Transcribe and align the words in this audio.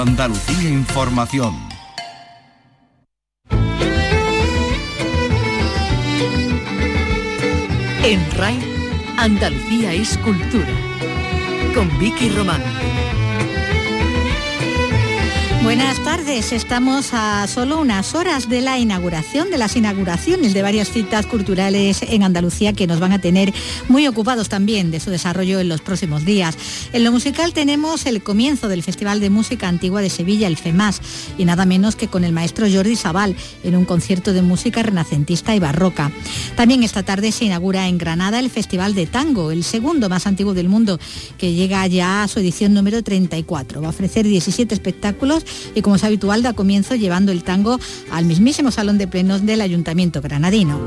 Andalucía 0.00 0.68
Información. 0.68 1.54
En 8.02 8.30
RAI, 8.32 8.58
Andalucía 9.16 9.92
es 9.92 10.18
cultura. 10.18 10.72
Con 11.74 11.98
Vicky 11.98 12.28
Román. 12.30 12.62
Buenas 15.64 15.98
tardes, 16.04 16.52
estamos 16.52 17.14
a 17.14 17.46
solo 17.46 17.80
unas 17.80 18.14
horas 18.14 18.50
de 18.50 18.60
la 18.60 18.78
inauguración, 18.78 19.50
de 19.50 19.56
las 19.56 19.76
inauguraciones 19.76 20.52
de 20.52 20.60
varias 20.60 20.90
citas 20.90 21.24
culturales 21.24 22.02
en 22.02 22.22
Andalucía 22.22 22.74
que 22.74 22.86
nos 22.86 23.00
van 23.00 23.12
a 23.12 23.18
tener 23.18 23.50
muy 23.88 24.06
ocupados 24.06 24.50
también 24.50 24.90
de 24.90 25.00
su 25.00 25.08
desarrollo 25.08 25.60
en 25.60 25.70
los 25.70 25.80
próximos 25.80 26.26
días. 26.26 26.58
En 26.92 27.02
lo 27.02 27.12
musical 27.12 27.54
tenemos 27.54 28.04
el 28.04 28.22
comienzo 28.22 28.68
del 28.68 28.82
Festival 28.82 29.20
de 29.20 29.30
Música 29.30 29.66
Antigua 29.66 30.02
de 30.02 30.10
Sevilla, 30.10 30.48
el 30.48 30.58
FEMAS, 30.58 31.00
y 31.38 31.46
nada 31.46 31.64
menos 31.64 31.96
que 31.96 32.08
con 32.08 32.24
el 32.24 32.32
maestro 32.32 32.66
Jordi 32.70 32.94
Sabal 32.94 33.34
en 33.64 33.74
un 33.74 33.86
concierto 33.86 34.34
de 34.34 34.42
música 34.42 34.82
renacentista 34.82 35.56
y 35.56 35.60
barroca. 35.60 36.12
También 36.56 36.82
esta 36.82 37.04
tarde 37.04 37.32
se 37.32 37.46
inaugura 37.46 37.88
en 37.88 37.96
Granada 37.96 38.38
el 38.38 38.50
Festival 38.50 38.94
de 38.94 39.06
Tango, 39.06 39.50
el 39.50 39.64
segundo 39.64 40.10
más 40.10 40.26
antiguo 40.26 40.52
del 40.52 40.68
mundo, 40.68 41.00
que 41.38 41.54
llega 41.54 41.86
ya 41.86 42.22
a 42.22 42.28
su 42.28 42.40
edición 42.40 42.74
número 42.74 43.02
34. 43.02 43.80
Va 43.80 43.86
a 43.86 43.90
ofrecer 43.90 44.26
17 44.26 44.74
espectáculos 44.74 45.46
y 45.74 45.82
como 45.82 45.96
es 45.96 46.04
habitual 46.04 46.42
da 46.42 46.52
comienzo 46.52 46.94
llevando 46.94 47.32
el 47.32 47.44
tango 47.44 47.78
al 48.10 48.24
mismísimo 48.24 48.70
salón 48.70 48.98
de 48.98 49.06
plenos 49.06 49.44
del 49.44 49.60
Ayuntamiento 49.60 50.20
granadino. 50.20 50.78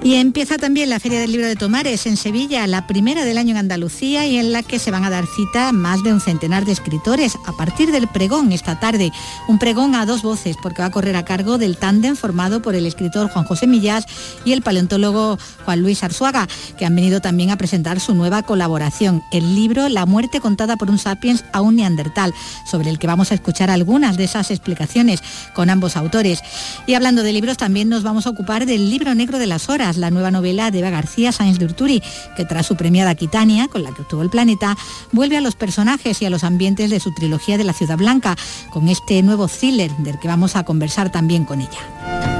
Y 0.00 0.14
empieza 0.14 0.58
también 0.58 0.90
la 0.90 1.00
Feria 1.00 1.20
del 1.20 1.32
Libro 1.32 1.48
de 1.48 1.56
Tomares 1.56 2.06
en 2.06 2.16
Sevilla, 2.16 2.64
la 2.68 2.86
primera 2.86 3.24
del 3.24 3.36
año 3.36 3.50
en 3.50 3.56
Andalucía 3.56 4.26
y 4.26 4.38
en 4.38 4.52
la 4.52 4.62
que 4.62 4.78
se 4.78 4.92
van 4.92 5.04
a 5.04 5.10
dar 5.10 5.26
cita 5.26 5.72
más 5.72 6.04
de 6.04 6.12
un 6.12 6.20
centenar 6.20 6.64
de 6.64 6.70
escritores 6.70 7.36
a 7.46 7.52
partir 7.52 7.90
del 7.90 8.06
pregón 8.06 8.52
esta 8.52 8.78
tarde. 8.78 9.10
Un 9.48 9.58
pregón 9.58 9.96
a 9.96 10.06
dos 10.06 10.22
voces 10.22 10.56
porque 10.62 10.82
va 10.82 10.86
a 10.86 10.90
correr 10.92 11.16
a 11.16 11.24
cargo 11.24 11.58
del 11.58 11.76
tándem 11.76 12.14
formado 12.14 12.62
por 12.62 12.76
el 12.76 12.86
escritor 12.86 13.28
Juan 13.28 13.44
José 13.44 13.66
Millás 13.66 14.06
y 14.44 14.52
el 14.52 14.62
paleontólogo 14.62 15.36
Juan 15.64 15.82
Luis 15.82 16.04
Arzuaga, 16.04 16.46
que 16.78 16.86
han 16.86 16.94
venido 16.94 17.20
también 17.20 17.50
a 17.50 17.58
presentar 17.58 17.98
su 17.98 18.14
nueva 18.14 18.44
colaboración, 18.44 19.24
el 19.32 19.56
libro 19.56 19.88
La 19.88 20.06
muerte 20.06 20.40
contada 20.40 20.76
por 20.76 20.90
un 20.90 20.98
sapiens 20.98 21.44
a 21.52 21.60
un 21.60 21.74
neandertal, 21.74 22.32
sobre 22.70 22.90
el 22.90 23.00
que 23.00 23.08
vamos 23.08 23.32
a 23.32 23.34
escuchar 23.34 23.68
algunas 23.68 24.16
de 24.16 24.24
esas 24.24 24.52
explicaciones 24.52 25.22
con 25.54 25.70
ambos 25.70 25.96
autores. 25.96 26.40
Y 26.86 26.94
hablando 26.94 27.24
de 27.24 27.32
libros, 27.32 27.56
también 27.56 27.88
nos 27.88 28.04
vamos 28.04 28.28
a 28.28 28.30
ocupar 28.30 28.64
del 28.64 28.90
libro 28.90 29.12
negro 29.16 29.40
de 29.40 29.46
las 29.46 29.68
horas 29.68 29.87
la 29.96 30.10
nueva 30.10 30.30
novela 30.30 30.70
de 30.70 30.80
Eva 30.80 30.90
García 30.90 31.32
Sáenz 31.32 31.58
de 31.58 31.64
Urturi, 31.64 32.02
que 32.36 32.44
tras 32.44 32.66
su 32.66 32.76
premiada 32.76 33.14
Quitania, 33.14 33.68
con 33.68 33.82
la 33.82 33.92
que 33.92 34.02
obtuvo 34.02 34.22
el 34.22 34.30
planeta, 34.30 34.76
vuelve 35.12 35.36
a 35.36 35.40
los 35.40 35.56
personajes 35.56 36.20
y 36.22 36.26
a 36.26 36.30
los 36.30 36.44
ambientes 36.44 36.90
de 36.90 37.00
su 37.00 37.14
trilogía 37.14 37.58
de 37.58 37.64
la 37.64 37.72
Ciudad 37.72 37.96
Blanca, 37.96 38.36
con 38.70 38.88
este 38.88 39.22
nuevo 39.22 39.48
thriller 39.48 39.90
del 39.98 40.18
que 40.18 40.28
vamos 40.28 40.56
a 40.56 40.64
conversar 40.64 41.10
también 41.10 41.44
con 41.44 41.60
ella. 41.60 42.37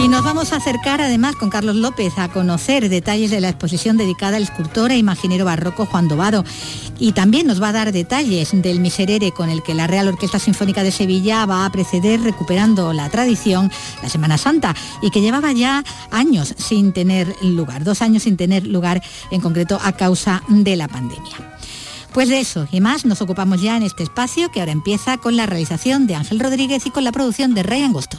Y 0.00 0.06
nos 0.06 0.22
vamos 0.22 0.52
a 0.52 0.56
acercar 0.56 1.00
además 1.00 1.34
con 1.34 1.50
Carlos 1.50 1.74
López 1.74 2.18
a 2.18 2.28
conocer 2.28 2.88
detalles 2.88 3.32
de 3.32 3.40
la 3.40 3.48
exposición 3.48 3.96
dedicada 3.96 4.36
al 4.36 4.44
escultor 4.44 4.92
e 4.92 4.96
imaginero 4.96 5.44
barroco 5.44 5.86
Juan 5.86 6.06
Dovado. 6.06 6.44
Y 7.00 7.12
también 7.12 7.48
nos 7.48 7.60
va 7.60 7.70
a 7.70 7.72
dar 7.72 7.90
detalles 7.90 8.50
del 8.52 8.78
miserere 8.78 9.32
con 9.32 9.50
el 9.50 9.60
que 9.64 9.74
la 9.74 9.88
Real 9.88 10.06
Orquesta 10.06 10.38
Sinfónica 10.38 10.84
de 10.84 10.92
Sevilla 10.92 11.44
va 11.46 11.64
a 11.64 11.72
preceder 11.72 12.20
recuperando 12.20 12.92
la 12.92 13.10
tradición 13.10 13.72
la 14.00 14.08
Semana 14.08 14.38
Santa 14.38 14.72
y 15.02 15.10
que 15.10 15.20
llevaba 15.20 15.50
ya 15.50 15.82
años 16.12 16.54
sin 16.56 16.92
tener 16.92 17.34
lugar, 17.42 17.82
dos 17.82 18.00
años 18.00 18.22
sin 18.22 18.36
tener 18.36 18.68
lugar 18.68 19.02
en 19.32 19.40
concreto 19.40 19.80
a 19.82 19.92
causa 19.92 20.44
de 20.48 20.76
la 20.76 20.86
pandemia. 20.86 21.58
Pues 22.12 22.28
de 22.28 22.38
eso 22.38 22.68
y 22.70 22.80
más 22.80 23.04
nos 23.04 23.20
ocupamos 23.20 23.60
ya 23.60 23.76
en 23.76 23.82
este 23.82 24.04
espacio 24.04 24.50
que 24.52 24.60
ahora 24.60 24.72
empieza 24.72 25.18
con 25.18 25.36
la 25.36 25.46
realización 25.46 26.06
de 26.06 26.14
Ángel 26.14 26.38
Rodríguez 26.38 26.86
y 26.86 26.90
con 26.90 27.02
la 27.02 27.10
producción 27.10 27.52
de 27.54 27.64
Rey 27.64 27.82
Angosto. 27.82 28.18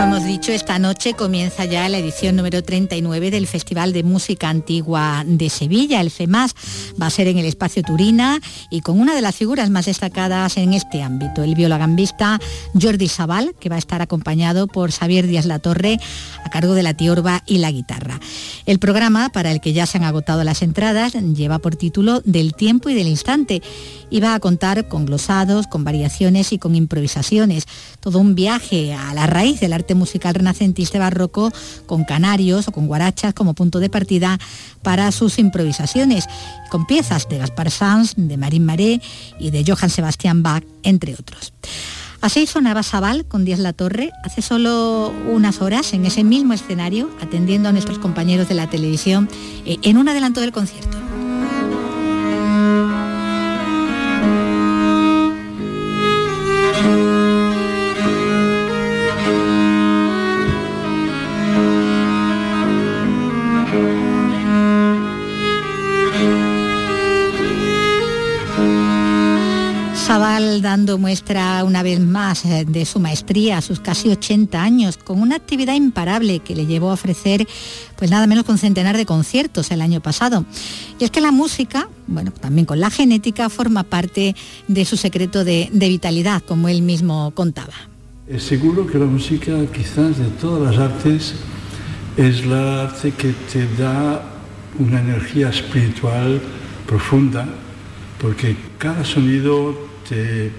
Como 0.00 0.16
hemos 0.16 0.26
dicho, 0.26 0.50
esta 0.50 0.78
noche 0.78 1.12
comienza 1.12 1.66
ya 1.66 1.86
la 1.90 1.98
edición 1.98 2.34
número 2.34 2.62
39 2.62 3.30
del 3.30 3.46
Festival 3.46 3.92
de 3.92 4.02
Música 4.02 4.48
Antigua 4.48 5.24
de 5.26 5.50
Sevilla, 5.50 6.00
el 6.00 6.10
FEMAS. 6.10 6.54
Va 7.00 7.08
a 7.08 7.10
ser 7.10 7.28
en 7.28 7.36
el 7.36 7.44
espacio 7.44 7.82
Turina 7.82 8.40
y 8.70 8.80
con 8.80 8.98
una 8.98 9.14
de 9.14 9.20
las 9.20 9.36
figuras 9.36 9.68
más 9.68 9.84
destacadas 9.84 10.56
en 10.56 10.72
este 10.72 11.02
ámbito, 11.02 11.42
el 11.42 11.54
violagambista 11.54 12.40
Jordi 12.80 13.08
Sabal, 13.08 13.54
que 13.60 13.68
va 13.68 13.76
a 13.76 13.78
estar 13.78 14.00
acompañado 14.00 14.68
por 14.68 14.90
Xavier 14.90 15.26
Díaz 15.26 15.44
Latorre 15.44 15.98
a 16.46 16.48
cargo 16.48 16.72
de 16.72 16.82
la 16.82 16.94
tiorba 16.94 17.42
y 17.44 17.58
la 17.58 17.70
guitarra. 17.70 18.18
El 18.64 18.78
programa, 18.78 19.28
para 19.28 19.52
el 19.52 19.60
que 19.60 19.74
ya 19.74 19.84
se 19.84 19.98
han 19.98 20.04
agotado 20.04 20.44
las 20.44 20.62
entradas, 20.62 21.12
lleva 21.12 21.58
por 21.58 21.76
título 21.76 22.22
Del 22.24 22.54
tiempo 22.54 22.88
y 22.88 22.94
del 22.94 23.06
instante 23.06 23.60
y 24.08 24.20
va 24.20 24.34
a 24.34 24.40
contar 24.40 24.88
con 24.88 25.04
glosados, 25.04 25.66
con 25.66 25.84
variaciones 25.84 26.52
y 26.54 26.58
con 26.58 26.74
improvisaciones. 26.74 27.66
Todo 28.00 28.18
un 28.18 28.34
viaje 28.34 28.94
a 28.94 29.12
la 29.12 29.26
raíz 29.26 29.60
del 29.60 29.74
arte 29.74 29.89
musical 29.94 30.34
renacentista 30.34 30.98
barroco 30.98 31.52
con 31.86 32.04
canarios 32.04 32.68
o 32.68 32.72
con 32.72 32.86
guarachas 32.86 33.34
como 33.34 33.54
punto 33.54 33.80
de 33.80 33.90
partida 33.90 34.38
para 34.82 35.12
sus 35.12 35.38
improvisaciones, 35.38 36.26
con 36.70 36.86
piezas 36.86 37.28
de 37.28 37.38
Gaspar 37.38 37.70
Sanz, 37.70 38.14
de 38.16 38.36
Marín 38.36 38.64
Maré 38.64 39.00
y 39.38 39.50
de 39.50 39.64
Johann 39.66 39.90
Sebastian 39.90 40.42
Bach, 40.42 40.64
entre 40.82 41.14
otros. 41.14 41.52
Así 42.20 42.46
sonaba 42.46 42.82
Sabal 42.82 43.24
con 43.24 43.46
Díaz 43.46 43.60
La 43.60 43.72
Torre 43.72 44.10
hace 44.24 44.42
solo 44.42 45.12
unas 45.28 45.62
horas 45.62 45.94
en 45.94 46.04
ese 46.04 46.22
mismo 46.22 46.52
escenario, 46.52 47.10
atendiendo 47.22 47.70
a 47.70 47.72
nuestros 47.72 47.98
compañeros 47.98 48.48
de 48.48 48.54
la 48.54 48.68
televisión 48.68 49.28
eh, 49.64 49.78
en 49.82 49.96
un 49.96 50.08
adelanto 50.08 50.40
del 50.42 50.52
concierto. 50.52 51.09
Sabal 70.10 70.60
dando 70.60 70.98
muestra 70.98 71.62
una 71.62 71.84
vez 71.84 72.00
más 72.00 72.44
eh, 72.44 72.64
de 72.66 72.84
su 72.84 72.98
maestría 72.98 73.58
a 73.58 73.62
sus 73.62 73.78
casi 73.78 74.08
80 74.08 74.60
años, 74.60 74.96
con 74.96 75.22
una 75.22 75.36
actividad 75.36 75.74
imparable 75.74 76.40
que 76.40 76.56
le 76.56 76.66
llevó 76.66 76.90
a 76.90 76.94
ofrecer 76.94 77.46
pues 77.94 78.10
nada 78.10 78.26
menos 78.26 78.44
que 78.44 78.50
un 78.50 78.58
centenar 78.58 78.96
de 78.96 79.06
conciertos 79.06 79.70
el 79.70 79.80
año 79.80 80.00
pasado. 80.00 80.44
Y 80.98 81.04
es 81.04 81.12
que 81.12 81.20
la 81.20 81.30
música, 81.30 81.88
bueno, 82.08 82.32
también 82.32 82.66
con 82.66 82.80
la 82.80 82.90
genética, 82.90 83.48
forma 83.50 83.84
parte 83.84 84.34
de 84.66 84.84
su 84.84 84.96
secreto 84.96 85.44
de, 85.44 85.68
de 85.72 85.88
vitalidad, 85.88 86.42
como 86.42 86.68
él 86.68 86.82
mismo 86.82 87.30
contaba. 87.30 87.74
Es 88.26 88.42
seguro 88.42 88.88
que 88.88 88.98
la 88.98 89.06
música, 89.06 89.52
quizás 89.72 90.18
de 90.18 90.26
todas 90.40 90.74
las 90.74 90.90
artes, 90.90 91.34
es 92.16 92.44
la 92.46 92.82
arte 92.82 93.12
que 93.12 93.32
te 93.52 93.64
da 93.80 94.24
una 94.76 94.98
energía 94.98 95.50
espiritual 95.50 96.42
profunda, 96.84 97.46
porque 98.20 98.56
cada 98.76 99.04
sonido 99.04 99.88
te 100.10 100.50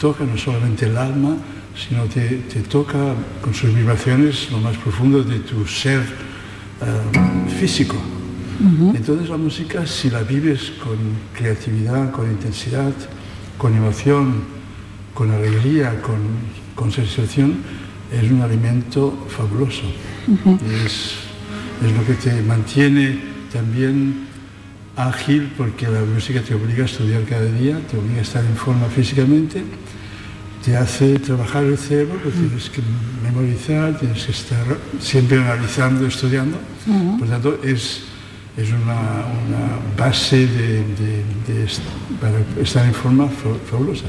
toca 0.00 0.24
no 0.24 0.36
solamente 0.36 0.86
el 0.86 0.96
alma, 0.96 1.36
sino 1.76 2.04
te, 2.04 2.42
te 2.52 2.60
toca 2.60 3.14
con 3.42 3.52
sus 3.52 3.72
vibraciones 3.74 4.50
lo 4.50 4.58
más 4.58 4.76
profundo 4.78 5.22
de 5.22 5.40
tu 5.40 5.66
ser 5.66 6.00
uh, 6.00 7.50
físico. 7.60 7.96
Entonces 8.94 9.28
la 9.28 9.36
música, 9.36 9.84
si 9.86 10.08
la 10.08 10.22
vives 10.22 10.72
con 10.82 10.96
creatividad, 11.36 12.10
con 12.12 12.30
intensidad, 12.30 12.92
con 13.58 13.76
emoción, 13.76 14.42
con 15.12 15.30
alegría, 15.30 16.00
con, 16.00 16.20
con 16.74 16.90
sensación, 16.90 17.58
es 18.12 18.30
un 18.30 18.40
alimento 18.40 19.26
fabuloso. 19.28 19.82
Y 20.26 20.86
es, 20.86 21.14
es 21.84 21.92
lo 21.92 22.06
que 22.06 22.14
te 22.14 22.42
mantiene 22.42 23.18
también 23.52 24.28
ágil 24.96 25.52
porque 25.56 25.88
la 25.88 26.00
música 26.00 26.40
te 26.40 26.54
obliga 26.54 26.82
a 26.82 26.86
estudiar 26.86 27.22
cada 27.24 27.44
día, 27.46 27.78
te 27.90 27.96
obliga 27.98 28.18
a 28.20 28.22
estar 28.22 28.44
en 28.44 28.56
forma 28.56 28.86
físicamente, 28.86 29.64
te 30.64 30.76
hace 30.76 31.18
trabajar 31.18 31.64
el 31.64 31.76
cerebro, 31.76 32.14
porque 32.22 32.38
tienes 32.38 32.70
que 32.70 32.80
memorizar, 33.22 33.98
tienes 33.98 34.24
que 34.24 34.32
estar 34.32 34.64
siempre 35.00 35.38
analizando, 35.38 36.06
estudiando. 36.06 36.56
Por 37.18 37.28
tanto, 37.28 37.58
es, 37.62 38.02
es 38.56 38.68
una, 38.70 38.94
una 39.46 39.78
base 39.98 40.46
de, 40.46 40.78
de- 40.78 41.24
para 42.20 42.38
estar 42.62 42.84
en 42.86 42.94
forma 42.94 43.26
fa- 43.26 43.58
fabulosa. 43.70 44.04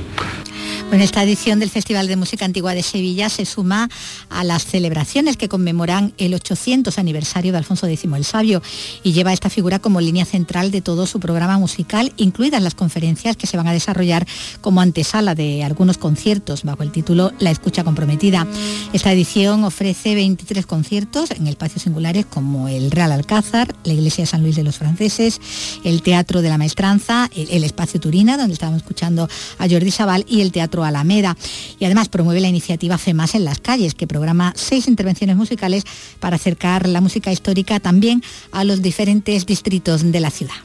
Bueno, 0.90 1.04
esta 1.04 1.24
edición 1.24 1.60
del 1.60 1.72
Festival 1.72 2.08
de 2.08 2.16
Música 2.16 2.46
Antigua 2.46 2.76
de 2.76 2.84
Sevilla 2.84 3.28
se 3.30 3.46
suma 3.46 3.90
a 4.30 4.44
las 4.44 4.66
celebraciones 4.66 5.36
que 5.36 5.50
conmemoran 5.50 6.14
el 6.20 6.36
800 6.36 7.00
aniversario 7.00 7.52
de 7.52 7.58
Alfonso 7.58 7.88
X 7.88 8.06
el 8.16 8.24
Sabio 8.24 8.62
y 9.02 9.12
lleva 9.12 9.34
esta 9.34 9.50
figura 9.50 9.80
como 9.80 10.00
línea 10.00 10.26
central 10.26 10.70
de 10.70 10.82
todo 10.82 11.08
su 11.08 11.20
programa 11.20 11.58
musical, 11.58 12.14
incluidas 12.18 12.62
las 12.62 12.76
conferencias 12.76 13.36
que 13.36 13.48
se 13.48 13.58
van 13.58 13.68
a 13.68 13.74
desarrollar 13.74 14.28
como 14.62 14.80
antesala 14.80 15.34
de 15.34 15.64
algunos 15.64 15.98
conciertos 15.98 16.64
bajo 16.64 16.84
el 16.84 16.92
título 16.92 17.34
La 17.40 17.50
Escucha 17.50 17.84
Comprometida. 17.84 18.46
Esta 18.94 19.12
edición 19.12 19.64
ofrece 19.64 20.14
23 20.14 20.68
conciertos 20.68 21.32
en 21.32 21.48
espacios 21.48 21.82
singulares 21.82 22.28
como 22.28 22.70
el 22.70 22.92
Real 22.92 23.12
Alcázar, 23.12 23.76
la 23.84 23.94
Iglesia 23.94 24.22
de 24.22 24.28
San 24.28 24.44
Luis 24.44 24.56
de 24.56 24.64
los 24.64 24.78
Franceses, 24.78 25.42
el 25.84 26.04
Teatro 26.04 26.44
de 26.44 26.50
la 26.50 26.60
Maestranza, 26.60 27.30
el, 27.36 27.64
Espacio 27.64 28.00
Turina, 28.00 28.38
donde 28.38 28.54
estábamos 28.54 28.84
escuchando 28.84 29.28
a 29.58 29.68
Jordi 29.68 29.90
Sabal, 29.90 30.26
y 30.30 30.42
el 30.42 30.52
Teatro 30.52 30.75
Alameda. 30.84 31.38
Y 31.80 31.86
además 31.86 32.10
promueve 32.10 32.42
la 32.42 32.50
iniciativa 32.50 32.98
FEMAS 32.98 33.36
en 33.36 33.46
las 33.46 33.60
calles, 33.60 33.94
que 33.94 34.08
programa 34.08 34.54
seis 34.56 34.88
intervenciones 34.88 35.36
musicales 35.36 35.84
para 36.20 36.36
acercar 36.36 36.88
la 36.88 37.02
música 37.02 37.32
histórica 37.32 37.80
también 37.80 38.22
a 38.52 38.64
los 38.64 38.82
diferentes 38.82 39.46
distritos 39.46 40.12
de 40.12 40.20
la 40.20 40.32
ciudad. 40.32 40.56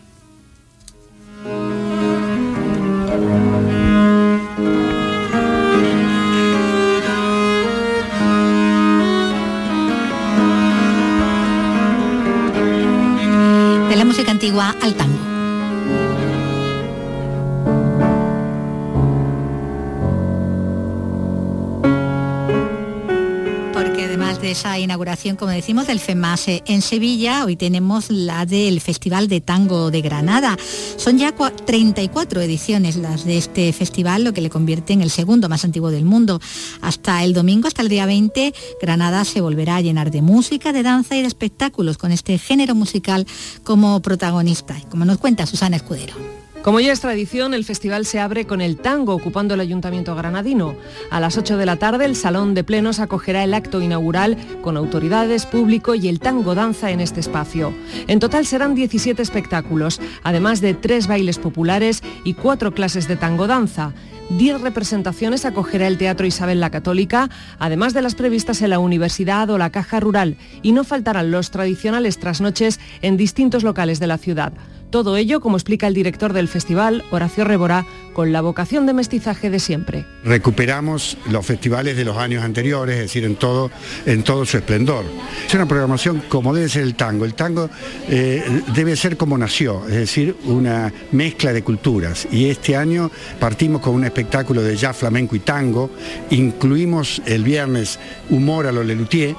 Como 25.36 25.50
decimos, 25.50 25.88
del 25.88 25.98
FEMASE 25.98 26.62
en 26.66 26.82
Sevilla, 26.82 27.44
hoy 27.44 27.56
tenemos 27.56 28.10
la 28.10 28.46
del 28.46 28.80
Festival 28.80 29.26
de 29.26 29.40
Tango 29.40 29.90
de 29.90 30.02
Granada. 30.02 30.56
Son 30.96 31.18
ya 31.18 31.34
34 31.34 32.40
ediciones 32.40 32.94
las 32.94 33.24
de 33.24 33.36
este 33.36 33.72
festival, 33.72 34.22
lo 34.22 34.32
que 34.32 34.40
le 34.40 34.50
convierte 34.50 34.92
en 34.92 35.02
el 35.02 35.10
segundo 35.10 35.48
más 35.48 35.64
antiguo 35.64 35.90
del 35.90 36.04
mundo. 36.04 36.40
Hasta 36.80 37.24
el 37.24 37.32
domingo, 37.32 37.66
hasta 37.66 37.82
el 37.82 37.88
día 37.88 38.06
20, 38.06 38.54
Granada 38.80 39.24
se 39.24 39.40
volverá 39.40 39.76
a 39.76 39.80
llenar 39.80 40.12
de 40.12 40.22
música, 40.22 40.72
de 40.72 40.84
danza 40.84 41.16
y 41.16 41.22
de 41.22 41.26
espectáculos, 41.26 41.98
con 41.98 42.12
este 42.12 42.38
género 42.38 42.76
musical 42.76 43.26
como 43.64 44.00
protagonista, 44.02 44.76
como 44.90 45.04
nos 45.04 45.18
cuenta 45.18 45.44
Susana 45.44 45.76
Escudero. 45.76 46.39
Como 46.62 46.78
ya 46.78 46.92
es 46.92 47.00
tradición, 47.00 47.54
el 47.54 47.64
festival 47.64 48.04
se 48.04 48.20
abre 48.20 48.46
con 48.46 48.60
el 48.60 48.76
tango 48.76 49.14
ocupando 49.14 49.54
el 49.54 49.60
Ayuntamiento 49.60 50.14
granadino. 50.14 50.76
A 51.10 51.18
las 51.18 51.38
8 51.38 51.56
de 51.56 51.64
la 51.64 51.76
tarde 51.76 52.04
el 52.04 52.14
Salón 52.14 52.52
de 52.52 52.64
Plenos 52.64 53.00
acogerá 53.00 53.42
el 53.44 53.54
acto 53.54 53.80
inaugural 53.80 54.36
con 54.60 54.76
autoridades, 54.76 55.46
público 55.46 55.94
y 55.94 56.08
el 56.08 56.20
tango 56.20 56.54
danza 56.54 56.90
en 56.90 57.00
este 57.00 57.20
espacio. 57.20 57.72
En 58.08 58.20
total 58.20 58.44
serán 58.44 58.74
17 58.74 59.22
espectáculos, 59.22 60.02
además 60.22 60.60
de 60.60 60.74
tres 60.74 61.06
bailes 61.06 61.38
populares 61.38 62.02
y 62.24 62.34
cuatro 62.34 62.74
clases 62.74 63.08
de 63.08 63.16
tango 63.16 63.46
danza. 63.46 63.94
10 64.30 64.60
representaciones 64.60 65.44
acogerá 65.44 65.88
el 65.88 65.98
Teatro 65.98 66.24
Isabel 66.24 66.60
la 66.60 66.70
Católica, 66.70 67.28
además 67.58 67.94
de 67.94 68.02
las 68.02 68.14
previstas 68.14 68.62
en 68.62 68.70
la 68.70 68.78
Universidad 68.78 69.50
o 69.50 69.58
la 69.58 69.70
Caja 69.70 69.98
Rural, 69.98 70.36
y 70.62 70.70
no 70.70 70.84
faltarán 70.84 71.32
los 71.32 71.50
tradicionales 71.50 72.18
trasnoches 72.18 72.78
en 73.02 73.16
distintos 73.16 73.64
locales 73.64 73.98
de 73.98 74.06
la 74.06 74.18
ciudad. 74.18 74.52
Todo 74.90 75.16
ello, 75.16 75.40
como 75.40 75.56
explica 75.56 75.88
el 75.88 75.94
director 75.94 76.32
del 76.32 76.48
festival, 76.48 77.04
Horacio 77.10 77.44
Rebora, 77.44 77.86
con 78.20 78.32
la 78.32 78.42
vocación 78.42 78.84
de 78.84 78.92
mestizaje 78.92 79.48
de 79.48 79.58
siempre. 79.58 80.04
Recuperamos 80.24 81.16
los 81.30 81.46
festivales 81.46 81.96
de 81.96 82.04
los 82.04 82.18
años 82.18 82.44
anteriores, 82.44 82.96
es 82.96 83.00
decir, 83.04 83.24
en 83.24 83.36
todo, 83.36 83.70
en 84.04 84.22
todo 84.24 84.44
su 84.44 84.58
esplendor. 84.58 85.06
Es 85.46 85.54
una 85.54 85.66
programación 85.66 86.24
como 86.28 86.52
debe 86.52 86.68
ser 86.68 86.82
el 86.82 86.96
tango. 86.96 87.24
El 87.24 87.32
tango 87.32 87.70
eh, 88.10 88.44
debe 88.74 88.94
ser 88.94 89.16
como 89.16 89.38
nació, 89.38 89.88
es 89.88 89.94
decir, 89.94 90.36
una 90.44 90.92
mezcla 91.12 91.54
de 91.54 91.62
culturas. 91.62 92.28
Y 92.30 92.50
este 92.50 92.76
año 92.76 93.10
partimos 93.38 93.80
con 93.80 93.94
un 93.94 94.04
espectáculo 94.04 94.60
de 94.60 94.76
jazz, 94.76 94.98
flamenco 94.98 95.34
y 95.34 95.38
tango. 95.38 95.90
Incluimos 96.28 97.22
el 97.24 97.42
viernes 97.42 97.98
humor 98.28 98.66
a 98.66 98.72
lo 98.72 98.84
Lelutier 98.84 99.34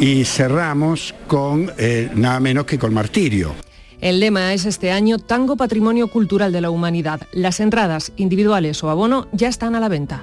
y 0.00 0.26
cerramos 0.26 1.14
con 1.26 1.72
eh, 1.78 2.10
nada 2.14 2.40
menos 2.40 2.66
que 2.66 2.78
con 2.78 2.92
Martirio. 2.92 3.67
El 4.00 4.20
lema 4.20 4.54
es 4.54 4.64
este 4.64 4.92
año 4.92 5.18
Tango 5.18 5.56
Patrimonio 5.56 6.06
Cultural 6.06 6.52
de 6.52 6.60
la 6.60 6.70
Humanidad. 6.70 7.20
Las 7.32 7.58
entradas 7.58 8.12
individuales 8.16 8.84
o 8.84 8.90
abono 8.90 9.26
ya 9.32 9.48
están 9.48 9.74
a 9.74 9.80
la 9.80 9.88
venta. 9.88 10.22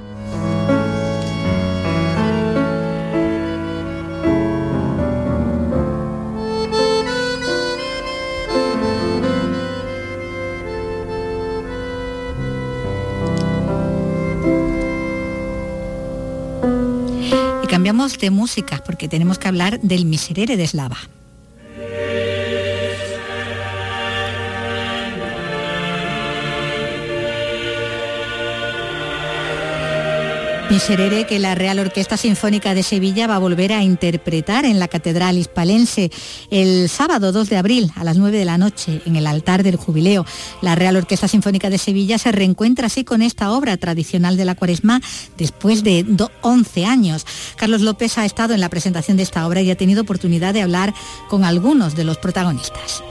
Y 17.62 17.68
cambiamos 17.68 18.18
de 18.20 18.30
música 18.30 18.82
porque 18.86 19.10
tenemos 19.10 19.38
que 19.38 19.50
hablar 19.50 19.82
del 19.82 20.06
Miserere 20.06 20.56
de 20.56 20.64
Eslava. 20.64 20.98
Miserere 30.76 31.26
que 31.26 31.40
la 31.40 31.56
Real 31.56 31.80
Orquesta 31.80 32.18
Sinfónica 32.18 32.74
de 32.74 32.84
Sevilla 32.84 33.28
va 33.28 33.38
a 33.38 33.40
volver 33.40 33.72
a 33.72 33.82
interpretar 33.82 34.66
en 34.66 34.78
la 34.78 34.90
Catedral 34.90 35.38
Hispalense 35.38 36.12
el 36.52 36.90
sábado 36.90 37.32
2 37.32 37.50
de 37.50 37.56
abril 37.56 37.94
a 37.96 38.04
las 38.04 38.18
9 38.18 38.38
de 38.38 38.44
la 38.44 38.58
noche 38.58 39.02
en 39.06 39.16
el 39.16 39.26
altar 39.26 39.64
del 39.64 39.78
jubileo. 39.78 40.26
La 40.62 40.76
Real 40.76 40.98
Orquesta 40.98 41.30
Sinfónica 41.30 41.70
de 41.70 41.78
Sevilla 41.78 42.18
se 42.18 42.34
reencuentra 42.34 42.88
así 42.88 43.06
con 43.06 43.22
esta 43.22 43.54
obra 43.54 43.78
tradicional 43.78 44.36
de 44.36 44.44
la 44.44 44.56
cuaresma 44.56 45.00
después 45.38 45.82
de 45.82 46.06
11 46.42 46.86
años. 46.86 47.26
Carlos 47.56 47.80
López 47.80 48.18
ha 48.18 48.26
estado 48.26 48.54
en 48.54 48.60
la 48.60 48.68
presentación 48.68 49.16
de 49.16 49.24
esta 49.24 49.48
obra 49.48 49.62
y 49.62 49.72
ha 49.72 49.78
tenido 49.78 50.02
oportunidad 50.02 50.54
de 50.54 50.62
hablar 50.62 50.94
con 51.30 51.46
algunos 51.46 51.96
de 51.96 52.04
los 52.04 52.18
protagonistas. 52.18 53.02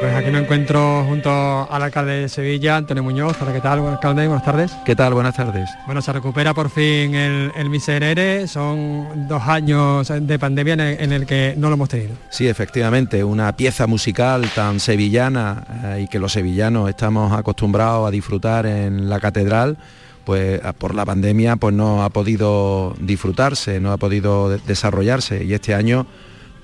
Pues 0.00 0.14
aquí 0.14 0.30
me 0.30 0.38
encuentro 0.38 1.04
junto 1.04 1.30
al 1.70 1.82
alcalde 1.82 2.20
de 2.20 2.28
Sevilla, 2.28 2.76
Antonio 2.76 3.02
Muñoz. 3.02 3.36
Hola, 3.40 3.52
¿qué 3.52 3.60
tal, 3.60 3.80
alcalde? 3.80 4.28
Buenas 4.28 4.44
tardes. 4.44 4.72
¿Qué 4.84 4.94
tal? 4.94 5.12
Buenas 5.12 5.34
tardes. 5.34 5.68
Bueno, 5.86 6.00
se 6.02 6.12
recupera 6.12 6.54
por 6.54 6.70
fin 6.70 7.16
el, 7.16 7.50
el 7.56 7.68
Miserere. 7.68 8.46
Son 8.46 9.26
dos 9.26 9.42
años 9.42 10.08
de 10.08 10.38
pandemia 10.38 10.74
en 10.74 11.12
el, 11.12 11.26
que 11.26 11.54
no 11.56 11.68
lo 11.68 11.74
hemos 11.74 11.88
tenido. 11.88 12.14
Sí, 12.30 12.46
efectivamente, 12.46 13.24
una 13.24 13.56
pieza 13.56 13.88
musical 13.88 14.48
tan 14.54 14.78
sevillana 14.78 15.64
eh, 15.84 16.02
y 16.04 16.08
que 16.08 16.20
los 16.20 16.32
sevillanos 16.32 16.88
estamos 16.88 17.36
acostumbrados 17.36 18.06
a 18.06 18.10
disfrutar 18.12 18.66
en 18.66 19.08
la 19.08 19.18
catedral 19.18 19.76
pues 20.24 20.60
por 20.76 20.94
la 20.94 21.06
pandemia 21.06 21.56
pues 21.56 21.74
no 21.74 22.04
ha 22.04 22.10
podido 22.10 22.94
disfrutarse, 23.00 23.80
no 23.80 23.92
ha 23.92 23.96
podido 23.96 24.50
desarrollarse 24.50 25.42
y 25.42 25.54
este 25.54 25.74
año 25.74 26.06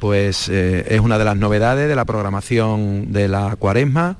pues 0.05 0.51
eh, 0.51 0.85
es 0.91 1.01
una 1.01 1.17
de 1.17 1.25
las 1.25 1.35
novedades 1.35 1.89
de 1.89 1.97
la 1.97 2.05
programación 2.05 3.11
de 3.11 3.27
la 3.27 3.57
cuaresma, 3.57 4.19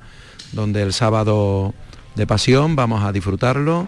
donde 0.51 0.81
el 0.81 0.93
sábado 0.93 1.75
de 2.15 2.25
pasión 2.25 2.75
vamos 2.75 3.03
a 3.03 3.11
disfrutarlo 3.11 3.87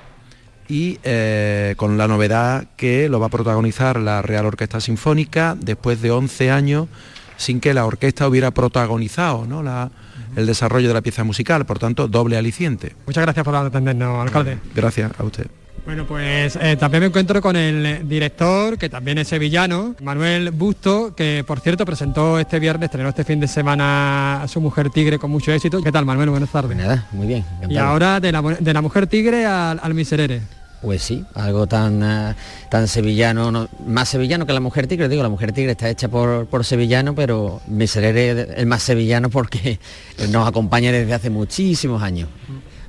y 0.70 1.00
eh, 1.02 1.74
con 1.76 1.98
la 1.98 2.08
novedad 2.08 2.68
que 2.78 3.10
lo 3.10 3.20
va 3.20 3.26
a 3.26 3.30
protagonizar 3.30 4.00
la 4.00 4.22
Real 4.22 4.46
Orquesta 4.46 4.80
Sinfónica 4.80 5.58
después 5.60 6.00
de 6.00 6.12
11 6.12 6.52
años 6.52 6.88
sin 7.36 7.60
que 7.60 7.74
la 7.74 7.88
orquesta 7.88 8.28
hubiera 8.28 8.52
protagonizado 8.52 9.48
el 10.36 10.46
desarrollo 10.46 10.90
de 10.90 10.94
la 10.94 11.02
pieza 11.02 11.24
musical, 11.24 11.66
por 11.66 11.80
tanto, 11.80 12.08
doble 12.08 12.38
aliciente. 12.38 12.96
Muchas 13.08 13.24
gracias 13.24 13.44
por 13.44 13.56
atendernos, 13.56 14.22
alcalde. 14.22 14.60
Gracias 14.76 15.14
a 15.18 15.24
usted. 15.24 15.48
Bueno, 15.88 16.06
pues 16.06 16.58
eh, 16.62 16.76
también 16.76 17.00
me 17.00 17.08
encuentro 17.08 17.42
con 17.42 17.56
el 17.56 18.10
director, 18.10 18.78
que 18.78 18.90
también 18.90 19.20
es 19.20 19.30
sevillano, 19.30 19.96
Manuel 20.02 20.52
Busto, 20.52 21.16
que 21.16 21.46
por 21.48 21.62
cierto 21.62 21.86
presentó 21.86 22.40
este 22.40 22.60
viernes, 22.60 22.88
estrenó 22.88 23.08
este 23.08 23.24
fin 23.24 23.40
de 23.40 23.48
semana 23.48 24.44
a 24.44 24.50
su 24.50 24.60
mujer 24.60 24.90
tigre 24.90 25.18
con 25.18 25.32
mucho 25.32 25.54
éxito. 25.54 25.82
¿Qué 25.82 25.94
tal, 25.94 26.04
Manuel? 26.04 26.30
Buenas 26.30 26.50
tardes. 26.50 26.76
Pues 26.76 26.86
nada, 26.86 27.08
muy 27.14 27.26
bien. 27.26 27.46
Y 27.70 27.78
ahora 27.78 28.20
de 28.20 28.34
la, 28.34 28.82
mujer 28.82 29.08
tigre 29.08 29.46
al, 29.46 29.94
miserere. 29.94 30.42
Pues 30.82 31.04
sí, 31.04 31.24
algo 31.34 31.68
tan, 31.68 32.04
eh, 32.04 32.36
tan 32.70 32.90
sevillano, 32.90 33.70
más 33.86 34.10
sevillano 34.10 34.46
que 34.46 34.52
la 34.52 34.60
mujer 34.60 34.88
tigre. 34.88 35.08
Digo, 35.08 35.24
la 35.24 35.30
mujer 35.30 35.54
tigre 35.54 35.72
está 35.72 35.90
hecha 35.90 36.10
por, 36.10 36.48
por 36.48 36.66
sevillano, 36.66 37.16
pero 37.16 37.62
Miserere 37.66 38.56
es 38.58 38.66
más 38.66 38.84
sevillano 38.84 39.30
porque 39.30 39.80
nos 40.32 40.46
acompaña 40.50 40.92
desde 40.92 41.14
hace 41.14 41.30
muchísimos 41.30 42.04
años. 42.04 42.28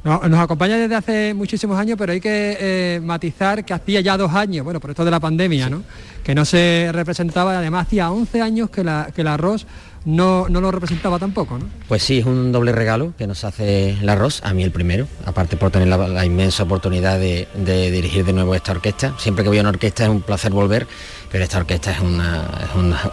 Nos 0.08 0.40
acompaña 0.40 0.76
desde 0.76 0.94
hace 0.94 1.34
muchísimos 1.34 1.78
años, 1.78 1.96
pero 1.98 2.12
hay 2.12 2.20
que 2.20 2.56
eh, 2.60 3.00
matizar 3.02 3.64
que 3.64 3.74
hacía 3.74 4.00
ya 4.00 4.16
dos 4.16 4.32
años, 4.32 4.64
bueno, 4.64 4.80
por 4.80 4.90
esto 4.90 5.04
de 5.04 5.10
la 5.10 5.20
pandemia, 5.20 5.68
¿no? 5.68 5.82
que 6.28 6.34
no 6.34 6.44
se 6.44 6.90
representaba, 6.92 7.56
además 7.56 7.86
hacía 7.86 8.10
11 8.10 8.42
años 8.42 8.68
que, 8.68 8.84
la, 8.84 9.10
que 9.14 9.22
el 9.22 9.28
arroz 9.28 9.66
no, 10.04 10.46
no 10.50 10.60
lo 10.60 10.70
representaba 10.70 11.18
tampoco, 11.18 11.58
¿no? 11.58 11.64
Pues 11.88 12.02
sí, 12.02 12.18
es 12.18 12.26
un 12.26 12.52
doble 12.52 12.72
regalo 12.72 13.14
que 13.16 13.26
nos 13.26 13.44
hace 13.44 13.92
el 13.92 14.06
arroz, 14.06 14.42
a 14.44 14.52
mí 14.52 14.62
el 14.62 14.70
primero, 14.70 15.08
aparte 15.24 15.56
por 15.56 15.70
tener 15.70 15.88
la, 15.88 16.26
inmensa 16.26 16.64
oportunidad 16.64 17.18
de, 17.18 17.48
dirigir 17.90 18.26
de 18.26 18.34
nuevo 18.34 18.54
esta 18.54 18.72
orquesta. 18.72 19.14
Siempre 19.16 19.42
que 19.42 19.48
voy 19.48 19.56
a 19.56 19.62
una 19.62 19.70
orquesta 19.70 20.04
es 20.04 20.10
un 20.10 20.20
placer 20.20 20.52
volver, 20.52 20.86
pero 21.32 21.44
esta 21.44 21.56
orquesta 21.56 21.92
es, 21.92 21.98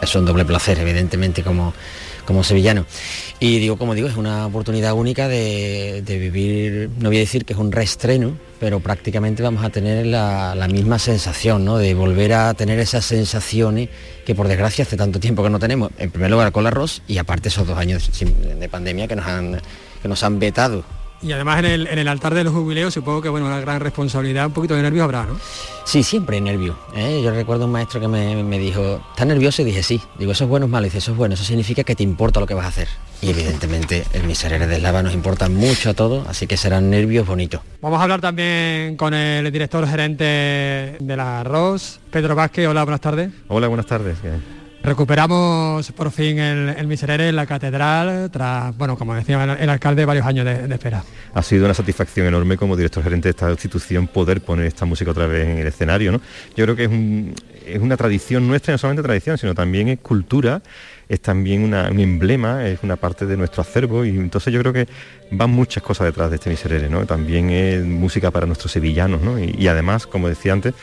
es 0.01 0.15
un 0.15 0.25
doble 0.25 0.43
placer, 0.43 0.77
evidentemente, 0.79 1.41
como 1.41 1.73
como 2.25 2.43
sevillano. 2.43 2.85
Y 3.39 3.59
digo, 3.59 3.77
como 3.77 3.95
digo, 3.95 4.07
es 4.07 4.17
una 4.17 4.45
oportunidad 4.45 4.93
única 4.93 5.27
de, 5.27 6.03
vivir, 6.07 6.89
no 6.99 7.09
voy 7.09 7.17
a 7.17 7.21
decir 7.21 7.45
que 7.45 7.53
es 7.53 7.59
un 7.59 7.71
reestreno, 7.71 8.37
pero 8.59 8.79
prácticamente 8.79 9.43
vamos 9.43 9.63
a 9.63 9.69
tener 9.69 10.05
la, 10.05 10.67
misma 10.69 10.99
sensación, 10.99 11.63
¿no? 11.63 11.77
De 11.77 11.93
volver 11.93 12.33
a 12.33 12.53
tener 12.53 12.79
esas 12.79 13.05
sensaciones 13.05 13.89
que 14.25 14.35
por 14.35 14.47
desgracia 14.47 14.83
hace 14.83 14.97
tanto 14.97 15.19
tiempo 15.19 15.43
que 15.43 15.49
no 15.49 15.59
tenemos. 15.59 15.91
En 15.97 16.11
primer 16.11 16.31
lugar 16.31 16.51
con 16.51 16.61
el 16.61 16.67
arroz 16.67 17.01
y 17.07 17.17
aparte 17.17 17.49
esos 17.49 17.67
dos 17.67 17.77
años 17.77 18.09
de 18.59 18.69
pandemia 18.69 19.07
que 19.07 19.15
nos 19.15 19.27
han, 19.27 19.61
que 20.01 20.07
nos 20.07 20.23
han 20.23 20.39
vetado 20.39 20.83
y 21.21 21.31
además 21.31 21.59
en 21.59 21.65
el, 21.65 21.87
en 21.87 21.99
el 21.99 22.07
altar 22.07 22.33
de 22.33 22.43
los 22.43 22.53
jubileos 22.53 22.93
supongo 22.93 23.21
que 23.21 23.29
bueno, 23.29 23.47
una 23.47 23.59
gran 23.59 23.79
responsabilidad, 23.79 24.45
un 24.47 24.53
poquito 24.53 24.75
de 24.75 24.81
nervios 24.81 25.03
habrá, 25.03 25.25
¿no? 25.25 25.37
Sí, 25.85 26.03
siempre 26.03 26.37
hay 26.37 26.41
nervios. 26.41 26.75
¿eh? 26.95 27.21
Yo 27.23 27.31
recuerdo 27.31 27.65
un 27.65 27.71
maestro 27.71 28.01
que 28.01 28.07
me, 28.07 28.59
dijo, 28.59 29.01
¿estás 29.11 29.27
nervioso? 29.27 29.61
Y 29.61 29.65
dije, 29.65 29.83
sí. 29.83 30.01
Digo, 30.17 30.31
eso 30.31 30.45
es 30.45 30.49
bueno 30.49 30.65
o 30.65 30.69
malo. 30.69 30.85
Y 30.85 30.89
dice, 30.89 30.97
eso 30.97 31.11
es 31.11 31.17
bueno, 31.17 31.35
eso 31.35 31.43
significa 31.43 31.83
que 31.83 31.95
te 31.95 32.03
importa 32.03 32.39
lo 32.39 32.47
que 32.47 32.55
vas 32.55 32.65
a 32.65 32.69
hacer. 32.69 32.87
Y 33.21 33.29
evidentemente 33.29 34.03
el 34.13 34.23
miserere 34.23 34.67
de 34.67 34.79
lava 34.79 35.03
nos 35.03 35.13
importa 35.13 35.47
mucho 35.47 35.91
a 35.91 35.93
todos, 35.93 36.27
así 36.27 36.47
que 36.47 36.57
serán 36.57 36.89
nervios 36.89 37.25
bonitos. 37.25 37.61
Vamos 37.81 37.99
a 37.99 38.03
hablar 38.03 38.19
también 38.19 38.97
con 38.97 39.13
el 39.13 39.51
director 39.51 39.87
gerente 39.87 40.97
de 40.99 41.15
la 41.15 41.43
ROS, 41.43 41.99
Pedro 42.11 42.35
Vázquez. 42.35 42.67
Hola, 42.67 42.83
buenas 42.83 43.01
tardes. 43.01 43.29
Hola, 43.47 43.67
buenas 43.67 43.85
tardes. 43.85 44.17
Recuperamos 44.85 45.91
por 45.93 46.11
fin 46.11 46.37
el, 46.37 46.85
Miserere 46.85 47.29
en 47.29 47.35
la 47.35 47.47
catedral 47.47 48.29
tras, 48.31 48.77
bueno, 48.77 48.95
como 48.95 49.15
decía 49.15 49.43
el, 49.59 49.69
alcalde, 49.69 50.05
varios 50.05 50.27
años 50.27 50.45
de, 50.45 50.71
espera. 50.71 51.03
Ha 51.33 51.41
sido 51.41 51.65
una 51.65 51.73
satisfacción 51.73 52.27
enorme 52.27 52.55
como 52.55 52.77
director 52.77 53.03
gerente 53.03 53.27
de 53.27 53.31
esta 53.31 53.49
institución 53.49 54.05
poder 54.07 54.41
poner 54.41 54.67
esta 54.67 54.85
música 54.85 55.09
otra 55.09 55.25
vez 55.25 55.47
en 55.47 55.57
el 55.57 55.65
escenario. 55.65 56.11
¿no? 56.11 56.21
Yo 56.55 56.65
creo 56.65 56.75
que 56.75 57.33
es, 57.65 57.81
una 57.81 57.97
tradición 57.97 58.47
nuestra, 58.47 58.73
no 58.73 58.77
solamente 58.77 59.01
tradición, 59.01 59.39
sino 59.39 59.55
también 59.55 59.87
es 59.87 59.99
cultura, 60.01 60.61
es 61.09 61.19
también 61.19 61.63
un 61.63 61.99
emblema, 61.99 62.67
es 62.67 62.83
una 62.83 62.95
parte 62.95 63.25
de 63.25 63.37
nuestro 63.37 63.61
acervo 63.61 64.05
y 64.05 64.09
entonces 64.09 64.53
yo 64.53 64.59
creo 64.59 64.71
que 64.71 64.87
van 65.31 65.49
muchas 65.49 65.81
cosas 65.81 66.05
detrás 66.05 66.29
de 66.29 66.35
este 66.35 66.51
Miserere. 66.51 66.89
¿no? 66.89 67.07
También 67.07 67.49
es 67.49 67.83
música 67.83 68.29
para 68.29 68.45
nuestros 68.45 68.71
sevillanos 68.71 69.21
¿no? 69.21 69.39
y, 69.39 69.67
además, 69.67 70.05
como 70.05 70.29
decía 70.29 70.53
antes, 70.53 70.75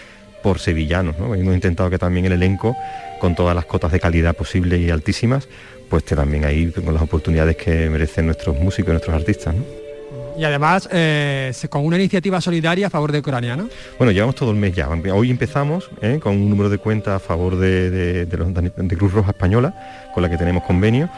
por 0.43 0.59
sevillanos. 0.59 1.19
¿no? 1.19 1.35
Hemos 1.35 1.55
intentado 1.55 1.89
que 1.91 1.99
también 1.99 2.27
el 2.27 2.33
elenco 2.33 2.77
con 3.21 3.35
todas 3.35 3.55
las 3.55 3.65
cotas 3.67 3.93
de 3.93 4.01
calidad 4.01 4.35
posibles 4.35 4.81
y 4.81 4.91
altísimas, 4.91 5.49
pues 5.89 6.03
que 6.03 6.17
también 6.17 6.45
ahí 6.45 6.71
con 6.71 6.93
las 6.93 7.03
oportunidades 7.03 7.57
que 7.57 7.89
merecen 7.89 8.27
nuestros 8.27 8.59
músicos 8.59 8.89
y 8.89 8.93
nuestros 8.93 9.17
artistas. 9.17 9.55
Y 10.37 10.45
además 10.45 10.89
eh, 10.91 11.53
con 11.69 11.85
una 11.85 11.97
iniciativa 11.97 12.41
solidaria 12.41 12.87
a 12.87 12.91
favor 12.91 13.13
de 13.13 13.19
Ucrania, 13.19 13.57
¿no? 13.57 13.69
Bueno, 13.99 14.13
llevamos 14.13 14.35
todo 14.35 14.51
el 14.51 14.57
mes 14.57 14.75
ya. 14.75 14.89
Hoy 14.89 15.31
empezamos 15.31 15.91
¿eh? 16.01 16.19
con 16.23 16.35
un 16.35 16.49
número 16.49 16.71
de 16.71 16.79
cuenta 16.79 17.17
a 17.17 17.19
favor 17.19 17.57
de, 17.57 17.91
de, 18.27 18.97
Cruz 18.97 19.13
Roja 19.13 19.31
Española, 19.31 19.75
con 20.15 20.23
la 20.23 20.31
que 20.31 20.37
tenemos 20.37 20.63
convenio, 20.65 21.09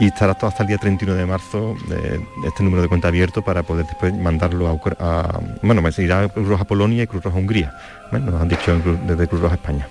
y 0.00 0.06
estará 0.06 0.32
hasta 0.32 0.62
el 0.62 0.68
día 0.68 0.78
31 0.78 1.14
de 1.14 1.26
marzo 1.26 1.76
de, 1.88 2.20
este 2.46 2.62
número 2.62 2.82
de 2.82 2.88
cuenta 2.88 3.08
abierto 3.08 3.42
para 3.42 3.62
poder 3.62 3.86
después 3.86 4.12
mandarlo 4.14 4.68
a, 4.98 5.40
bueno, 5.62 5.82
irá 5.98 6.22
a 6.22 6.28
Cruz 6.28 6.48
Roja 6.48 6.64
Polonia 6.64 7.02
y 7.02 7.06
Cruz 7.06 7.22
Roja 7.22 7.38
Hungría. 7.38 7.72
Bueno, 8.10 8.30
nos 8.30 8.40
han 8.40 8.48
dicho 8.48 8.80
desde 9.06 9.28
Cruz 9.28 9.40
Roja 9.40 9.54
España. 9.54 9.88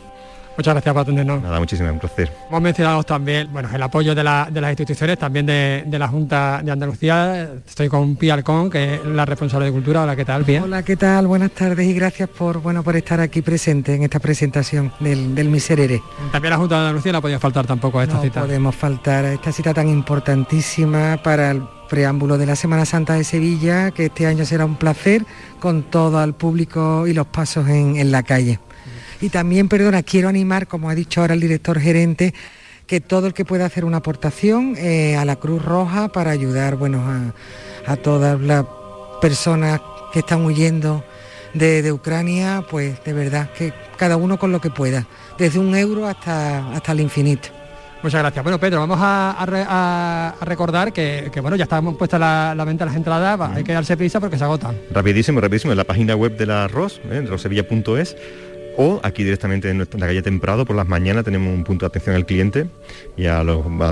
Muchas 0.55 0.75
gracias 0.75 0.93
por 0.93 1.01
atendernos. 1.01 1.41
Nada, 1.41 1.59
muchísimas, 1.59 1.93
un 1.93 1.99
placer. 1.99 2.31
Hemos 2.47 2.61
mencionado 2.61 3.03
también 3.03 3.51
bueno, 3.51 3.69
el 3.73 3.81
apoyo 3.81 4.13
de, 4.13 4.23
las 4.23 4.69
instituciones, 4.69 5.17
también 5.17 5.45
de, 5.45 5.83
la 5.89 6.07
Junta 6.07 6.61
de 6.63 6.71
Andalucía. 6.71 7.49
Estoy 7.67 7.89
con 7.89 8.15
Pía 8.15 8.35
Alcón, 8.35 8.69
que 8.69 8.95
es 8.95 9.05
la 9.05 9.25
responsable 9.25 9.65
de 9.65 9.71
Cultura. 9.71 10.03
Hola, 10.03 10.15
¿qué 10.15 10.25
tal, 10.25 10.43
Pía? 10.43 10.63
Hola, 10.63 10.83
¿qué 10.83 10.95
tal? 10.95 11.25
Buenas 11.25 11.51
tardes 11.51 11.87
y 11.87 11.93
gracias 11.93 12.29
por, 12.29 12.61
bueno, 12.61 12.83
por 12.83 12.95
estar 12.95 13.19
aquí 13.19 13.41
presente 13.41 13.95
en 13.95 14.03
esta 14.03 14.19
presentación 14.19 14.91
del, 14.99 15.33
del 15.33 15.49
Miserere. 15.49 16.01
También 16.31 16.51
la 16.51 16.57
Junta 16.57 16.75
de 16.75 16.81
Andalucía 16.81 17.11
no 17.13 17.21
podía 17.21 17.39
faltar 17.39 17.65
tampoco 17.65 17.99
a 17.99 18.03
esta 18.03 18.21
cita. 18.21 18.41
No 18.41 18.45
podemos 18.45 18.75
faltar 18.75 19.25
a 19.25 19.33
esta 19.33 19.51
cita 19.51 19.73
tan 19.73 19.87
importantísima 19.87 21.17
para 21.23 21.51
el 21.51 21.63
preámbulo 21.89 22.37
de 22.37 22.45
la 22.45 22.55
Semana 22.55 22.85
Santa 22.85 23.13
de 23.13 23.23
Sevilla, 23.23 23.89
que 23.89 24.05
este 24.05 24.27
año 24.27 24.45
será 24.45 24.65
un 24.65 24.75
placer 24.75 25.25
con 25.59 25.83
todo 25.83 26.23
el 26.23 26.33
público 26.33 27.07
y 27.07 27.13
los 27.13 27.25
pasos 27.25 27.67
en 27.67 28.11
la 28.11 28.21
calle. 28.21 28.59
Y 29.23 29.29
también, 29.29 29.69
perdona, 29.69 30.03
quiero 30.03 30.27
animar, 30.27 30.67
como 30.67 30.89
ha 30.89 30.95
dicho 30.95 31.21
ahora 31.21 31.33
el 31.33 31.39
director 31.39 31.79
gerente, 31.79 32.33
que 32.85 32.99
todo 32.99 33.25
el 33.25 33.33
que 33.33 33.45
pueda 33.45 33.65
hacer 33.65 33.85
una 33.85 33.99
aportación 33.99 34.75
eh, 34.77 35.15
a 35.15 35.23
la 35.23 35.37
Cruz 35.37 35.63
Roja 35.63 36.09
para 36.09 36.31
ayudar 36.31 36.75
bueno, 36.75 37.01
a, 37.87 37.95
todas 37.95 38.41
las 38.41 38.65
personas 39.21 39.79
que 40.11 40.19
están 40.19 40.43
huyendo 40.43 41.05
de, 41.53 41.89
Ucrania, 41.93 42.65
pues 42.69 43.01
de 43.05 43.13
verdad 43.13 43.49
que 43.57 43.71
cada 43.95 44.17
uno 44.17 44.37
con 44.37 44.51
lo 44.51 44.59
que 44.59 44.71
pueda, 44.71 45.07
desde 45.37 45.57
un 45.57 45.73
euro 45.73 46.05
hasta, 46.05 46.73
hasta 46.73 46.91
el 46.91 46.99
infinito. 46.99 47.47
Muchas 48.03 48.19
gracias. 48.19 48.43
Bueno, 48.43 48.59
Pedro, 48.59 48.81
vamos 48.81 48.99
a, 49.01 50.35
recordar 50.41 50.91
que, 50.91 51.31
bueno, 51.41 51.55
ya 51.55 51.63
estamos 51.63 51.95
puestas 51.95 52.19
la, 52.19 52.53
la 52.53 52.65
venta 52.65 52.83
de 52.83 52.89
las 52.89 52.97
entradas, 52.97 53.39
hay 53.55 53.63
que 53.63 53.71
darse 53.71 53.95
prisa 53.95 54.19
porque 54.19 54.37
se 54.37 54.43
agotan. 54.43 54.75
Rapidísimo, 54.91 55.39
rapidísimo, 55.39 55.71
en 55.71 55.77
la 55.77 55.85
página 55.85 56.13
web 56.13 56.35
de 56.35 56.45
la 56.45 56.67
ROS, 56.67 56.99
¿eh? 57.09 57.25
rosevilla.es, 57.25 58.17
o 58.77 58.99
aquí 59.03 59.23
directamente 59.23 59.69
en, 59.69 59.79
la 59.79 60.07
calle 60.07 60.21
Temprado 60.21 60.65
por 60.65 60.75
las 60.75 60.87
mañanas 60.87 61.23
tenemos 61.23 61.53
un 61.53 61.63
punto 61.63 61.85
de 61.85 61.87
atención 61.87 62.15
al 62.15 62.25
cliente 62.25 62.67
y 63.17 63.25
a, 63.25 63.43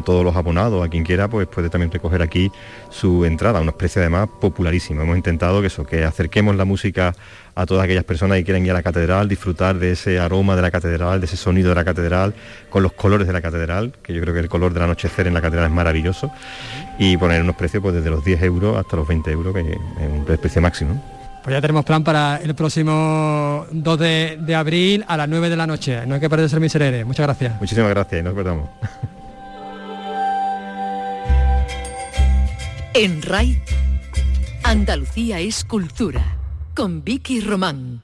todos 0.03 0.23
los 0.23 0.35
abonados, 0.35 0.85
a 0.85 0.89
quien 0.89 1.03
quiera, 1.03 1.27
pues 1.27 1.47
puede 1.47 1.69
también 1.69 1.91
recoger 1.91 2.21
aquí 2.21 2.51
su 2.89 3.25
entrada 3.25 3.59
a 3.59 3.61
unos 3.61 3.75
precios 3.75 4.01
además 4.01 4.29
popularísimos. 4.39 5.03
Hemos 5.03 5.17
intentado 5.17 5.61
que 5.61 5.67
eso, 5.67 5.85
que 5.85 6.03
acerquemos 6.03 6.55
la 6.55 6.65
música 6.65 7.13
a 7.53 7.65
todas 7.65 7.83
aquellas 7.83 8.03
personas 8.05 8.37
que 8.37 8.45
quieren 8.45 8.65
ir 8.65 8.71
a 8.71 8.75
la 8.75 8.83
catedral, 8.83 9.27
disfrutar 9.27 9.77
de 9.77 9.91
ese 9.91 10.19
aroma 10.19 10.55
de 10.55 10.61
la 10.61 10.71
catedral, 10.71 11.19
de 11.19 11.25
ese 11.25 11.37
sonido 11.37 11.69
de 11.69 11.75
la 11.75 11.83
catedral, 11.83 12.33
con 12.69 12.81
los 12.81 12.93
colores 12.93 13.27
de 13.27 13.33
la 13.33 13.41
catedral, 13.41 13.93
que 14.01 14.13
yo 14.13 14.21
creo 14.21 14.33
que 14.33 14.39
el 14.39 14.49
color 14.49 14.73
del 14.73 14.83
anochecer 14.83 15.27
en 15.27 15.33
la 15.33 15.41
catedral 15.41 15.67
es 15.67 15.73
maravilloso, 15.73 16.31
y 16.97 17.17
poner 17.17 17.41
unos 17.41 17.55
precios 17.55 17.83
pues 17.83 17.95
desde 17.95 18.09
los 18.09 18.23
10 18.23 18.41
euros 18.43 18.77
hasta 18.77 18.95
los 18.95 19.07
20 19.07 19.31
euros, 19.31 19.53
que 19.53 19.61
es 19.61 19.77
un 20.09 20.25
precio 20.25 20.61
máximo. 20.61 21.20
Pues 21.43 21.55
ya 21.55 21.61
tenemos 21.61 21.83
plan 21.85 22.03
para 22.03 22.37
el 22.37 22.53
próximo 22.53 23.65
2 23.71 23.99
de, 23.99 24.55
abril 24.55 25.03
a 25.07 25.17
las 25.17 25.27
9 25.27 25.49
de 25.49 25.55
la 25.55 25.65
noche. 25.65 26.05
No 26.05 26.15
hay 26.15 26.21
que 26.21 26.29
perderse 26.29 26.55
el 26.55 26.61
miserere. 26.61 27.03
Muchas 27.03 27.25
gracias. 27.25 27.59
Muchísimas 27.59 27.89
gracias 27.89 28.21
y 28.21 28.23
nos 28.23 28.35
perdamos. 28.35 28.69
En 32.93 33.21
RAI, 33.21 33.61
Andalucía 34.63 35.39
es 35.39 35.63
cultura. 35.63 36.37
Con 36.75 37.03
Vicky 37.03 37.41
Román. 37.41 38.03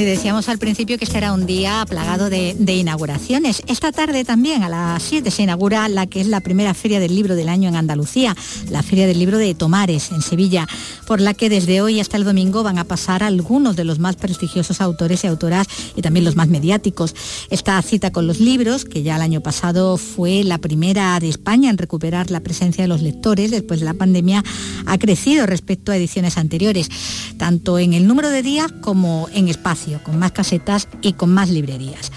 Y 0.00 0.04
decíamos 0.04 0.48
al 0.48 0.58
principio 0.58 0.96
que 0.96 1.04
este 1.04 1.18
era 1.18 1.34
un 1.34 1.44
día 1.44 1.84
plagado 1.86 2.30
de, 2.30 2.54
inauguraciones. 2.66 3.62
Esta 3.66 3.92
tarde 3.92 4.24
también 4.24 4.62
a 4.62 4.70
las 4.70 5.02
7 5.02 5.30
se 5.30 5.42
inaugura 5.42 5.86
la 5.88 6.06
que 6.06 6.22
es 6.22 6.28
la 6.28 6.40
primera 6.40 6.72
feria 6.72 6.98
del 6.98 7.14
libro 7.14 7.34
del 7.34 7.50
año 7.50 7.68
en 7.68 7.76
Andalucía, 7.76 8.34
la 8.70 8.82
Feria 8.82 9.06
del 9.06 9.18
Libro 9.18 9.36
de 9.36 9.54
Tomares, 9.54 10.10
en 10.10 10.22
Sevilla, 10.22 10.66
por 11.06 11.20
la 11.20 11.34
que 11.34 11.50
desde 11.50 11.82
hoy 11.82 12.00
hasta 12.00 12.16
el 12.16 12.24
domingo 12.24 12.62
van 12.62 12.78
a 12.78 12.84
pasar 12.84 13.22
algunos 13.22 13.76
de 13.76 13.84
los 13.84 13.98
más 13.98 14.16
prestigiosos 14.16 14.80
autores 14.80 15.24
y 15.24 15.26
autoras 15.26 15.66
y 15.94 16.00
también 16.00 16.24
los 16.24 16.36
más 16.36 16.48
mediáticos. 16.48 17.14
Esta 17.50 17.80
cita 17.82 18.12
con 18.12 18.26
los 18.26 18.40
libros, 18.40 18.86
que 18.86 19.02
ya 19.02 19.16
el 19.16 19.22
año 19.22 19.42
pasado 19.42 19.98
fue 19.98 20.42
la 20.42 20.56
primera 20.56 21.20
de 21.20 21.28
España 21.28 21.68
en 21.68 21.76
recuperar 21.76 22.30
la 22.30 22.40
presencia 22.40 22.82
de 22.82 22.88
los 22.88 23.02
lectores 23.02 23.50
después 23.50 23.80
de 23.80 23.86
la 23.86 23.94
pandemia, 23.94 24.42
ha 24.86 24.96
crecido 24.96 25.44
respecto 25.44 25.92
a 25.92 25.96
ediciones 25.96 26.38
anteriores, 26.38 26.88
tanto 27.36 27.78
en 27.78 27.92
el 27.92 28.06
número 28.06 28.30
de 28.30 28.42
días 28.42 28.72
como 28.80 29.28
en 29.34 29.48
espacio 29.48 29.81
con 30.02 30.18
más 30.18 30.32
casetas 30.32 30.88
y 31.00 31.14
con 31.14 31.30
más 31.30 31.50
librerías. 31.50 32.10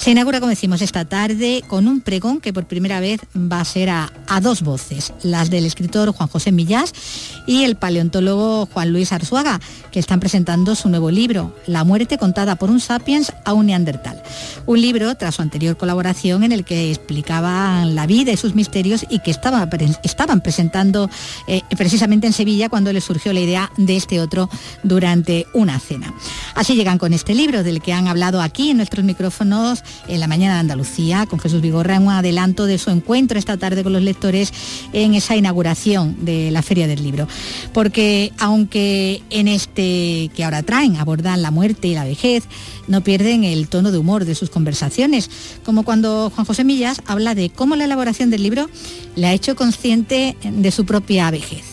Se 0.00 0.10
inaugura, 0.10 0.40
como 0.40 0.48
decimos, 0.48 0.80
esta 0.80 1.04
tarde 1.04 1.62
con 1.68 1.86
un 1.86 2.00
pregón 2.00 2.40
que 2.40 2.54
por 2.54 2.64
primera 2.64 3.00
vez 3.00 3.20
va 3.36 3.60
a 3.60 3.64
ser 3.66 3.90
a, 3.90 4.10
dos 4.40 4.62
voces, 4.62 5.12
las 5.22 5.50
del 5.50 5.66
escritor 5.66 6.10
Juan 6.12 6.26
José 6.26 6.52
Millás 6.52 6.94
y 7.46 7.64
el 7.64 7.76
paleontólogo 7.76 8.64
Juan 8.64 8.92
Luis 8.92 9.12
Arzuaga, 9.12 9.60
que 9.92 10.00
están 10.00 10.18
presentando 10.18 10.74
su 10.74 10.88
nuevo 10.88 11.10
libro, 11.10 11.54
La 11.66 11.84
muerte 11.84 12.16
contada 12.16 12.56
por 12.56 12.70
un 12.70 12.80
sapiens 12.80 13.30
a 13.44 13.52
un 13.52 13.66
neandertal. 13.66 14.22
Un 14.64 14.80
libro 14.80 15.14
tras 15.16 15.34
su 15.34 15.42
anterior 15.42 15.76
colaboración 15.76 16.44
en 16.44 16.52
el 16.52 16.64
que 16.64 16.90
explicaban 16.90 17.94
la 17.94 18.06
vida 18.06 18.32
y 18.32 18.38
sus 18.38 18.54
misterios 18.54 19.04
y 19.10 19.18
que 19.18 19.30
estaba, 19.30 19.68
estaban 20.02 20.40
presentando 20.40 21.10
eh, 21.46 21.60
precisamente 21.76 22.26
en 22.26 22.32
Sevilla 22.32 22.70
cuando 22.70 22.90
les 22.90 23.04
surgió 23.04 23.34
la 23.34 23.40
idea 23.40 23.70
de 23.76 23.96
este 23.96 24.18
otro 24.20 24.48
durante 24.82 25.46
una 25.52 25.78
cena. 25.78 26.14
Así 26.54 26.74
llegan 26.74 26.96
con 26.96 27.09
este 27.12 27.34
libro 27.34 27.62
del 27.62 27.80
que 27.80 27.92
han 27.92 28.08
hablado 28.08 28.40
aquí 28.42 28.70
en 28.70 28.76
nuestros 28.76 29.04
micrófonos 29.04 29.82
en 30.08 30.20
la 30.20 30.26
mañana 30.26 30.54
de 30.54 30.60
Andalucía 30.60 31.26
con 31.26 31.38
Jesús 31.38 31.60
Vigorra, 31.60 31.98
un 31.98 32.10
adelanto 32.10 32.66
de 32.66 32.78
su 32.78 32.90
encuentro 32.90 33.38
esta 33.38 33.56
tarde 33.56 33.82
con 33.82 33.92
los 33.92 34.02
lectores 34.02 34.52
en 34.92 35.14
esa 35.14 35.36
inauguración 35.36 36.24
de 36.24 36.50
la 36.50 36.62
Feria 36.62 36.86
del 36.86 37.02
Libro. 37.02 37.26
Porque 37.72 38.32
aunque 38.38 39.22
en 39.30 39.48
este 39.48 40.30
que 40.34 40.44
ahora 40.44 40.62
traen 40.62 40.96
abordan 40.96 41.42
la 41.42 41.50
muerte 41.50 41.88
y 41.88 41.94
la 41.94 42.04
vejez, 42.04 42.44
no 42.86 43.02
pierden 43.02 43.44
el 43.44 43.68
tono 43.68 43.92
de 43.92 43.98
humor 43.98 44.24
de 44.24 44.34
sus 44.34 44.50
conversaciones, 44.50 45.30
como 45.64 45.84
cuando 45.84 46.30
Juan 46.34 46.46
José 46.46 46.64
Millas 46.64 47.02
habla 47.06 47.34
de 47.34 47.50
cómo 47.50 47.76
la 47.76 47.84
elaboración 47.84 48.30
del 48.30 48.42
libro 48.42 48.68
le 49.16 49.26
ha 49.26 49.32
hecho 49.32 49.56
consciente 49.56 50.36
de 50.42 50.70
su 50.70 50.84
propia 50.84 51.30
vejez. 51.30 51.69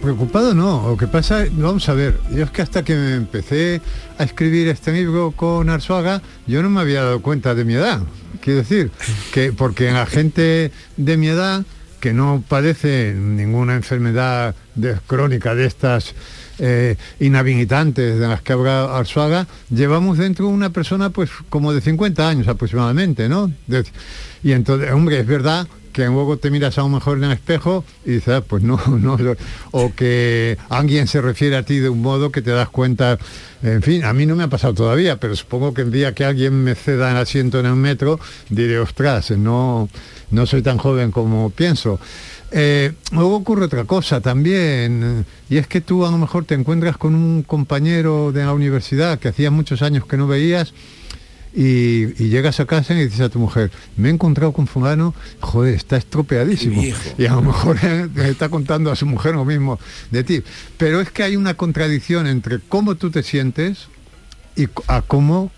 Preocupado 0.00 0.54
no, 0.54 0.88
lo 0.88 0.96
que 0.96 1.06
pasa, 1.06 1.44
vamos 1.52 1.88
a 1.88 1.94
ver, 1.94 2.18
yo 2.30 2.44
es 2.44 2.50
que 2.50 2.62
hasta 2.62 2.82
que 2.82 2.94
me 2.94 3.14
empecé 3.14 3.80
a 4.18 4.24
escribir 4.24 4.68
este 4.68 4.92
libro 4.92 5.32
con 5.32 5.68
Arzuaga, 5.68 6.22
yo 6.46 6.62
no 6.62 6.70
me 6.70 6.80
había 6.80 7.02
dado 7.02 7.22
cuenta 7.22 7.54
de 7.54 7.64
mi 7.64 7.74
edad. 7.74 8.00
Quiero 8.40 8.60
decir, 8.60 8.90
que 9.32 9.52
porque 9.52 9.90
la 9.90 10.06
gente 10.06 10.70
de 10.96 11.16
mi 11.16 11.28
edad, 11.28 11.64
que 12.00 12.12
no 12.12 12.42
padece 12.46 13.14
ninguna 13.16 13.74
enfermedad 13.74 14.54
crónica 15.06 15.54
de 15.54 15.66
estas 15.66 16.14
eh, 16.58 16.96
inhabilitantes 17.20 18.18
de 18.18 18.28
las 18.28 18.42
que 18.42 18.52
habla 18.52 18.96
Arzuaga, 18.96 19.46
llevamos 19.70 20.18
dentro 20.18 20.48
una 20.48 20.70
persona 20.70 21.10
pues 21.10 21.30
como 21.48 21.72
de 21.72 21.80
50 21.80 22.28
años 22.28 22.48
aproximadamente, 22.48 23.28
¿no? 23.28 23.50
y 24.42 24.52
entonces, 24.52 24.92
hombre, 24.92 25.20
es 25.20 25.26
verdad 25.26 25.66
que 25.94 26.04
luego 26.06 26.36
te 26.36 26.50
miras 26.50 26.76
a 26.76 26.82
lo 26.82 26.88
mejor 26.88 27.18
en 27.18 27.24
el 27.24 27.32
espejo 27.32 27.84
y 28.04 28.10
dices, 28.12 28.34
ah, 28.34 28.44
pues 28.46 28.62
no, 28.64 28.78
no, 28.86 29.16
o 29.70 29.94
que 29.94 30.58
alguien 30.68 31.06
se 31.06 31.22
refiere 31.22 31.56
a 31.56 31.62
ti 31.62 31.78
de 31.78 31.88
un 31.88 32.02
modo 32.02 32.30
que 32.30 32.42
te 32.42 32.50
das 32.50 32.68
cuenta, 32.68 33.16
en 33.62 33.80
fin, 33.80 34.04
a 34.04 34.12
mí 34.12 34.26
no 34.26 34.36
me 34.36 34.42
ha 34.42 34.48
pasado 34.48 34.74
todavía, 34.74 35.18
pero 35.18 35.34
supongo 35.36 35.72
que 35.72 35.82
el 35.82 35.92
día 35.92 36.12
que 36.12 36.24
alguien 36.24 36.64
me 36.64 36.74
ceda 36.74 37.12
el 37.12 37.16
asiento 37.16 37.60
en 37.60 37.66
el 37.66 37.76
metro, 37.76 38.18
diré, 38.50 38.78
ostras, 38.78 39.30
no, 39.30 39.88
no 40.30 40.46
soy 40.46 40.62
tan 40.62 40.76
joven 40.76 41.12
como 41.12 41.48
pienso. 41.50 41.98
Eh, 42.50 42.92
luego 43.12 43.36
ocurre 43.36 43.64
otra 43.64 43.84
cosa 43.84 44.20
también, 44.20 45.24
y 45.48 45.56
es 45.56 45.68
que 45.68 45.80
tú 45.80 46.04
a 46.04 46.10
lo 46.10 46.18
mejor 46.18 46.44
te 46.44 46.54
encuentras 46.54 46.96
con 46.96 47.14
un 47.14 47.42
compañero 47.44 48.32
de 48.32 48.44
la 48.44 48.52
universidad 48.52 49.18
que 49.18 49.28
hacía 49.28 49.50
muchos 49.50 49.80
años 49.80 50.06
que 50.06 50.16
no 50.16 50.26
veías, 50.26 50.74
y, 51.54 52.06
llegas 52.28 52.58
a 52.58 52.66
casa 52.66 52.94
y 52.94 53.04
dices 53.04 53.20
a 53.20 53.28
tu 53.28 53.38
mujer, 53.38 53.70
me 53.96 54.08
he 54.08 54.12
encontrado 54.12 54.52
con 54.52 54.66
fulano, 54.66 55.14
joder, 55.40 55.74
está 55.74 55.96
estropeadísimo. 55.96 56.82
Y 57.16 57.26
a 57.26 57.32
lo 57.34 57.42
mejor 57.42 57.78
está 58.16 58.48
contando 58.48 58.90
a 58.90 58.96
su 58.96 59.06
mujer 59.06 59.34
lo 59.34 59.44
mismo 59.44 59.78
de 60.10 60.24
ti. 60.24 60.42
Pero 60.76 61.00
es 61.00 61.10
que 61.10 61.22
hay 61.22 61.36
una 61.36 61.54
contradicción 61.54 62.26
entre 62.26 62.58
cómo 62.58 62.96
tú 62.96 63.10
te 63.10 63.22
sientes 63.22 63.86
y 64.56 64.68
a 64.88 65.02
cómo 65.02 65.52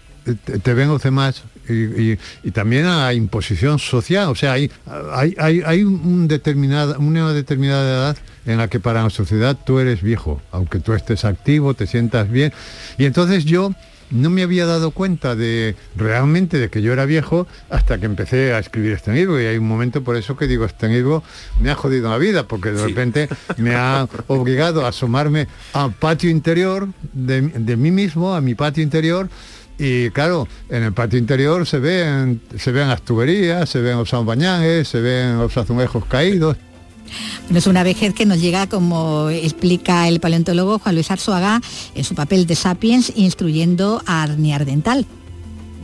te, 0.63 0.75
ven 0.75 0.89
los 0.89 1.03
demás 1.03 1.45
y, 1.69 2.17
también 2.51 2.85
a 2.85 3.07
la 3.07 3.15
imposición 3.15 3.79
social. 3.79 4.29
O 4.29 4.35
sea, 4.35 4.53
hay, 4.53 4.71
hay, 5.39 5.63
hay, 5.65 5.83
un 5.83 6.29
determinada, 6.29 6.99
una 6.99 7.33
determinada 7.33 7.83
edad 7.83 8.17
en 8.45 8.59
la 8.59 8.69
que 8.69 8.81
para 8.81 9.03
la 9.03 9.11
sociedad 9.11 9.57
tú 9.65 9.79
eres 9.79 10.03
viejo, 10.03 10.43
aunque 10.53 10.79
tú 10.79 10.93
estés 10.93 11.25
activo, 11.25 11.73
te 11.73 11.87
sientas 11.87 12.31
bien. 12.31 12.53
Y 12.99 13.07
entonces 13.07 13.47
yo 13.47 13.73
no 14.11 14.31
me 14.31 14.43
había 14.43 14.67
dado 14.67 14.91
cuenta 14.91 15.35
de 15.35 15.75
realmente 15.97 16.59
de 16.59 16.69
que 16.69 16.83
yo 16.83 16.93
era 16.93 17.05
viejo 17.05 17.47
hasta 17.71 17.99
que 17.99 18.07
empecé 18.07 18.53
a 18.53 18.59
escribir 18.59 18.93
este 18.93 19.13
libro. 19.13 19.41
Y 19.41 19.47
hay 19.47 19.59
un 19.59 19.69
momento 19.69 20.03
por 20.03 20.17
eso 20.17 20.37
que 20.37 20.47
digo 20.47 20.65
este 20.65 20.89
libro 20.89 21.23
me 21.61 21.71
ha 21.71 21.75
jodido 21.75 22.11
la 22.11 22.19
vida 22.19 22.47
porque 22.47 22.73
de 22.73 22.85
repente 22.85 23.29
me 23.57 23.75
ha 23.75 24.09
obligado 24.29 24.85
a 24.85 24.89
asomarme 24.89 25.49
al 25.73 25.93
patio 25.93 26.31
interior 26.31 26.89
de, 27.13 27.43
mí 27.77 27.91
mismo 27.91 28.35
a 28.35 28.41
mi 28.41 28.55
patio 28.55 28.83
interior. 28.83 29.29
Y 29.79 30.09
claro, 30.11 30.49
en 30.71 30.85
el 30.85 30.93
patio 30.95 31.19
interior 31.19 31.67
se 31.67 31.79
ven, 31.79 32.41
se 32.57 32.73
ven 32.73 32.89
las 32.89 33.03
tuberías, 33.03 33.69
se 33.69 33.81
ven 33.81 33.99
los 33.99 34.15
albañajes, 34.15 34.89
se 34.89 35.01
ven 35.01 35.37
los 35.37 35.55
azulejos 35.57 36.07
caídos, 36.07 36.57
es 37.55 37.67
una 37.67 37.83
vejez 37.83 38.15
que 38.15 38.27
nos 38.27 38.41
llega, 38.41 38.67
como 38.67 39.29
explica 39.31 40.09
el 40.09 40.21
paleontólogo 40.21 40.79
Juan 40.79 40.95
Luis 40.95 41.11
Arzuaga, 41.11 41.61
en 41.95 42.05
su 42.05 42.15
papel 42.15 42.47
de 42.47 42.55
Sapiens 42.55 43.13
instruyendo 43.17 44.03
a 44.07 44.23
Arniar 44.23 44.65
Dental. 44.65 45.07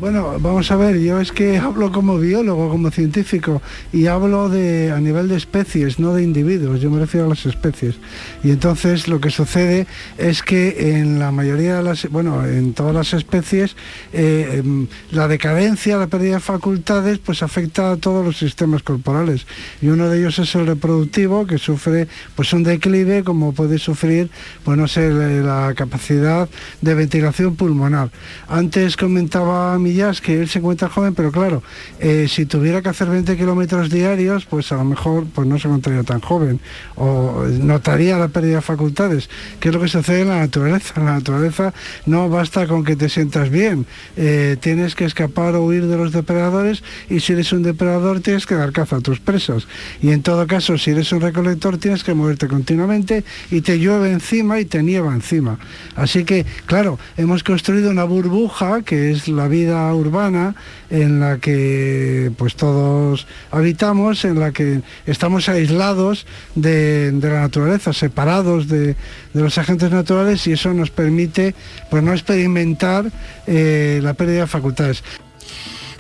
Bueno, 0.03 0.37
vamos 0.41 0.69
a 0.73 0.75
ver, 0.75 0.99
yo 0.99 1.21
es 1.21 1.31
que 1.31 1.59
hablo 1.59 1.93
como 1.93 2.19
biólogo, 2.19 2.69
como 2.69 2.91
científico, 2.91 3.63
y 3.93 4.09
hablo 4.09 4.49
de 4.49 4.91
a 4.91 4.99
nivel 4.99 5.29
de 5.29 5.37
especies, 5.37 6.01
no 6.01 6.13
de 6.13 6.25
individuos, 6.25 6.81
yo 6.81 6.91
me 6.91 6.99
refiero 6.99 7.27
a 7.27 7.29
las 7.29 7.47
especies. 7.47 7.95
Y 8.43 8.51
entonces 8.51 9.07
lo 9.07 9.21
que 9.21 9.31
sucede 9.31 9.87
es 10.19 10.43
que 10.43 10.99
en 10.99 11.21
la 11.21 11.31
mayoría 11.31 11.77
de 11.77 11.85
las, 11.85 12.09
bueno, 12.11 12.45
en 12.45 12.75
todas 12.75 12.93
las 12.93 13.15
especies, 13.15 13.77
eh, 14.13 14.57
em, 14.59 14.89
la 15.13 15.29
decadencia, 15.29 15.97
la 15.99 16.09
pérdida 16.09 16.35
de 16.35 16.41
facultades, 16.41 17.19
pues 17.19 17.45
afecta 17.45 17.93
a 17.93 17.97
todos 17.97 18.27
los 18.27 18.37
sistemas 18.37 18.83
corporales. 18.83 19.47
Y 19.81 19.87
uno 19.87 20.09
de 20.09 20.19
ellos 20.19 20.37
es 20.41 20.53
el 20.57 20.67
reproductivo, 20.67 21.47
que 21.47 21.59
sufre 21.59 22.09
pues 22.35 22.53
un 22.53 22.65
declive, 22.65 23.23
como 23.23 23.53
puede 23.53 23.79
sufrir, 23.79 24.31
pues 24.65 24.77
no 24.77 24.89
sé, 24.89 25.13
la 25.13 25.75
capacidad 25.77 26.49
de 26.81 26.95
ventilación 26.97 27.55
pulmonar. 27.55 28.11
Antes 28.49 28.97
comentaba 28.97 29.79
mi 29.79 29.92
que 30.21 30.41
él 30.41 30.49
se 30.49 30.59
encuentra 30.59 30.89
joven, 30.89 31.15
pero 31.15 31.31
claro, 31.31 31.63
eh, 32.01 32.27
si 32.29 32.47
tuviera 32.47 32.81
que 32.83 32.89
hacer 32.89 33.09
20 33.09 33.37
kilómetros 33.37 33.91
diarios, 33.91 34.47
pues 34.47 34.73
a 34.73 34.77
lo 34.77 34.85
mejor 34.85 35.27
pues 35.35 35.47
no 35.47 35.59
se 35.59 35.69
encontraría 35.69 36.03
tan 36.03 36.21
joven 36.21 36.61
o 36.97 37.45
notaría 37.61 38.17
la 38.17 38.29
pérdida 38.29 38.57
de 38.57 38.63
facultades, 38.63 39.29
que 39.61 39.69
es 39.69 39.75
lo 39.75 39.81
que 39.81 39.89
sucede 39.89 40.23
en 40.23 40.29
la 40.29 40.39
naturaleza. 40.39 40.95
La 40.97 41.13
naturaleza 41.13 41.75
no 42.07 42.29
basta 42.29 42.67
con 42.67 42.85
que 42.85 42.97
te 42.97 43.09
sientas 43.09 43.51
bien, 43.51 43.87
eh, 44.17 44.57
tienes 44.61 44.95
que 44.95 45.05
escapar 45.05 45.55
o 45.55 45.65
huir 45.65 45.87
de 45.87 45.97
los 45.97 46.13
depredadores 46.13 46.83
y 47.11 47.21
si 47.21 47.35
eres 47.35 47.53
un 47.53 47.63
depredador 47.63 48.21
tienes 48.21 48.47
que 48.47 48.55
dar 48.55 48.73
caza 48.73 48.97
a 48.97 49.01
tus 49.01 49.21
presas. 49.21 49.67
Y 50.01 50.11
en 50.11 50.23
todo 50.23 50.47
caso, 50.47 50.79
si 50.79 50.91
eres 50.91 51.13
un 51.13 51.21
recolector 51.21 51.79
tienes 51.79 52.03
que 52.03 52.15
moverte 52.15 52.49
continuamente 52.49 53.25
y 53.51 53.61
te 53.61 53.79
llueve 53.79 54.11
encima 54.11 54.59
y 54.59 54.65
te 54.65 54.83
nieva 54.83 55.15
encima. 55.15 55.59
Así 55.97 56.25
que, 56.25 56.47
claro, 56.67 56.99
hemos 57.17 57.43
construido 57.43 57.91
una 57.91 58.05
burbuja 58.05 58.83
que 58.83 59.11
es 59.11 59.29
la 59.29 59.49
vida 59.49 59.72
urbana 59.73 60.55
en 60.91 61.21
la 61.21 61.39
que 61.39 62.31
pues 62.37 62.55
todos 62.55 63.27
habitamos, 63.51 64.25
en 64.25 64.39
la 64.39 64.53
que 64.53 64.83
estamos 65.07 65.49
aislados 65.49 66.27
de, 66.55 67.13
la 67.21 67.41
naturaleza, 67.41 67.93
separados 67.93 68.69
de, 68.69 68.97
los 69.35 69.59
agentes 69.59 69.91
naturales 69.91 70.47
y 70.47 70.53
eso 70.53 70.73
nos 70.75 70.91
permite 70.91 71.55
pues 71.91 72.03
no 72.03 72.13
experimentar 72.13 73.11
eh, 73.47 74.01
la 74.03 74.15
pérdida 74.15 74.43
de 74.43 74.47
facultades. 74.47 75.03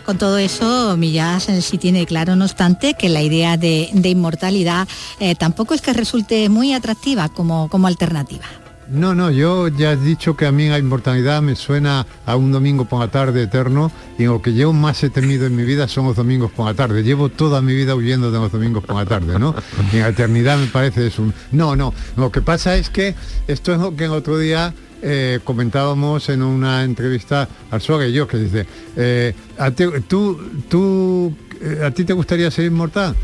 Con 0.04 0.18
todo 0.18 0.36
eso, 0.38 0.96
Millas 0.96 1.48
sí 1.60 1.78
tiene 1.78 2.06
claro, 2.06 2.34
no 2.34 2.44
obstante, 2.44 2.94
que 2.94 3.08
la 3.08 3.22
idea 3.22 3.56
de, 3.56 3.88
inmortalidad 3.92 4.88
eh, 5.20 5.34
tampoco 5.36 5.74
es 5.74 5.80
que 5.80 5.92
resulte 5.92 6.48
muy 6.48 6.72
atractiva 6.72 7.28
como, 7.28 7.68
como 7.68 7.86
alternativa. 7.86 8.44
No, 8.88 9.14
no, 9.14 9.30
yo 9.30 9.68
ya 9.68 9.92
he 9.92 9.96
dicho 9.96 10.36
que 10.36 10.46
a 10.46 10.52
mí 10.52 10.68
la 10.68 10.78
inmortalidad 10.78 11.40
me 11.40 11.56
suena 11.56 12.06
a 12.26 12.36
un 12.36 12.52
domingo 12.52 12.84
por 12.84 13.00
la 13.00 13.08
tarde 13.08 13.42
eterno 13.42 13.90
y 14.18 14.24
lo 14.24 14.42
que 14.42 14.54
yo 14.54 14.72
más 14.72 15.02
he 15.02 15.10
temido 15.10 15.46
en 15.46 15.56
mi 15.56 15.64
vida 15.64 15.88
son 15.88 16.06
los 16.06 16.16
domingos 16.16 16.50
por 16.50 16.66
la 16.66 16.74
tarde. 16.74 17.02
Llevo 17.02 17.28
toda 17.28 17.62
mi 17.62 17.74
vida 17.74 17.94
huyendo 17.94 18.30
de 18.30 18.38
los 18.38 18.52
domingos 18.52 18.84
por 18.84 18.96
la 18.96 19.06
tarde, 19.06 19.38
¿no? 19.38 19.54
Y 19.92 19.96
en 19.96 20.02
la 20.02 20.08
eternidad 20.08 20.58
me 20.58 20.66
parece 20.66 21.06
es 21.06 21.18
un... 21.18 21.32
No, 21.52 21.76
no, 21.76 21.94
lo 22.16 22.30
que 22.30 22.42
pasa 22.42 22.76
es 22.76 22.90
que 22.90 23.14
esto 23.46 23.72
es 23.72 23.80
lo 23.80 23.96
que 23.96 24.04
el 24.04 24.12
otro 24.12 24.38
día 24.38 24.74
eh, 25.00 25.40
comentábamos 25.42 26.28
en 26.28 26.42
una 26.42 26.84
entrevista 26.84 27.48
al 27.70 27.80
Suárez 27.80 28.10
y 28.10 28.12
yo, 28.12 28.28
que 28.28 28.36
dice, 28.36 28.66
eh, 28.96 29.34
¿a, 29.58 29.70
tú, 29.70 30.38
tú, 30.68 31.34
eh, 31.60 31.82
¿a 31.84 31.90
ti 31.90 32.04
te 32.04 32.12
gustaría 32.12 32.50
ser 32.50 32.66
inmortal? 32.66 33.16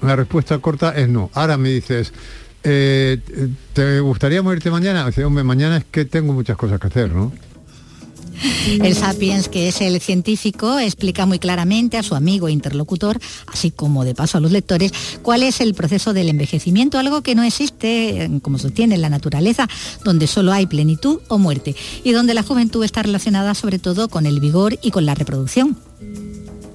La 0.00 0.16
respuesta 0.16 0.58
corta 0.58 0.94
es 0.94 1.08
no. 1.08 1.30
Ahora 1.34 1.56
me 1.56 1.70
dices, 1.70 2.12
eh, 2.64 3.18
¿te 3.72 4.00
gustaría 4.00 4.42
morirte 4.42 4.70
mañana? 4.70 5.08
Hombre, 5.24 5.44
mañana 5.44 5.76
es 5.78 5.84
que 5.84 6.04
tengo 6.04 6.32
muchas 6.32 6.56
cosas 6.56 6.80
que 6.80 6.86
hacer, 6.86 7.12
¿no? 7.12 7.32
El 8.66 8.94
Sapiens, 8.94 9.48
que 9.48 9.68
es 9.68 9.80
el 9.80 10.00
científico, 10.00 10.78
explica 10.78 11.26
muy 11.26 11.38
claramente 11.38 11.96
a 11.98 12.02
su 12.02 12.14
amigo 12.14 12.48
e 12.48 12.52
interlocutor, 12.52 13.18
así 13.46 13.70
como 13.70 14.04
de 14.04 14.14
paso 14.14 14.38
a 14.38 14.40
los 14.40 14.50
lectores, 14.50 14.92
cuál 15.22 15.42
es 15.42 15.60
el 15.60 15.74
proceso 15.74 16.12
del 16.12 16.28
envejecimiento, 16.28 16.98
algo 16.98 17.22
que 17.22 17.34
no 17.34 17.42
existe, 17.42 18.30
como 18.42 18.58
sostiene, 18.58 18.96
en 18.96 19.02
la 19.02 19.10
naturaleza, 19.10 19.68
donde 20.04 20.26
solo 20.26 20.52
hay 20.52 20.66
plenitud 20.66 21.20
o 21.28 21.38
muerte, 21.38 21.76
y 22.02 22.12
donde 22.12 22.34
la 22.34 22.42
juventud 22.42 22.84
está 22.84 23.02
relacionada 23.02 23.54
sobre 23.54 23.78
todo 23.78 24.08
con 24.08 24.26
el 24.26 24.40
vigor 24.40 24.78
y 24.82 24.90
con 24.90 25.06
la 25.06 25.14
reproducción. 25.14 25.76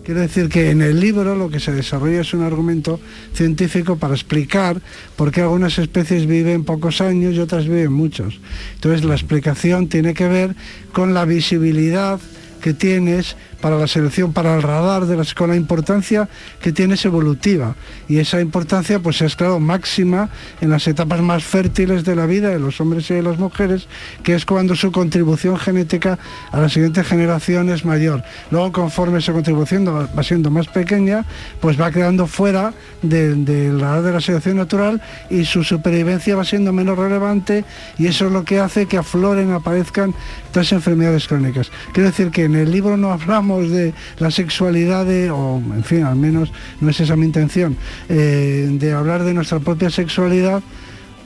Quiero 0.10 0.22
decir 0.22 0.50
que 0.50 0.72
en 0.72 0.82
el 0.82 1.00
libro 1.00 1.36
lo 1.36 1.52
que 1.52 1.60
se 1.60 1.72
desarrolla 1.72 2.22
es 2.22 2.34
un 2.34 2.42
argumento 2.42 3.00
científico 3.32 3.98
para 3.98 4.16
explicar 4.16 4.82
por 5.16 5.32
qué 5.32 5.42
algunas 5.42 5.78
especies 5.78 6.26
viven 6.26 6.64
pocos 6.64 7.00
años 7.00 7.36
y 7.36 7.40
otras 7.40 7.66
viven 7.66 7.94
muchos. 7.94 8.40
Entonces 8.74 9.06
la 9.06 9.14
explicación 9.14 9.88
tiene 9.88 10.16
que 10.16 10.28
ver 10.28 10.56
con 10.94 11.14
la 11.14 11.26
visibilidad 11.26 12.20
que 12.60 12.74
tienes 12.74 13.36
para 13.62 13.78
la 13.78 13.88
selección, 13.88 14.34
para 14.34 14.56
el 14.56 14.62
radar, 14.62 15.06
de 15.06 15.18
las, 15.18 15.34
con 15.34 15.50
la 15.50 15.56
importancia 15.56 16.30
que 16.62 16.72
tienes 16.72 17.04
evolutiva. 17.06 17.76
Y 18.08 18.20
esa 18.20 18.42
importancia 18.42 19.00
pues 19.00 19.22
es 19.22 19.36
claro 19.36 19.60
máxima 19.60 20.30
en 20.62 20.70
las 20.70 20.88
etapas 20.88 21.22
más 21.22 21.44
fértiles 21.44 22.04
de 22.04 22.16
la 22.16 22.26
vida 22.26 22.50
de 22.50 22.60
los 22.60 22.80
hombres 22.82 23.10
y 23.12 23.16
de 23.16 23.24
las 23.24 23.38
mujeres, 23.38 23.88
que 24.24 24.36
es 24.36 24.46
cuando 24.46 24.76
su 24.76 24.92
contribución 24.92 25.58
genética 25.58 26.20
a 26.52 26.60
la 26.60 26.70
siguiente 26.70 27.04
generación 27.04 27.70
es 27.70 27.86
mayor. 27.86 28.24
Luego 28.52 28.72
conforme 28.72 29.20
esa 29.20 29.34
contribución 29.34 29.86
va 29.88 30.24
siendo 30.24 30.52
más 30.52 30.68
pequeña, 30.68 31.26
pues 31.60 31.80
va 31.80 31.92
quedando 31.92 32.28
fuera 32.28 32.74
del 33.02 33.80
radar 33.80 34.04
de 34.04 34.12
la 34.12 34.22
selección 34.22 34.58
natural 34.58 35.02
y 35.30 35.46
su 35.46 35.64
supervivencia 35.64 36.36
va 36.36 36.44
siendo 36.44 36.74
menos 36.74 36.98
relevante 36.98 37.66
y 37.98 38.08
eso 38.08 38.28
es 38.28 38.32
lo 38.32 38.44
que 38.44 38.60
hace 38.60 38.86
que 38.86 38.98
afloren, 38.98 39.52
aparezcan 39.52 40.14
todas 40.52 40.72
enfermedades 40.72 41.28
crónicas. 41.28 41.72
Quiero 41.94 42.10
decir 42.10 42.32
que 42.32 42.46
en 42.46 42.56
el 42.56 42.72
libro 42.72 42.98
no 42.98 43.12
hablamos 43.12 43.49
de 43.58 43.94
la 44.20 44.32
sexualidad, 44.32 45.08
o 45.32 45.58
en 45.58 45.84
fin, 45.84 46.04
al 46.04 46.16
menos 46.16 46.52
no 46.80 46.90
es 46.90 47.00
esa 47.00 47.16
mi 47.16 47.26
intención, 47.26 47.76
eh, 48.08 48.68
de 48.72 48.94
hablar 48.94 49.24
de 49.24 49.34
nuestra 49.34 49.60
propia 49.60 49.90
sexualidad, 49.90 50.62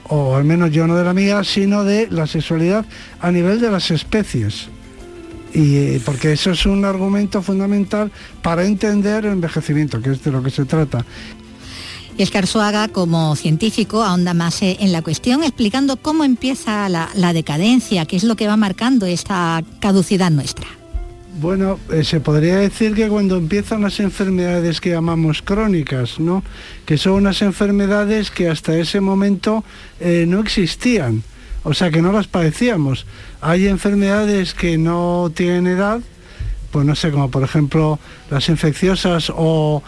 o 0.04 0.36
al 0.36 0.44
menos 0.44 0.70
yo 0.70 0.86
no 0.86 0.96
de 0.96 1.04
la 1.04 1.14
mía, 1.14 1.44
sino 1.44 1.84
de 1.84 2.08
la 2.10 2.26
sexualidad 2.26 2.84
a 3.20 3.30
nivel 3.30 3.60
de 3.60 3.70
las 3.70 3.90
especies. 3.90 4.68
Y 5.52 5.76
eh, 5.76 6.02
porque 6.04 6.32
eso 6.32 6.50
es 6.50 6.66
un 6.66 6.84
argumento 6.84 7.40
fundamental 7.40 8.10
para 8.42 8.64
entender 8.64 9.24
el 9.24 9.32
envejecimiento, 9.32 10.00
que 10.02 10.10
es 10.10 10.24
de 10.24 10.32
lo 10.32 10.42
que 10.42 10.50
se 10.50 10.64
trata. 10.64 11.04
Y 12.16 12.36
Arzuaga, 12.36 12.88
como 12.88 13.34
científico, 13.34 14.02
ahonda 14.02 14.34
más 14.34 14.62
eh, 14.62 14.76
en 14.80 14.92
la 14.92 15.02
cuestión, 15.02 15.42
explicando 15.42 15.96
cómo 15.96 16.24
empieza 16.24 16.88
la 16.88 17.32
decadencia, 17.32 18.06
qué 18.06 18.16
es 18.16 18.24
lo 18.24 18.36
que 18.36 18.46
va 18.46 18.56
marcando 18.56 19.06
esta 19.06 19.62
caducidad 19.80 20.30
nuestra. 20.30 20.66
Bueno, 21.40 21.80
eh, 21.90 22.04
se 22.04 22.20
podría 22.20 22.58
decir 22.58 22.94
que 22.94 23.08
cuando 23.08 23.36
empiezan 23.36 23.82
las 23.82 23.98
enfermedades 23.98 24.80
que 24.80 24.90
llamamos 24.90 25.42
crónicas, 25.42 26.20
¿no? 26.20 26.44
que 26.86 26.96
son 26.96 27.14
unas 27.14 27.42
enfermedades 27.42 28.30
que 28.30 28.48
hasta 28.48 28.76
ese 28.78 29.00
momento 29.00 29.64
eh, 29.98 30.26
no 30.28 30.40
existían, 30.40 31.24
o 31.64 31.74
sea 31.74 31.90
que 31.90 32.02
no 32.02 32.12
las 32.12 32.28
padecíamos. 32.28 33.04
Hay 33.40 33.66
enfermedades 33.66 34.54
que 34.54 34.78
no 34.78 35.32
tienen 35.34 35.66
edad, 35.66 36.00
pues 36.70 36.86
no 36.86 36.94
sé, 36.94 37.10
como 37.10 37.28
por 37.32 37.42
ejemplo 37.42 37.98
las 38.30 38.48
infecciosas 38.48 39.32
o, 39.34 39.82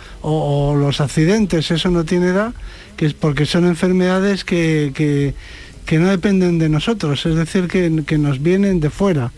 los 0.76 1.00
accidentes, 1.00 1.70
eso 1.70 1.90
no 1.90 2.04
tiene 2.04 2.30
edad, 2.30 2.54
que 2.96 3.06
es 3.06 3.14
porque 3.14 3.46
son 3.46 3.66
enfermedades 3.66 4.44
que, 4.44 5.32
no 5.92 6.09
dependen 6.09 6.59
de 6.59 6.68
nosotros, 6.68 7.24
es 7.24 7.37
decir, 7.37 7.68
que 7.68 8.18
nos 8.18 8.42
vienen 8.42 8.80
de 8.80 8.90
fuera. 8.90 9.30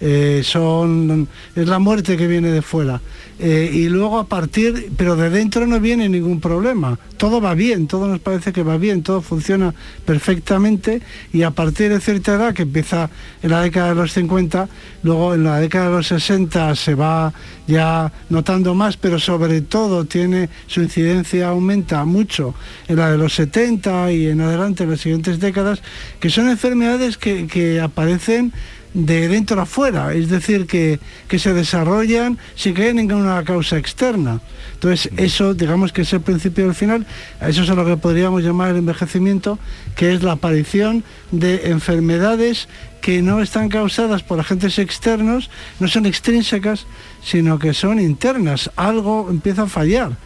Eh, 0.00 0.42
son, 0.44 1.26
es 1.54 1.68
la 1.68 1.78
muerte 1.78 2.16
que 2.16 2.26
viene 2.26 2.48
de 2.48 2.62
fuera. 2.62 3.00
Eh, 3.38 3.70
y 3.70 3.88
luego 3.90 4.18
a 4.18 4.26
partir, 4.26 4.90
pero 4.96 5.14
de 5.14 5.28
dentro 5.28 5.66
no 5.66 5.78
viene 5.78 6.08
ningún 6.08 6.40
problema. 6.40 6.98
Todo 7.18 7.40
va 7.40 7.54
bien, 7.54 7.86
todo 7.86 8.06
nos 8.06 8.20
parece 8.20 8.52
que 8.52 8.62
va 8.62 8.78
bien, 8.78 9.02
todo 9.02 9.20
funciona 9.20 9.74
perfectamente 10.06 11.02
y 11.32 11.42
a 11.42 11.50
partir 11.50 11.90
de 11.90 12.00
cierta 12.00 12.34
edad, 12.34 12.54
que 12.54 12.62
empieza 12.62 13.10
en 13.42 13.50
la 13.50 13.60
década 13.60 13.90
de 13.90 13.94
los 13.94 14.12
50, 14.12 14.68
luego 15.02 15.34
en 15.34 15.44
la 15.44 15.60
década 15.60 15.86
de 15.86 15.96
los 15.96 16.06
60 16.06 16.74
se 16.76 16.94
va 16.94 17.32
ya 17.66 18.10
notando 18.30 18.74
más, 18.74 18.96
pero 18.96 19.18
sobre 19.18 19.60
todo 19.60 20.04
tiene 20.06 20.48
su 20.66 20.82
incidencia 20.82 21.48
aumenta 21.48 22.04
mucho 22.04 22.54
en 22.88 22.96
la 22.96 23.10
de 23.10 23.18
los 23.18 23.34
70 23.34 24.12
y 24.12 24.28
en 24.28 24.40
adelante 24.40 24.84
en 24.84 24.90
las 24.90 25.00
siguientes 25.00 25.40
décadas, 25.40 25.82
que 26.20 26.30
son 26.30 26.48
enfermedades 26.48 27.18
que, 27.18 27.46
que 27.46 27.80
aparecen 27.80 28.52
de 28.94 29.28
dentro 29.28 29.60
a 29.60 29.66
fuera, 29.66 30.14
es 30.14 30.28
decir, 30.28 30.66
que, 30.66 30.98
se 31.38 31.52
desarrollan 31.52 32.38
sin 32.54 32.74
que 32.74 32.84
haya 32.84 32.94
ninguna 32.94 33.44
causa 33.44 33.76
externa. 33.76 34.40
Entonces, 34.74 35.10
eso, 35.16 35.54
digamos 35.54 35.92
que 35.92 36.02
es 36.02 36.12
el 36.12 36.20
principio 36.20 36.64
del 36.64 36.74
final, 36.74 37.06
eso 37.40 37.62
es 37.62 37.70
a 37.70 37.74
lo 37.74 37.84
que 37.84 37.96
podríamos 37.96 38.42
llamar 38.42 38.70
el 38.70 38.76
envejecimiento, 38.76 39.58
que 39.94 40.12
es 40.12 40.22
la 40.22 40.32
aparición 40.32 41.04
de 41.30 41.70
enfermedades 41.70 42.68
que 43.00 43.22
no 43.22 43.40
están 43.40 43.68
causadas 43.68 44.22
por 44.22 44.40
agentes 44.40 44.78
externos, 44.78 45.50
no 45.78 45.88
son 45.88 46.06
extrínsecas, 46.06 46.86
sino 47.22 47.58
que 47.58 47.74
son 47.74 48.00
internas. 48.00 48.70
Algo 48.76 49.28
empieza 49.30 49.62
a 49.62 49.68
fallar. 49.68 50.16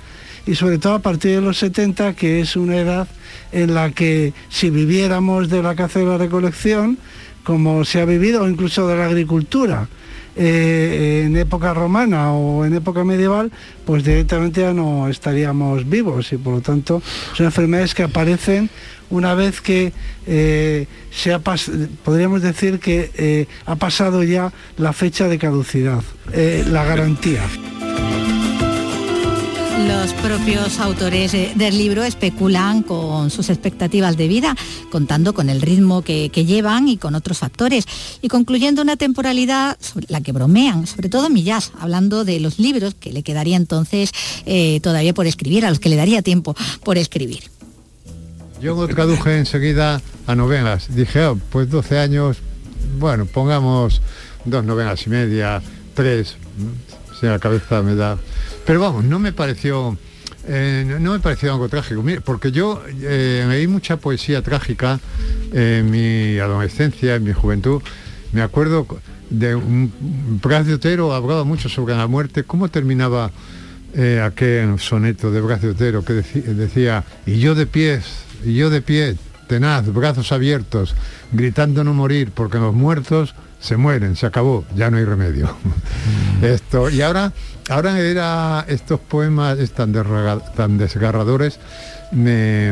Y 0.47 0.55
sobre 0.55 0.79
todo 0.79 0.95
a 0.95 0.99
partir 1.01 1.33
de 1.37 1.41
los 1.43 1.59
70, 1.59 2.15
que 2.15 2.41
es 2.41 2.57
una 2.57 2.77
edad 2.77 3.07
en 3.53 3.75
la 3.75 3.91
que 3.91 4.33
si 4.49 4.71
viviéramos 4.71 5.49
de 5.49 5.63
la 5.63 5.75
caza 5.75 6.01
y 6.01 6.07
la 6.07 6.19
recolección, 6.19 6.99
como 7.51 7.85
se 7.85 8.01
ha 8.01 8.05
vivido, 8.05 8.49
incluso 8.49 8.87
de 8.87 8.95
la 8.95 9.07
agricultura. 9.07 9.89
Eh, 10.37 11.25
en 11.27 11.37
época 11.37 11.75
romana 11.75 12.33
o 12.33 12.65
en 12.65 12.75
época 12.75 13.03
medieval, 13.03 13.51
pues 13.85 14.05
directamente 14.05 14.61
ya 14.61 14.73
no 14.73 15.09
estaríamos 15.09 15.91
vivos 15.91 16.33
y 16.33 16.37
por 16.37 16.55
lo 16.55 16.61
tanto 16.61 17.03
son 17.35 17.47
enfermedades 17.47 17.93
que 17.93 18.05
aparecen 18.05 18.71
una 19.11 19.35
vez 19.35 19.61
que 19.61 19.93
eh, 20.29 20.87
se 21.11 21.33
ha 21.33 21.41
podríamos 21.41 22.41
decir 22.43 22.79
que 22.79 23.11
eh, 23.17 23.47
ha 23.67 23.75
pasado 23.75 24.23
ya 24.23 24.53
la 24.77 24.93
fecha 24.93 25.27
de 25.27 25.37
caducidad, 25.37 26.05
la 26.33 26.85
garantía. 26.85 27.43
Los 29.87 30.13
propios 30.15 30.79
autores 30.79 31.33
del 31.33 31.79
libro 31.79 32.05
especulan 32.05 32.83
con 32.83 33.31
sus 33.31 33.51
expectativas 33.51 34.17
de 34.17 34.29
vida, 34.29 34.57
contando 34.91 35.33
con 35.33 35.51
el 35.51 35.63
ritmo 35.63 36.03
que, 36.03 36.29
llevan 36.29 36.89
y 36.89 36.97
con 36.97 37.15
otros 37.15 37.39
factores, 37.39 37.87
y 38.21 38.29
concluyendo 38.29 38.83
una 38.83 38.97
temporalidad 38.97 39.79
la 40.09 40.21
que 40.21 40.33
bromean, 40.33 40.87
sobre 40.87 41.09
todo 41.09 41.31
Millás, 41.31 41.73
hablando 41.79 42.25
de 42.25 42.41
los 42.41 42.59
libros 42.59 42.95
que 42.95 43.13
le 43.13 43.23
quedaría 43.23 43.57
entonces 43.57 44.13
eh, 44.47 44.81
todavía 44.81 45.15
por 45.15 45.27
escribir, 45.27 45.65
a 45.65 45.71
los 45.71 45.81
que 45.81 45.89
le 45.89 45.97
daría 45.97 46.23
tiempo 46.23 46.55
por 46.85 46.99
escribir. 46.99 47.45
Yo 48.61 48.77
me 48.77 48.93
traduje 48.93 49.39
enseguida 49.39 50.03
a 50.27 50.35
novelas. 50.35 50.95
Dije, 50.95 51.25
oh, 51.25 51.37
pues 51.51 51.71
12 51.71 51.99
años, 51.99 52.37
bueno, 52.99 53.25
pongamos 53.27 54.03
dos 54.45 54.65
novelas 54.65 55.07
y 55.07 55.11
media, 55.11 55.63
tres, 55.95 56.37
si 57.21 57.27
la 57.27 57.39
cabeza 57.39 57.83
me 57.83 57.95
da 57.95 58.17
pero 58.65 58.81
vamos, 58.81 59.05
no 59.05 59.19
me 59.19 59.33
pareció... 59.33 59.97
Eh, 60.47 60.97
no 61.01 61.13
me 61.13 61.21
pareció 61.21 61.53
algo 61.53 61.69
trágico, 61.69 62.03
porque 62.25 62.51
yo 62.51 62.83
eh, 63.03 63.45
leí 63.47 63.67
mucha 63.67 63.99
poesía 63.99 64.43
trágica 64.43 64.99
en 65.53 65.91
mi 65.91 66.39
adolescencia, 66.39 67.17
en 67.17 67.25
mi 67.25 67.33
juventud. 67.33 67.83
Me 68.33 68.41
acuerdo 68.41 68.87
de 69.29 69.55
un 69.55 69.93
Braz 70.43 70.67
de 70.67 70.75
Otero, 70.75 71.13
hablaba 71.13 71.45
mucho 71.45 71.69
sobre 71.69 71.95
la 71.95 72.07
muerte. 72.07 72.45
¿Cómo 72.45 72.69
terminaba 72.69 73.31
eh, 73.95 74.23
aquel 74.25 74.79
soneto 74.79 75.31
de 75.31 75.41
Braz 75.41 75.61
de 75.63 75.71
Otero 75.71 76.05
que 76.05 76.15
decía, 76.15 77.05
y 77.27 77.39
yo 77.39 77.55
de 77.55 77.67
pies, 77.67 78.05
y 78.45 78.55
yo 78.55 78.71
de 78.71 78.81
pie, 78.81 79.17
tenaz, 79.47 79.93
brazos 79.93 80.33
abiertos, 80.33 80.95
gritando 81.33 81.85
no 81.85 81.93
morir, 81.93 82.31
porque 82.33 82.59
los 82.59 82.73
muertos 82.75 83.35
se 83.61 83.77
mueren, 83.77 84.17
se 84.17 84.27
acabó, 84.27 84.65
ya 84.75 84.91
no 84.91 84.97
hay 84.97 85.05
remedio. 85.05 85.47
Mm. 86.41 86.45
Esto, 86.45 86.91
y 86.91 87.03
ahora 87.03 87.33
ahora 87.69 87.99
era 88.01 88.65
estos 88.69 88.99
poemas 89.01 89.59
tan, 89.71 89.93
tan 89.93 90.79
desgarradores 90.79 91.61
me, 92.11 92.71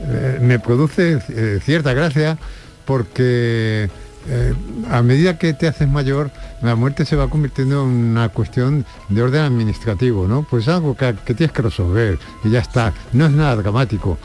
eh, 0.00 0.38
me 0.40 0.58
produce 0.58 1.18
eh, 1.28 1.60
cierta 1.62 1.94
gracia 1.94 2.38
porque 2.84 3.90
eh, 4.28 4.54
a 4.90 5.02
medida 5.02 5.38
que 5.38 5.54
te 5.54 5.66
haces 5.66 5.88
mayor, 5.88 6.30
la 6.62 6.74
muerte 6.74 7.04
se 7.04 7.16
va 7.16 7.30
convirtiendo 7.30 7.82
en 7.82 7.88
una 7.88 8.28
cuestión 8.28 8.84
de 9.08 9.22
orden 9.22 9.42
administrativo, 9.42 10.28
¿no? 10.28 10.46
Pues 10.48 10.68
algo 10.68 10.96
que, 10.96 11.12
tienes 11.34 11.52
que 11.52 11.62
resolver 11.62 12.18
y 12.44 12.50
ya 12.50 12.60
está. 12.60 12.92
No 13.12 13.26
es 13.26 13.32
nada 13.32 13.56
dramático. 13.56 14.18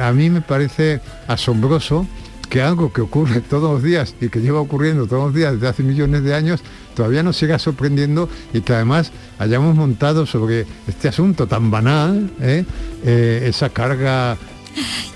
a 0.00 0.12
mí 0.12 0.30
me 0.30 0.40
parece 0.40 1.00
asombroso 1.26 2.06
que 2.50 2.60
algo 2.60 2.92
que 2.92 3.00
ocurre 3.00 3.40
todos 3.48 3.72
los 3.72 3.82
días 3.82 4.14
y 4.20 4.28
que 4.28 4.40
lleva 4.40 4.60
ocurriendo 4.60 5.06
todos 5.06 5.26
los 5.26 5.34
días 5.34 5.54
desde 5.54 5.68
hace 5.68 5.82
millones 5.82 6.22
de 6.22 6.34
años 6.34 6.60
todavía 6.94 7.22
nos 7.22 7.36
siga 7.36 7.58
sorprendiendo 7.58 8.28
y 8.52 8.60
que 8.60 8.74
además 8.74 9.12
hayamos 9.38 9.74
montado 9.76 10.26
sobre 10.26 10.66
este 10.86 11.08
asunto 11.08 11.46
tan 11.46 11.70
banal 11.70 12.30
¿eh? 12.40 12.64
Eh, 13.04 13.44
esa 13.46 13.70
carga 13.70 14.36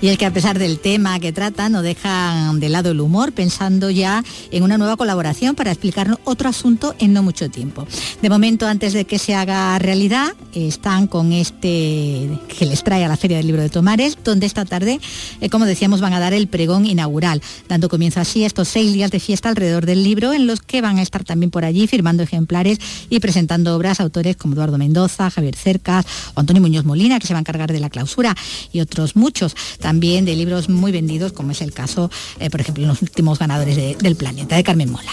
Y 0.01 0.09
es 0.09 0.17
que 0.17 0.25
a 0.25 0.33
pesar 0.33 0.59
del 0.59 0.79
tema 0.79 1.19
que 1.19 1.31
trata, 1.31 1.69
no 1.69 1.81
dejan 1.81 2.59
de 2.59 2.69
lado 2.69 2.91
el 2.91 3.01
humor, 3.01 3.31
pensando 3.31 3.89
ya 3.89 4.23
en 4.51 4.63
una 4.63 4.77
nueva 4.77 4.97
colaboración 4.97 5.55
para 5.55 5.71
explicarnos 5.71 6.19
otro 6.25 6.49
asunto 6.49 6.95
en 6.99 7.13
no 7.13 7.23
mucho 7.23 7.49
tiempo. 7.49 7.87
De 8.21 8.29
momento, 8.29 8.67
antes 8.67 8.93
de 8.93 9.05
que 9.05 9.19
se 9.19 9.35
haga 9.35 9.77
realidad, 9.79 10.33
están 10.53 11.07
con 11.07 11.33
este 11.33 12.29
que 12.47 12.65
les 12.65 12.83
trae 12.83 13.03
a 13.03 13.07
la 13.07 13.17
Feria 13.17 13.37
del 13.37 13.47
Libro 13.47 13.61
de 13.61 13.69
Tomares, 13.69 14.17
donde 14.23 14.45
esta 14.45 14.65
tarde, 14.65 14.99
eh, 15.41 15.49
como 15.49 15.65
decíamos, 15.65 16.01
van 16.01 16.13
a 16.13 16.19
dar 16.19 16.33
el 16.33 16.47
pregón 16.47 16.85
inaugural, 16.85 17.41
dando 17.67 17.89
comienzo 17.89 18.19
así 18.19 18.43
a 18.43 18.47
estos 18.47 18.67
seis 18.67 18.93
días 18.93 19.11
de 19.11 19.19
fiesta 19.19 19.49
alrededor 19.49 19.85
del 19.85 20.03
libro, 20.03 20.33
en 20.33 20.47
los 20.47 20.61
que 20.61 20.81
van 20.81 20.97
a 20.97 21.01
estar 21.01 21.23
también 21.23 21.51
por 21.51 21.65
allí 21.65 21.87
firmando 21.87 22.23
ejemplares 22.23 22.79
y 23.09 23.19
presentando 23.19 23.75
obras 23.75 23.99
autores 23.99 24.35
como 24.35 24.53
Eduardo 24.53 24.77
Mendoza, 24.77 25.29
Javier 25.29 25.55
Cercas 25.55 26.05
o 26.33 26.39
Antonio 26.39 26.61
Muñoz 26.61 26.85
Molina, 26.85 27.19
que 27.19 27.27
se 27.27 27.33
va 27.33 27.39
a 27.39 27.41
encargar 27.41 27.71
de 27.71 27.79
la 27.79 27.89
clausura, 27.89 28.35
y 28.71 28.79
otros 28.79 29.15
muchos 29.15 29.44
también 29.79 30.25
de 30.25 30.35
libros 30.35 30.69
muy 30.69 30.91
vendidos, 30.91 31.33
como 31.33 31.51
es 31.51 31.61
el 31.61 31.73
caso, 31.73 32.09
eh, 32.39 32.49
por 32.49 32.61
ejemplo, 32.61 32.87
los 32.87 33.01
últimos 33.01 33.37
ganadores 33.37 33.75
del 33.75 34.15
planeta, 34.15 34.55
de 34.55 34.63
Carmen 34.63 34.91
Mola. 34.91 35.11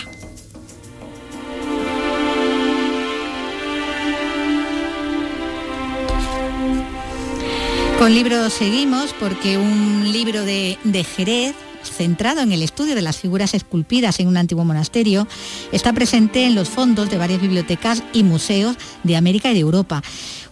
Con 7.98 8.14
libros 8.14 8.52
seguimos 8.52 9.14
porque 9.20 9.58
un 9.58 10.10
libro 10.10 10.44
de, 10.44 10.76
de 10.82 11.04
Jerez 11.04 11.54
centrado 11.88 12.40
en 12.40 12.52
el 12.52 12.62
estudio 12.62 12.94
de 12.94 13.02
las 13.02 13.16
figuras 13.16 13.54
esculpidas 13.54 14.20
en 14.20 14.28
un 14.28 14.36
antiguo 14.36 14.64
monasterio, 14.64 15.26
está 15.72 15.92
presente 15.92 16.44
en 16.44 16.54
los 16.54 16.68
fondos 16.68 17.10
de 17.10 17.18
varias 17.18 17.40
bibliotecas 17.40 18.02
y 18.12 18.24
museos 18.24 18.76
de 19.02 19.16
América 19.16 19.50
y 19.50 19.54
de 19.54 19.60
Europa. 19.60 20.02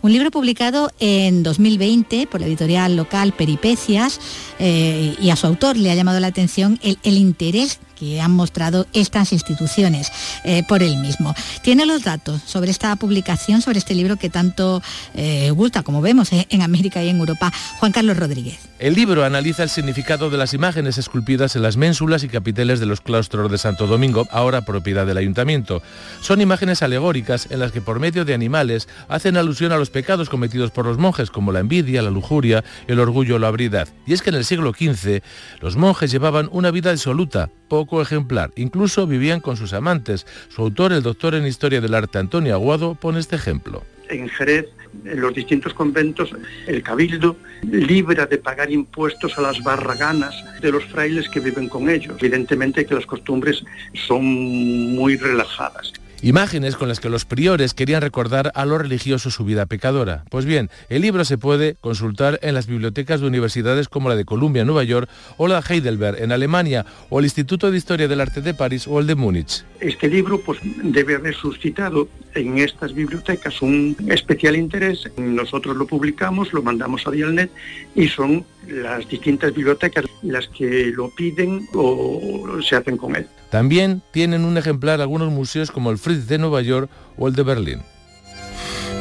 Un 0.02 0.12
libro 0.12 0.30
publicado 0.30 0.90
en 0.98 1.42
2020 1.42 2.26
por 2.26 2.40
la 2.40 2.46
editorial 2.46 2.96
local 2.96 3.32
Peripecias 3.32 4.18
eh, 4.58 5.14
y 5.20 5.28
a 5.28 5.36
su 5.36 5.46
autor 5.46 5.76
le 5.76 5.90
ha 5.90 5.94
llamado 5.94 6.20
la 6.20 6.28
atención 6.28 6.78
el, 6.82 6.98
el 7.02 7.18
interés 7.18 7.80
que 8.00 8.18
han 8.20 8.32
mostrado 8.32 8.86
estas 8.94 9.32
instituciones 9.34 10.10
eh, 10.44 10.62
por 10.66 10.82
él 10.82 10.96
mismo. 10.96 11.34
Tiene 11.62 11.84
los 11.84 12.02
datos 12.02 12.40
sobre 12.46 12.70
esta 12.70 12.96
publicación, 12.96 13.60
sobre 13.60 13.78
este 13.78 13.94
libro 13.94 14.16
que 14.16 14.30
tanto 14.30 14.82
eh, 15.14 15.50
gusta, 15.50 15.82
como 15.82 16.00
vemos 16.00 16.32
eh, 16.32 16.46
en 16.48 16.62
América 16.62 17.04
y 17.04 17.10
en 17.10 17.18
Europa, 17.18 17.52
Juan 17.78 17.92
Carlos 17.92 18.16
Rodríguez. 18.16 18.58
El 18.78 18.94
libro 18.94 19.26
analiza 19.26 19.62
el 19.62 19.68
significado 19.68 20.30
de 20.30 20.38
las 20.38 20.54
imágenes 20.54 20.96
esculpidas 20.96 21.54
en 21.54 21.60
las 21.60 21.76
ménsulas 21.76 22.24
y 22.24 22.28
capiteles 22.28 22.80
de 22.80 22.86
los 22.86 23.02
claustros 23.02 23.50
de 23.50 23.58
Santo 23.58 23.86
Domingo, 23.86 24.26
ahora 24.30 24.62
propiedad 24.62 25.06
del 25.06 25.18
ayuntamiento. 25.18 25.82
Son 26.22 26.40
imágenes 26.40 26.82
alegóricas 26.82 27.48
en 27.50 27.60
las 27.60 27.72
que 27.72 27.82
por 27.82 28.00
medio 28.00 28.24
de 28.24 28.32
animales 28.32 28.88
hacen 29.08 29.36
alusión 29.36 29.72
a 29.72 29.76
los 29.76 29.90
pecados 29.90 30.30
cometidos 30.30 30.70
por 30.70 30.86
los 30.86 30.96
monjes, 30.96 31.30
como 31.30 31.52
la 31.52 31.60
envidia, 31.60 32.00
la 32.00 32.10
lujuria, 32.10 32.64
el 32.86 32.98
orgullo 32.98 33.36
o 33.36 33.38
la 33.38 33.48
habilidad. 33.48 33.88
Y 34.06 34.14
es 34.14 34.22
que 34.22 34.30
en 34.30 34.36
el 34.36 34.46
siglo 34.46 34.72
XV 34.72 35.20
los 35.60 35.76
monjes 35.76 36.10
llevaban 36.10 36.48
una 36.50 36.70
vida 36.70 36.90
disoluta, 36.92 37.50
poco 37.68 37.89
ejemplar. 38.00 38.52
Incluso 38.56 39.06
vivían 39.06 39.40
con 39.40 39.56
sus 39.56 39.72
amantes. 39.72 40.26
Su 40.48 40.62
autor, 40.62 40.92
el 40.92 41.02
doctor 41.02 41.34
en 41.34 41.46
Historia 41.46 41.80
del 41.80 41.94
Arte 41.94 42.18
Antonio 42.18 42.54
Aguado, 42.54 42.94
pone 42.94 43.18
este 43.18 43.36
ejemplo. 43.36 43.82
En 44.08 44.28
Jerez, 44.28 44.66
en 45.04 45.20
los 45.20 45.34
distintos 45.34 45.72
conventos, 45.74 46.30
el 46.66 46.82
cabildo 46.82 47.36
libra 47.62 48.26
de 48.26 48.38
pagar 48.38 48.70
impuestos 48.70 49.38
a 49.38 49.42
las 49.42 49.62
barraganas 49.62 50.34
de 50.60 50.72
los 50.72 50.84
frailes 50.84 51.28
que 51.28 51.40
viven 51.40 51.68
con 51.68 51.88
ellos. 51.88 52.16
Evidentemente 52.20 52.84
que 52.84 52.94
las 52.94 53.06
costumbres 53.06 53.62
son 53.94 54.24
muy 54.24 55.16
relajadas. 55.16 55.92
Imágenes 56.22 56.76
con 56.76 56.88
las 56.88 57.00
que 57.00 57.08
los 57.08 57.24
priores 57.24 57.72
querían 57.72 58.02
recordar 58.02 58.52
a 58.54 58.66
los 58.66 58.78
religiosos 58.78 59.32
su 59.32 59.44
vida 59.46 59.64
pecadora. 59.64 60.24
Pues 60.28 60.44
bien, 60.44 60.68
el 60.90 61.00
libro 61.00 61.24
se 61.24 61.38
puede 61.38 61.76
consultar 61.80 62.38
en 62.42 62.52
las 62.52 62.66
bibliotecas 62.66 63.22
de 63.22 63.26
universidades 63.26 63.88
como 63.88 64.10
la 64.10 64.16
de 64.16 64.26
Columbia 64.26 64.66
Nueva 64.66 64.84
York 64.84 65.08
o 65.38 65.48
la 65.48 65.62
de 65.62 65.74
Heidelberg 65.74 66.22
en 66.22 66.30
Alemania 66.30 66.84
o 67.08 67.20
el 67.20 67.24
Instituto 67.24 67.70
de 67.70 67.78
Historia 67.78 68.06
del 68.06 68.20
Arte 68.20 68.42
de 68.42 68.52
París 68.52 68.86
o 68.86 69.00
el 69.00 69.06
de 69.06 69.14
Múnich. 69.14 69.64
Este 69.80 70.08
libro 70.08 70.38
pues, 70.42 70.58
debe 70.82 71.14
haber 71.14 71.34
suscitado 71.34 72.06
en 72.34 72.58
estas 72.58 72.92
bibliotecas 72.92 73.62
un 73.62 73.96
especial 74.08 74.56
interés. 74.56 75.10
Nosotros 75.16 75.74
lo 75.74 75.86
publicamos, 75.86 76.52
lo 76.52 76.62
mandamos 76.62 77.06
a 77.06 77.12
Dialnet 77.12 77.50
y 77.94 78.08
son 78.08 78.44
las 78.68 79.08
distintas 79.08 79.54
bibliotecas 79.54 80.04
las 80.22 80.48
que 80.48 80.92
lo 80.94 81.10
piden 81.10 81.66
o 81.74 82.58
se 82.62 82.76
hacen 82.76 82.96
con 82.96 83.16
él. 83.16 83.26
También 83.50 84.02
tienen 84.12 84.44
un 84.44 84.56
ejemplar 84.58 85.00
algunos 85.00 85.32
museos 85.32 85.70
como 85.70 85.90
el 85.90 85.98
Fritz 85.98 86.26
de 86.26 86.38
Nueva 86.38 86.62
York 86.62 86.90
o 87.16 87.28
el 87.28 87.34
de 87.34 87.42
Berlín. 87.42 87.82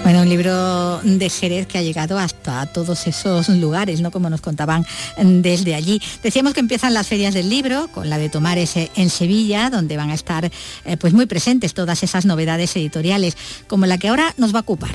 Bueno, 0.03 0.21
un 0.21 0.29
libro 0.29 1.01
de 1.03 1.29
Jerez 1.29 1.67
que 1.67 1.77
ha 1.77 1.81
llegado 1.81 2.17
hasta 2.17 2.65
todos 2.67 3.05
esos 3.05 3.49
lugares, 3.49 4.01
¿no? 4.01 4.11
Como 4.11 4.29
nos 4.29 4.41
contaban 4.41 4.85
desde 5.17 5.75
allí. 5.75 6.01
Decíamos 6.23 6.53
que 6.53 6.61
empiezan 6.61 6.93
las 6.93 7.07
ferias 7.07 7.33
del 7.33 7.49
libro, 7.49 7.89
con 7.93 8.09
la 8.09 8.17
de 8.17 8.29
Tomares 8.29 8.75
en 8.77 9.09
Sevilla, 9.09 9.69
donde 9.69 9.97
van 9.97 10.09
a 10.09 10.13
estar 10.13 10.49
eh, 10.85 10.97
pues 10.97 11.13
muy 11.13 11.25
presentes 11.25 11.73
todas 11.73 12.01
esas 12.01 12.25
novedades 12.25 12.75
editoriales, 12.75 13.35
como 13.67 13.85
la 13.85 13.97
que 13.97 14.07
ahora 14.07 14.33
nos 14.37 14.53
va 14.53 14.59
a 14.59 14.61
ocupar 14.61 14.91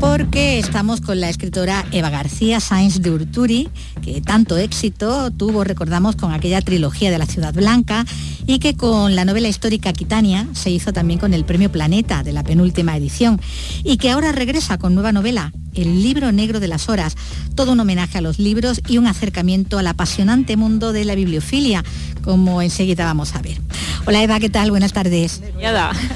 porque 0.00 0.58
estamos 0.58 1.00
con 1.00 1.20
la 1.20 1.28
escritora 1.28 1.84
Eva 1.92 2.10
García 2.10 2.60
Sáenz 2.60 3.00
de 3.00 3.10
Urturi, 3.10 3.68
que 4.02 4.20
tanto 4.20 4.56
éxito 4.56 5.30
tuvo, 5.30 5.64
recordamos, 5.64 6.16
con 6.16 6.32
aquella 6.32 6.60
trilogía 6.62 7.10
de 7.10 7.18
la 7.18 7.26
Ciudad 7.26 7.52
Blanca 7.54 8.04
y 8.46 8.58
que 8.58 8.74
con 8.74 9.14
la 9.14 9.24
novela 9.24 9.48
histórica 9.48 9.92
Quitania 9.92 10.46
se 10.52 10.70
hizo 10.70 10.92
también 10.92 11.20
con 11.20 11.34
el 11.34 11.44
Premio 11.44 11.70
Planeta 11.70 12.22
de 12.22 12.32
la 12.32 12.44
penúltima 12.44 12.96
edición 12.96 13.40
y 13.84 13.96
que 13.98 14.10
ahora 14.10 14.32
regresa 14.32 14.78
con 14.78 14.94
nueva 14.94 15.12
novela, 15.12 15.52
El 15.74 16.02
libro 16.02 16.32
negro 16.32 16.58
de 16.58 16.66
las 16.66 16.88
horas, 16.88 17.14
todo 17.54 17.72
un 17.72 17.80
homenaje 17.80 18.18
a 18.18 18.20
los 18.20 18.38
libros 18.38 18.80
y 18.88 18.98
un 18.98 19.06
acercamiento 19.06 19.78
al 19.78 19.86
apasionante 19.86 20.56
mundo 20.56 20.92
de 20.92 21.04
la 21.04 21.14
bibliofilia, 21.14 21.84
como 22.22 22.62
enseguida 22.62 23.04
vamos 23.04 23.34
a 23.34 23.42
ver. 23.42 23.58
Hola 24.06 24.22
Eva, 24.22 24.40
¿qué 24.40 24.48
tal? 24.48 24.70
Buenas 24.70 24.92
tardes. 24.92 25.42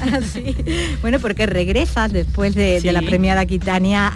sí. 0.32 0.56
Bueno, 1.02 1.20
porque 1.20 1.44
regresas 1.46 2.12
después 2.12 2.54
de, 2.54 2.80
de, 2.80 2.92
la 2.92 3.02
premiada 3.02 3.44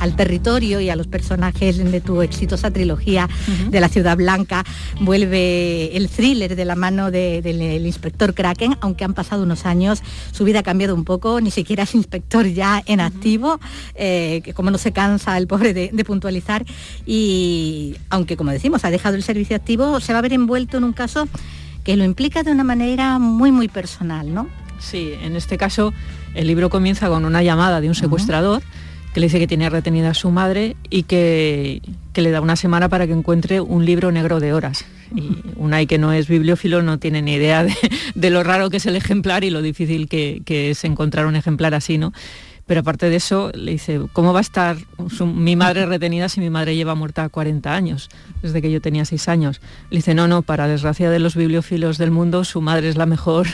Al 0.01 0.16
territorio 0.16 0.81
y 0.81 0.88
a 0.88 0.96
los 0.96 1.07
personajes 1.07 1.77
de 1.77 2.01
tu 2.01 2.22
exitosa 2.22 2.70
trilogía 2.70 3.29
uh 3.29 3.51
-huh. 3.51 3.70
de 3.70 3.81
la 3.81 3.88
Ciudad 3.88 4.16
Blanca. 4.16 4.64
Vuelve 5.01 5.94
el 5.94 6.09
thriller 6.09 6.57
de 6.57 6.64
la 6.64 6.75
mano 6.75 7.11
del 7.11 7.42
de, 7.42 7.53
de, 7.53 7.77
inspector 7.77 8.33
Kraken, 8.33 8.77
aunque 8.81 9.05
han 9.05 9.12
pasado 9.12 9.42
unos 9.42 9.66
años, 9.66 10.03
su 10.33 10.44
vida 10.44 10.61
ha 10.61 10.62
cambiado 10.62 10.94
un 10.94 11.05
poco, 11.05 11.40
ni 11.42 11.51
siquiera 11.51 11.83
es 11.83 11.94
inspector 11.94 12.46
ya 12.46 12.83
en 12.87 13.01
activo, 13.01 13.55
uh 13.55 13.59
-huh. 13.59 13.94
eh, 13.96 14.40
que 14.42 14.55
como 14.55 14.70
no 14.70 14.79
se 14.79 14.92
cansa 14.92 15.37
el 15.37 15.46
pobre 15.46 15.75
de, 15.75 15.90
de 15.92 16.05
puntualizar. 16.05 16.64
Y 17.05 17.96
aunque, 18.09 18.37
como 18.37 18.53
decimos, 18.53 18.85
ha 18.85 18.90
dejado 18.90 19.16
el 19.16 19.22
servicio 19.22 19.55
activo, 19.55 20.01
se 20.01 20.12
va 20.12 20.20
a 20.20 20.22
ver 20.22 20.33
envuelto 20.33 20.79
en 20.79 20.85
un 20.85 20.92
caso 20.94 21.29
que 21.85 21.96
lo 21.96 22.05
implica 22.05 22.42
de 22.42 22.53
una 22.53 22.64
manera 22.64 23.18
muy, 23.18 23.53
muy 23.53 23.68
personal, 23.68 24.33
¿no? 24.33 24.49
Sí, 24.79 25.12
en 25.22 25.37
este 25.37 25.57
caso 25.57 25.92
el 26.35 26.46
libro 26.46 26.68
comienza 26.68 27.09
con 27.09 27.25
una 27.25 27.42
llamada 27.42 27.81
de 27.81 27.88
un 27.88 27.94
secuestrador 27.94 28.62
uh 28.62 28.64
-huh. 28.64 28.86
Que 29.17 29.21
le 29.21 29.29
dice 29.29 29.39
que 29.39 29.47
tiene 29.47 29.71
retenida 29.71 30.11
a 30.11 30.15
su 30.15 30.31
madre 30.31 30.77
y 30.91 31.05
que, 31.05 31.81
que, 32.13 32.21
le 32.21 32.31
da 32.31 32.43
una 32.43 32.55
semana 32.55 32.91
para 32.91 33.07
que 33.07 33.15
encuentre 33.15 33.63
un 33.63 33.87
libro 33.87 34.13
negro 34.13 34.41
de 34.41 34.53
horas. 34.53 34.85
Y 35.15 35.39
Unai, 35.57 35.87
que 35.87 35.97
no 35.97 36.13
es 36.13 36.29
bibliófilo, 36.29 36.83
no 36.83 36.99
tiene 36.99 37.23
ni 37.23 37.33
idea 37.33 37.65
de, 37.65 37.75
de 38.15 38.29
lo 38.29 38.43
raro 38.43 38.69
que 38.69 38.77
es 38.77 38.85
el 38.85 38.95
ejemplar 38.95 39.43
y 39.43 39.49
lo 39.49 39.63
difícil 39.63 40.07
que, 40.07 40.43
que 40.45 40.69
es 40.69 40.85
encontrar 40.85 41.25
un 41.25 41.35
ejemplar 41.35 41.73
así, 41.73 41.97
¿no? 41.97 42.13
pero 42.67 42.81
aparte 42.81 43.09
de 43.09 43.17
eso 43.17 43.53
le 43.55 43.73
dice, 43.73 44.01
¿cómo 44.13 44.33
va 44.33 44.41
a 44.41 44.43
estar 44.43 44.77
su, 45.09 45.25
mi 45.25 45.57
madre 45.57 45.87
retenida 45.87 46.29
si 46.29 46.41
mi 46.41 46.51
madre 46.51 46.75
lleva 46.75 46.95
muerta 46.95 47.29
40 47.29 47.75
años, 47.75 48.11
desde 48.43 48.61
que 48.61 48.71
yo 48.71 48.81
tenía 48.81 49.05
6 49.05 49.29
años? 49.29 49.61
Le 49.89 49.99
dice, 49.99 50.15
no, 50.15 50.29
no, 50.29 50.43
para 50.43 50.69
desgracia 50.69 51.09
de 51.09 51.21
los 51.21 51.37
bibliófilos 51.37 51.97
del 51.97 52.11
mundo, 52.11 52.45
su 52.45 52.61
madre 52.61 52.89
es 52.89 52.97
la 52.97 53.07
mejor 53.07 53.47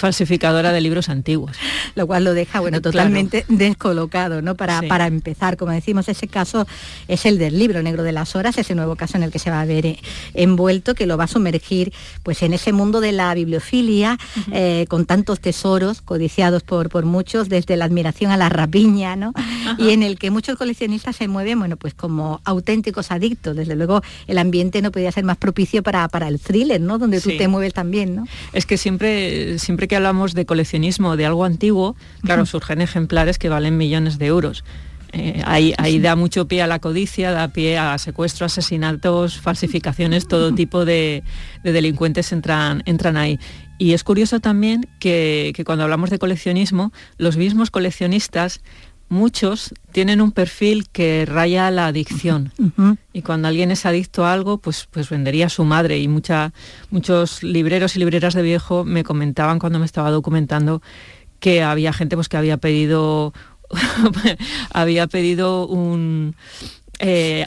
falsificadora 0.00 0.72
de 0.72 0.80
libros 0.80 1.08
antiguos. 1.08 1.56
Lo 1.94 2.06
cual 2.06 2.24
lo 2.24 2.34
deja, 2.34 2.60
bueno, 2.60 2.80
totalmente 2.80 3.42
claro. 3.42 3.58
descolocado, 3.58 4.42
¿no? 4.42 4.54
Para, 4.54 4.80
sí. 4.80 4.86
para 4.86 5.06
empezar, 5.06 5.56
como 5.56 5.72
decimos, 5.72 6.08
ese 6.08 6.26
caso 6.26 6.66
es 7.06 7.26
el 7.26 7.38
del 7.38 7.58
libro 7.58 7.82
negro 7.82 8.02
de 8.02 8.12
las 8.12 8.34
horas, 8.34 8.56
ese 8.58 8.74
nuevo 8.74 8.96
caso 8.96 9.18
en 9.18 9.22
el 9.24 9.30
que 9.30 9.38
se 9.38 9.50
va 9.50 9.60
a 9.60 9.66
ver 9.66 9.84
eh, 9.86 9.98
envuelto, 10.34 10.94
que 10.94 11.06
lo 11.06 11.16
va 11.16 11.24
a 11.24 11.28
sumergir 11.28 11.92
pues 12.22 12.42
en 12.42 12.54
ese 12.54 12.72
mundo 12.72 13.00
de 13.00 13.12
la 13.12 13.34
bibliofilia, 13.34 14.18
uh 14.18 14.40
-huh. 14.40 14.52
eh, 14.54 14.86
con 14.88 15.04
tantos 15.04 15.40
tesoros 15.40 16.00
codiciados 16.00 16.62
por, 16.62 16.88
por 16.88 17.04
muchos, 17.04 17.48
desde 17.48 17.76
la 17.76 17.84
admiración 17.84 18.32
a 18.32 18.36
la 18.38 18.48
rapiña, 18.48 19.16
¿no? 19.16 19.32
Y 19.78 19.90
en 19.90 20.02
el 20.02 20.18
que 20.18 20.30
muchos 20.30 20.56
coleccionistas 20.56 21.16
se 21.16 21.28
mueven, 21.28 21.58
bueno, 21.58 21.76
pues 21.76 21.92
como 21.94 22.40
auténticos 22.44 23.10
adictos. 23.10 23.54
Desde 23.54 23.76
luego, 23.76 24.02
el 24.26 24.38
ambiente 24.38 24.80
no 24.80 24.90
podía 24.90 25.12
ser 25.12 25.24
más 25.24 25.36
propicio 25.36 25.82
para, 25.82 26.08
para 26.08 26.28
el 26.28 26.40
thriller, 26.40 26.80
¿no? 26.80 26.98
Donde 26.98 27.20
sí. 27.20 27.32
tú 27.32 27.36
te 27.36 27.48
mueves 27.48 27.74
también, 27.74 28.16
¿no? 28.16 28.24
Es 28.52 28.64
que 28.64 28.78
siempre, 28.78 29.58
siempre 29.58 29.89
que 29.90 29.96
hablamos 29.96 30.34
de 30.34 30.46
coleccionismo 30.46 31.16
de 31.16 31.26
algo 31.26 31.44
antiguo, 31.44 31.96
claro, 32.22 32.42
uh 32.42 32.44
-huh. 32.44 32.48
surgen 32.48 32.80
ejemplares 32.80 33.38
que 33.38 33.48
valen 33.48 33.76
millones 33.76 34.18
de 34.18 34.26
euros. 34.26 34.62
Eh, 35.12 35.42
ahí, 35.44 35.74
ahí 35.78 35.98
da 35.98 36.14
mucho 36.14 36.46
pie 36.46 36.62
a 36.62 36.68
la 36.68 36.78
codicia, 36.78 37.32
da 37.32 37.48
pie 37.48 37.76
a 37.76 37.98
secuestro, 37.98 38.46
asesinatos, 38.46 39.40
falsificaciones, 39.40 40.28
todo 40.28 40.54
tipo 40.54 40.84
de, 40.84 41.24
de 41.64 41.72
delincuentes 41.72 42.30
entran, 42.30 42.84
entran 42.86 43.16
ahí. 43.16 43.40
Y 43.78 43.94
es 43.94 44.04
curioso 44.04 44.38
también 44.38 44.86
que, 45.00 45.50
que, 45.56 45.64
cuando 45.64 45.82
hablamos 45.82 46.10
de 46.10 46.20
coleccionismo, 46.20 46.92
los 47.18 47.36
mismos 47.36 47.72
coleccionistas 47.72 48.60
muchos 49.10 49.74
tienen 49.92 50.22
un 50.22 50.32
perfil 50.32 50.88
que 50.88 51.26
raya 51.26 51.70
la 51.70 51.88
adicción. 51.88 52.52
Y 53.12 53.22
cuando 53.22 53.48
alguien 53.48 53.70
es 53.70 53.84
adicto 53.84 54.24
a 54.24 54.32
algo, 54.32 54.58
pues, 54.58 54.88
pues 54.90 55.10
vendería 55.10 55.46
a 55.46 55.50
su 55.50 55.64
madre. 55.64 55.98
Y 55.98 56.08
mucha, 56.08 56.54
muchos 56.90 57.42
libreros 57.42 57.96
y 57.96 57.98
libreras 57.98 58.34
de 58.34 58.42
viejo 58.42 58.84
me 58.84 59.04
comentaban 59.04 59.58
cuando 59.58 59.78
me 59.78 59.84
estaba 59.84 60.10
documentando 60.10 60.80
que 61.40 61.62
había 61.62 61.92
gente 61.92 62.16
pues, 62.16 62.28
que 62.28 62.36
había 62.36 62.56
pedido 62.56 63.34
había 64.72 65.06
pedido 65.06 65.66
un, 65.66 66.34
eh, 67.00 67.44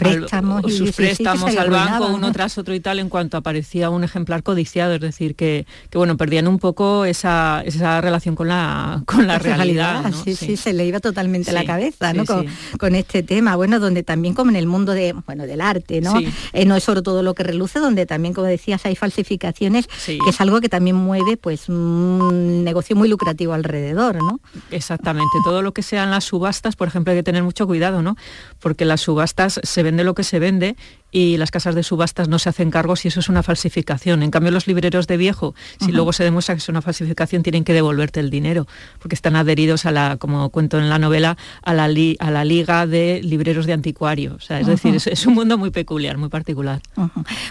sus 0.68 0.92
préstamos 0.94 1.56
al 1.56 1.70
banco 1.70 2.08
uno 2.08 2.32
tras 2.32 2.58
otro 2.58 2.74
y 2.74 2.80
tal 2.80 3.00
en 3.00 3.10
cuanto 3.10 3.38
aparecía 3.38 3.90
un 3.90 4.04
ejemplar 4.04 4.42
codiciado, 4.42 4.96
es 4.96 5.02
decir, 5.02 5.36
que, 5.36 5.68
bueno, 5.94 6.18
perdían 6.18 6.48
un 6.48 6.58
poco 6.58 7.06
esa, 7.06 7.62
esa 7.66 8.02
relación 8.02 8.36
con 8.36 8.48
la, 8.48 9.04
con 9.06 9.28
la 9.28 9.38
realidad. 9.40 10.12
sí, 10.24 10.36
sí, 10.36 10.58
se 10.58 10.74
le 10.74 10.86
iba 10.86 11.00
totalmente 11.00 11.52
la 11.52 11.66
cabeza 11.66 12.14
¿no? 12.14 12.26
Con, 12.26 12.96
este 12.96 13.24
tema, 13.24 13.56
bueno, 13.56 13.80
donde 13.80 14.04
también 14.04 14.34
como 14.34 14.52
en 14.52 14.56
el 14.56 14.68
mundo 14.68 14.92
de, 14.94 15.14
bueno, 15.26 15.46
del 15.46 15.62
arte, 15.62 16.02
¿no? 16.02 16.20
Eh, 16.54 16.66
no 16.66 16.76
es 16.76 16.84
solo 16.84 17.04
todo 17.04 17.24
lo 17.24 17.34
que 17.34 17.44
reluce, 17.44 17.80
donde 17.80 18.06
también, 18.06 18.34
como 18.34 18.48
decías, 18.48 18.86
hay 18.86 18.96
falsificaciones, 18.96 19.88
que 20.06 20.18
es 20.28 20.42
algo 20.42 20.62
que 20.62 20.70
también 20.70 20.96
mueve 20.96 21.38
pues 21.38 21.70
un 21.70 22.64
negocio 22.64 22.96
muy 22.96 23.08
lucrativo 23.08 23.54
alrededor, 23.54 24.16
¿no? 24.16 24.40
Exactamente, 24.72 25.38
todo 25.44 25.62
lo 25.62 25.74
que 25.74 25.84
sean 25.84 26.12
las 26.12 26.24
subastas, 26.26 26.76
por 26.76 26.88
ejemplo, 26.88 27.12
hay 27.12 27.20
que 27.20 27.24
tener 27.24 27.44
mucho 27.44 27.68
cuidado, 27.68 28.02
¿no? 28.02 28.16
Porque 28.60 28.86
las 28.86 29.02
subastas 29.02 29.43
se 29.50 29.84
vende 29.84 30.04
lo 30.04 30.14
que 30.16 30.24
se 30.24 30.40
vende 30.40 30.76
y 31.14 31.38
las 31.38 31.52
casas 31.52 31.76
de 31.76 31.84
subastas 31.84 32.28
no 32.28 32.40
se 32.40 32.50
hacen 32.50 32.72
cargo 32.72 32.96
si 32.96 33.08
eso 33.08 33.20
es 33.20 33.30
una 33.30 33.44
falsificación. 33.44 34.24
En 34.24 34.32
cambio, 34.32 34.52
los 34.52 34.66
libreros 34.66 35.06
de 35.06 35.16
viejo, 35.16 35.54
si 35.80 35.92
luego 35.92 36.12
se 36.12 36.24
demuestra 36.24 36.56
que 36.56 36.60
es 36.60 36.70
una 36.70 36.82
falsificación, 36.82 37.44
tienen 37.44 37.64
que 37.64 37.72
devolverte 37.74 38.20
el 38.20 38.32
dinero, 38.32 38.68
porque 38.98 39.14
están 39.14 39.36
adheridos 39.36 39.86
a 39.86 39.92
la, 39.92 40.18
como 40.18 40.50
cuento 40.50 40.80
en 40.80 40.90
la 40.90 40.98
novela, 40.98 41.38
a 41.62 41.74
la, 41.74 41.84
a 41.84 42.32
la 42.32 42.44
liga 42.44 42.88
de 42.88 43.22
libreros 43.24 43.68
de 43.68 43.74
anticuarios. 43.74 44.50
es 44.50 44.66
decir, 44.66 44.96
es, 44.96 45.26
un 45.28 45.36
mundo 45.36 45.58
muy 45.58 45.70
peculiar, 45.70 46.18
muy 46.18 46.30
particular. 46.30 46.82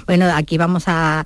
Bueno, 0.06 0.26
aquí 0.34 0.58
vamos 0.58 0.84
a, 0.86 1.24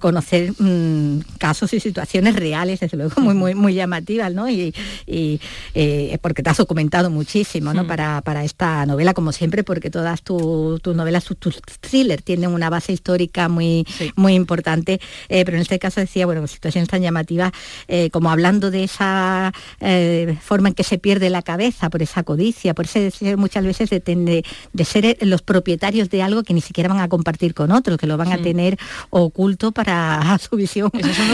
conocer 0.00 0.52
mm, 0.58 1.20
casos 1.38 1.72
y 1.72 1.80
situaciones 1.80 2.36
reales, 2.36 2.80
desde 2.80 2.98
luego, 2.98 3.22
muy, 3.22 3.34
muy, 3.34 3.54
muy 3.54 3.72
llamativas, 3.72 4.34
¿no? 4.34 4.50
Y, 4.50 4.74
eh, 5.06 6.18
porque 6.20 6.42
te 6.42 6.50
has 6.50 6.58
documentado 6.58 7.08
muchísimo, 7.08 7.72
¿no? 7.72 7.86
Para, 7.86 8.20
para, 8.20 8.44
esta 8.44 8.84
novela, 8.84 9.14
como 9.14 9.32
siempre, 9.32 9.64
porque 9.64 9.88
todas 9.88 10.22
tus 10.22 10.94
novelas, 10.94 11.24
tus 11.24 11.53
thriller 11.80 12.22
tienen 12.22 12.50
una 12.50 12.70
base 12.70 12.92
histórica 12.92 13.48
muy, 13.48 13.86
muy 14.16 14.34
importante, 14.34 15.00
eh, 15.28 15.44
pero 15.44 15.56
en 15.56 15.62
este 15.62 15.78
caso 15.78 16.00
decía, 16.00 16.26
bueno, 16.26 16.46
situaciones 16.46 16.88
tan 16.88 17.02
llamativas 17.02 17.52
eh, 17.88 18.10
como 18.10 18.30
hablando 18.30 18.70
de 18.70 18.84
esa 18.84 19.52
eh, 19.80 20.36
forma 20.40 20.68
en 20.68 20.74
que 20.74 20.84
se 20.84 20.98
pierde 20.98 21.30
la 21.30 21.42
cabeza 21.42 21.90
por 21.90 22.02
esa 22.02 22.22
codicia, 22.22 22.74
por 22.74 22.86
ese 22.86 23.36
muchas 23.36 23.64
veces 23.64 23.90
de, 23.90 24.00
de, 24.00 24.84
ser 24.84 25.16
los 25.20 25.42
propietarios 25.42 26.10
de 26.10 26.22
algo 26.22 26.42
que 26.42 26.54
ni 26.54 26.60
siquiera 26.60 26.88
van 26.88 27.00
a 27.00 27.08
compartir 27.08 27.54
con 27.54 27.72
otros, 27.72 27.98
que 27.98 28.06
lo 28.06 28.16
van 28.16 28.32
a 28.32 28.38
tener 28.38 28.78
oculto 29.10 29.72
para 29.72 30.38
su 30.50 30.56
visión 30.56 30.90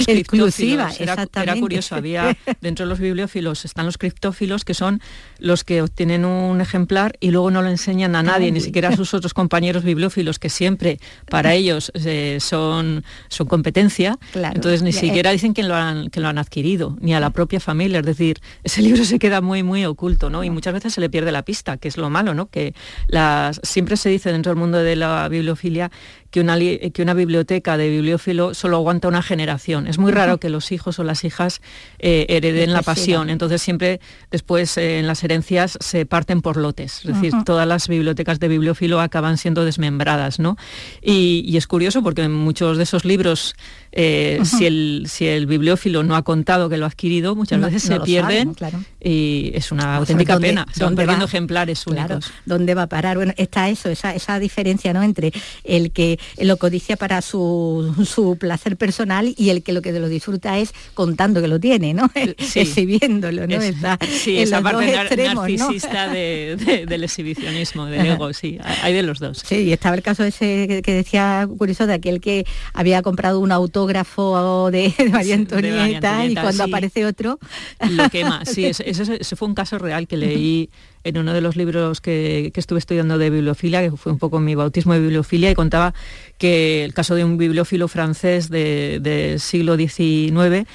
exclusiva. 0.07 0.91
Era, 0.99 1.27
era, 1.35 1.57
curioso, 1.57 1.95
había 1.95 2.37
dentro 2.61 2.85
de 2.85 2.91
los 2.91 2.99
bibliófilos 2.99 3.65
están 3.65 3.87
los 3.87 3.99
criptófilos 3.99 4.65
que 4.65 4.75
son 4.75 5.01
los 5.39 5.65
que 5.65 5.83
obtienen 5.83 6.25
un 6.25 6.61
ejemplar 6.61 7.17
y 7.21 7.31
luego 7.31 7.51
no 7.51 7.63
lo 7.63 7.69
enseñan 7.69 8.17
a 8.17 8.23
nadie, 8.23 8.53
ni 8.53 8.61
siquiera 8.61 8.91
a 8.91 8.97
sus 8.97 9.15
otros 9.15 9.35
compañeros 9.35 9.85
bibliófilos 9.85 10.10
que 10.39 10.51
siempre 10.51 10.99
para 11.29 11.55
ellos 11.55 11.93
eh, 11.95 12.39
son, 12.41 13.05
son 13.29 13.47
competencia, 13.47 14.19
entonces 14.35 14.83
ni 14.83 14.93
siquiera 14.93 15.31
dicen 15.31 15.55
que 15.55 15.63
lo, 15.63 15.75
han, 15.75 16.11
que 16.11 16.21
lo 16.21 16.29
han 16.29 16.39
adquirido, 16.39 16.97
ni 17.01 17.15
a 17.15 17.21
la 17.21 17.31
propia 17.31 17.61
familia, 17.61 18.01
es 18.01 18.07
decir, 18.07 18.41
ese 18.65 18.83
libro 18.83 19.05
se 19.05 19.19
queda 19.19 19.41
muy, 19.41 19.63
muy 19.63 19.85
oculto, 19.85 20.31
¿no? 20.31 20.45
Y 20.45 20.51
muchas 20.51 20.75
veces 20.75 20.95
se 20.95 21.01
le 21.01 21.11
pierde 21.11 21.33
la 21.33 21.43
pista, 21.43 21.77
que 21.77 21.89
es 21.89 21.97
lo 21.97 22.11
malo, 22.11 22.35
¿no? 22.35 22.47
Que 22.47 22.75
las, 23.09 23.61
siempre 23.63 23.97
se 23.97 24.09
dice 24.09 24.33
dentro 24.33 24.51
del 24.51 24.59
mundo 24.59 24.79
de 24.79 24.97
la 24.97 25.29
bibliofilia 25.29 25.91
que 26.31 26.41
una, 26.41 26.59
que 26.59 27.03
una 27.03 27.15
biblioteca 27.15 27.77
de 27.77 27.89
bibliófilo 27.91 28.55
solo 28.55 28.77
aguanta 28.77 29.09
una 29.09 29.23
generación. 29.23 29.87
Es 29.87 29.99
muy 29.99 30.13
raro 30.13 30.39
que 30.39 30.49
los 30.49 30.73
hijos 30.73 30.99
o 30.99 31.05
las 31.05 31.25
hijas 31.25 31.61
eh, 31.99 32.27
hereden 32.29 32.73
la 32.73 32.83
pasión. 32.83 33.31
Entonces 33.31 33.61
siempre 33.63 34.01
después 34.31 34.77
eh, 34.77 34.99
en 34.99 35.07
las 35.07 35.25
herencias 35.25 35.77
se 35.81 36.07
parten 36.07 36.41
por 36.41 36.57
lotes. 36.57 37.05
Es 37.05 37.15
decir, 37.15 37.33
todas 37.45 37.67
las 37.67 37.89
bibliotecas 37.89 38.39
de 38.39 38.49
bibliófilo 38.49 39.01
acaban 39.01 39.39
siendo 39.39 39.65
desmembradas. 39.65 40.39
¿no? 40.39 40.57
Y, 41.03 41.57
es 41.57 41.67
curioso 41.67 42.03
porque 42.03 42.23
en 42.23 42.33
muchos 42.33 42.77
de 42.79 42.85
esos 42.85 43.05
libros, 43.05 43.55
eh, 43.93 44.41
si, 44.45 44.67
el, 44.67 45.05
si 45.09 45.27
el 45.27 45.47
bibliófilo 45.47 46.03
no 46.03 46.15
ha 46.15 46.23
contado 46.23 46.69
que 46.69 46.77
lo 46.77 46.85
ha 46.85 46.89
adquirido, 46.89 47.35
muchas 47.35 47.61
veces 47.61 47.83
se 47.83 48.01
pierden 48.01 48.55
y 49.01 49.51
es 49.55 49.73
una 49.73 49.97
auténtica 49.97 50.39
pena. 50.39 50.67
Se 50.73 50.85
van 50.85 50.95
perdiendo 50.95 51.25
ejemplares 51.25 51.87
únicos. 51.87 52.31
¿Dónde 52.47 52.75
va 52.75 52.83
a 52.83 52.87
parar? 52.89 53.17
Bueno, 53.17 53.33
está 53.37 53.69
eso, 53.69 53.89
esa, 53.89 54.15
esa 54.15 54.39
diferencia 54.39 54.93
¿no? 54.93 55.03
entre 55.03 55.33
el 55.65 55.91
que 55.91 56.19
lo 56.39 56.57
codicia 56.57 56.97
para 56.97 57.23
su, 57.23 58.37
placer 58.39 58.77
personal 58.77 59.35
y 59.37 59.51
el 59.51 59.63
que 59.63 59.73
lo 59.73 59.83
que 59.83 59.93
lo 59.93 60.09
disfruta 60.09 60.59
es 60.59 60.73
contando 60.95 61.41
que 61.41 61.49
lo 61.49 61.59
tiene, 61.59 61.95
¿no? 61.95 62.11
Exhibiéndolo, 62.15 63.47
¿no? 63.47 63.59
sí, 64.09 64.39
esa 64.39 64.61
parte 64.63 64.93
narcisista 65.35 66.09
del 66.09 67.05
exhibicionismo, 67.05 67.87
del 67.87 68.07
ego, 68.07 68.33
sí, 68.33 68.59
hay 68.83 68.93
de 68.93 69.03
los 69.03 69.19
dos. 69.19 69.43
Sí, 69.45 69.57
y 69.57 69.73
estaba 69.73 69.97
el 69.97 70.03
caso 70.03 70.25
ese 70.25 70.83
que 70.85 70.93
decía 70.93 71.49
curioso 71.59 71.87
de 71.87 71.95
aquel 71.95 72.21
que 72.21 72.47
había 72.73 73.03
comprado 73.03 73.41
un 73.41 73.53
autógrafo 73.81 74.71
de, 74.71 74.93
María 75.11 75.35
Antonieta, 75.37 76.27
y 76.27 76.35
cuando 76.35 76.65
aparece 76.65 77.07
otro... 77.07 77.39
Lo 77.91 78.11
quema, 78.11 78.45
sí, 78.45 78.67
ese 78.67 79.37
fue 79.37 79.49
un 79.49 79.55
caso 79.55 79.79
real 79.79 80.07
que 80.07 80.17
leí 80.17 80.71
en 81.03 81.17
uno 81.17 81.33
de 81.33 81.41
los 81.41 81.57
libros 81.57 82.01
que, 82.01 82.53
estuve 82.55 82.79
estudiando 82.79 83.17
de 83.17 83.31
bibliofilia, 83.31 83.81
que 83.81 83.91
fue 83.97 84.13
un 84.13 84.19
poco 84.19 84.39
mi 84.39 84.55
bautismo 84.55 84.93
de 84.93 85.01
bibliofilia, 85.01 85.51
y 85.51 85.55
contaba 85.55 85.95
que 86.37 86.85
el 86.85 86.93
caso 86.93 87.15
de 87.15 87.25
un 87.25 87.39
bibliófilo 87.39 87.89
francés 87.89 88.51
del 88.51 89.41
siglo 89.41 89.77
XIX, 89.77 90.67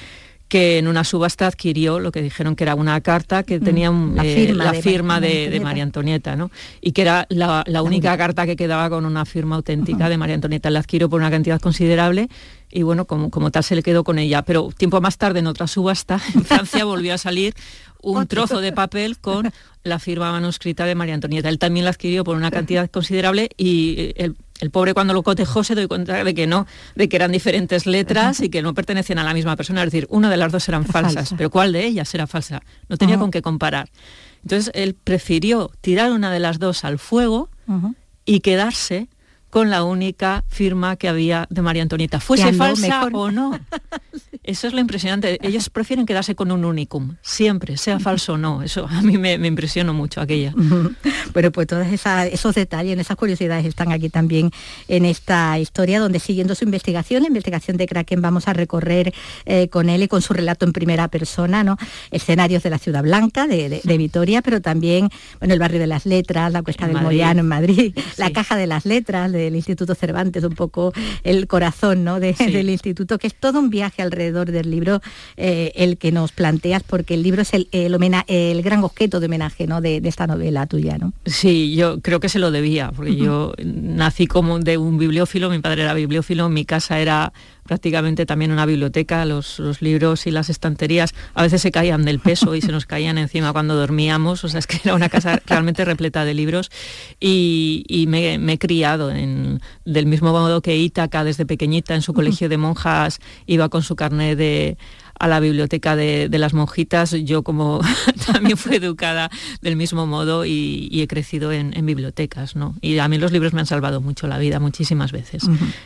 que 0.47 0.77
en 0.77 0.87
una 0.87 1.03
subasta 1.03 1.47
adquirió 1.47 1.99
lo 1.99 2.11
que 2.11 2.21
dijeron 2.21 2.55
que 2.55 2.63
era 2.63 2.75
una 2.75 3.01
carta 3.01 3.43
que 3.43 3.59
mm. 3.59 3.63
tenía 3.63 3.91
la 3.91 4.23
eh, 4.23 4.81
firma, 4.81 5.19
de, 5.19 5.59
María 5.61 5.83
Antonieta, 5.83 6.35
¿no? 6.35 6.51
y 6.81 6.91
que 6.91 7.01
era 7.01 7.25
la, 7.29 7.63
única 7.81 8.15
carta 8.17 8.45
que 8.45 8.55
quedaba 8.55 8.89
con 8.89 9.05
una 9.05 9.25
firma 9.25 9.55
auténtica 9.55 10.07
de 10.09 10.17
María 10.17 10.35
Antonieta. 10.35 10.69
La 10.69 10.79
adquirió 10.79 11.09
por 11.09 11.19
una 11.19 11.31
cantidad 11.31 11.59
considerable 11.59 12.29
y 12.71 12.83
bueno, 12.83 13.05
como, 13.05 13.29
como 13.29 13.51
tal 13.51 13.63
se 13.63 13.75
le 13.75 13.83
quedó 13.83 14.03
con 14.03 14.19
ella. 14.19 14.43
Pero 14.43 14.69
tiempo 14.75 15.01
más 15.01 15.17
tarde, 15.17 15.39
en 15.39 15.47
otra 15.47 15.67
subasta, 15.67 16.19
en 16.35 16.45
Francia 16.45 16.85
volvió 16.85 17.13
a 17.13 17.17
salir 17.17 17.53
un 18.11 18.27
trozo 18.27 18.61
de 18.61 18.71
papel 18.71 19.17
con 19.17 19.51
la 19.83 19.99
firma 19.99 20.31
manuscrita 20.31 20.85
de 20.85 20.95
María 20.95 21.15
Antonieta. 21.15 21.49
Él 21.49 21.59
también 21.59 21.85
la 21.85 21.91
adquirió 21.91 22.23
por 22.23 22.35
una 22.35 22.51
cantidad 22.51 22.89
considerable 22.89 23.49
y 23.57 24.13
el, 24.15 24.35
pobre 24.71 24.93
cuando 24.93 25.13
lo 25.13 25.23
cotejó 25.23 25.63
se 25.63 25.75
dio 25.75 25.87
cuenta 25.87 26.23
de 26.23 26.33
que 26.33 26.47
no, 26.47 26.65
de 26.95 27.09
que 27.09 27.15
eran 27.15 27.31
diferentes 27.31 27.85
letras 27.85 28.39
y 28.41 28.49
que 28.49 28.61
no 28.61 28.73
pertenecían 28.73 29.19
a 29.19 29.23
la 29.23 29.33
misma 29.33 29.55
persona. 29.55 29.83
Es 29.83 29.91
decir, 29.91 30.07
una 30.09 30.29
de 30.29 30.37
las 30.37 30.51
dos 30.51 30.67
eran 30.69 30.85
falsas, 30.85 31.33
pero 31.37 31.49
¿cuál 31.49 31.73
de 31.73 31.85
ellas 31.85 32.13
era 32.13 32.27
falsa? 32.27 32.61
No 32.89 32.97
tenía 32.97 33.17
con 33.17 33.31
qué 33.31 33.41
comparar. 33.41 33.89
Entonces 34.43 34.71
él 34.75 34.95
prefirió 34.95 35.71
tirar 35.81 36.11
una 36.11 36.31
de 36.31 36.39
las 36.39 36.59
dos 36.59 36.83
al 36.83 36.99
fuego 36.99 37.49
y 38.25 38.39
quedarse 38.41 39.07
con 39.55 39.69
la 39.69 39.85
única 39.85 40.43
firma 40.49 40.97
que 40.97 41.07
había 41.07 41.47
de 41.49 41.61
María 41.61 41.81
Antonieta. 41.81 42.19
Fuese 42.19 42.51
falsa 42.51 43.05
o 43.13 43.31
no. 43.31 43.57
Eso 44.43 44.67
es 44.67 44.73
lo 44.73 44.79
impresionante. 44.79 45.39
Ellos 45.41 45.69
prefieren 45.69 46.05
quedarse 46.05 46.35
con 46.35 46.51
un 46.51 46.65
unicum, 46.65 47.15
siempre, 47.21 47.77
sea 47.77 47.99
falso 47.99 48.33
o 48.33 48.37
no. 48.37 48.61
Eso 48.61 48.85
a 48.87 49.01
mí 49.01 49.17
me, 49.17 49.33
impresionó 49.35 49.93
mucho 49.93 50.19
aquella. 50.19 50.53
Bueno, 51.33 51.51
pues 51.51 51.67
todos 51.67 51.85
esos 51.87 52.55
detalles, 52.55 52.97
esas 52.97 53.17
curiosidades 53.17 53.65
están 53.65 53.91
aquí 53.91 54.07
también 54.09 54.51
en 54.87 55.03
esta 55.03 55.59
historia, 55.59 55.99
donde 55.99 56.19
siguiendo 56.19 56.55
su 56.55 56.63
investigación, 56.63 57.23
la 57.23 57.27
investigación 57.27 57.75
de 57.75 57.87
Kraken, 57.87 58.21
vamos 58.21 58.47
a 58.47 58.53
recorrer 58.53 59.13
eh, 59.45 59.67
con 59.67 59.89
él 59.89 60.03
y 60.03 60.07
con 60.07 60.21
su 60.21 60.33
relato 60.33 60.65
en 60.65 60.71
primera 60.71 61.09
persona, 61.09 61.63
¿no? 61.63 61.77
Escenarios 62.11 62.63
de 62.63 62.69
la 62.69 62.77
Ciudad 62.77 63.03
Blanca, 63.03 63.47
de, 63.47 63.81
Vitoria, 63.97 64.41
pero 64.41 64.61
también 64.61 65.09
bueno, 65.39 65.53
el 65.53 65.59
barrio 65.59 65.79
de 65.79 65.87
las 65.87 66.05
letras, 66.05 66.53
la 66.53 66.61
Cuesta 66.61 66.87
del 66.87 67.01
Moyano 67.01 67.41
en 67.41 67.47
Madrid, 67.47 67.97
la 68.17 68.31
Caja 68.31 68.55
de 68.55 68.67
las 68.67 68.85
Letras 68.85 69.31
de 69.31 69.44
el 69.47 69.55
Instituto 69.55 69.95
Cervantes, 69.95 70.43
un 70.43 70.55
poco 70.55 70.93
el 71.23 71.47
corazón 71.47 72.03
¿no? 72.03 72.19
del 72.19 72.69
instituto, 72.69 73.17
que 73.17 73.27
es 73.27 73.35
todo 73.35 73.59
un 73.59 73.69
viaje 73.69 74.01
alrededor 74.01 74.51
del 74.51 74.69
libro 74.69 75.01
eh, 75.37 75.71
el 75.75 75.97
que 75.97 76.11
nos 76.11 76.31
planteas, 76.31 76.83
porque 76.83 77.13
el 77.13 77.23
libro 77.23 77.41
es 77.41 77.53
el, 77.53 77.67
el, 77.71 78.61
gran 78.61 78.83
objeto 78.83 79.19
de 79.19 79.25
homenaje 79.27 79.67
¿no? 79.67 79.81
de, 79.81 80.01
esta 80.03 80.27
novela 80.27 80.65
tuya. 80.67 80.97
¿no? 80.97 81.13
Sí, 81.25 81.75
yo 81.75 81.99
creo 82.01 82.19
que 82.19 82.29
se 82.29 82.39
lo 82.39 82.51
debía, 82.51 82.91
porque 82.95 83.15
yo 83.15 83.53
nací 83.63 84.27
como 84.27 84.59
de 84.59 84.77
un 84.77 84.97
bibliófilo, 84.97 85.49
mi 85.49 85.59
padre 85.59 85.83
era 85.83 85.93
bibliófilo, 85.93 86.49
mi 86.49 86.65
casa 86.65 86.99
era 86.99 87.33
prácticamente 87.65 88.27
también 88.27 88.51
una 88.51 88.65
biblioteca, 88.65 89.25
los, 89.25 89.59
libros 89.81 90.27
y 90.27 90.31
las 90.31 90.49
estanterías 90.49 91.13
a 91.33 91.41
veces 91.41 91.61
se 91.61 91.71
caían 91.71 92.05
del 92.05 92.19
peso 92.19 92.55
y 92.55 92.61
se 92.61 92.71
nos 92.71 92.85
caían 92.85 93.17
encima 93.17 93.51
cuando 93.53 93.75
dormíamos, 93.75 94.43
o 94.43 94.49
sea, 94.49 94.59
es 94.59 94.67
que 94.67 94.79
era 94.83 94.93
una 94.93 95.09
casa 95.09 95.41
realmente 95.45 95.83
repleta 95.83 96.25
de 96.25 96.33
libros. 96.35 96.69
Y, 97.19 98.05
me, 98.07 98.35
he 98.35 98.57
criado 98.59 99.11
en, 99.11 99.61
del 99.83 100.05
mismo 100.05 100.31
modo 100.31 100.61
que 100.61 100.77
Ítaca 100.77 101.23
desde 101.23 101.45
pequeñita 101.45 101.95
en 101.95 102.03
su 102.03 102.13
colegio 102.13 102.49
de 102.49 102.57
monjas 102.57 103.19
iba 103.47 103.69
con 103.69 103.81
su 103.81 103.95
carnet 103.95 104.37
de 104.37 104.77
a 105.19 105.27
la 105.27 105.39
biblioteca 105.39 105.95
de, 105.95 106.29
las 106.35 106.53
monjitas. 106.53 107.11
Yo 107.11 107.43
como 107.43 107.81
también 108.33 108.57
fui 108.57 108.75
educada 108.75 109.29
del 109.61 109.75
mismo 109.75 110.05
modo 110.05 110.45
y, 110.45 110.89
he 110.91 111.07
crecido 111.07 111.51
en, 111.51 111.73
bibliotecas, 111.85 112.55
¿no? 112.55 112.75
Y 112.81 112.97
a 112.99 113.07
mí 113.07 113.17
los 113.17 113.31
libros 113.31 113.53
me 113.53 113.59
han 113.59 113.65
salvado 113.65 114.01
mucho 114.01 114.27
la 114.27 114.37
vida, 114.37 114.59
muchísimas 114.59 115.11
veces. 115.11 115.43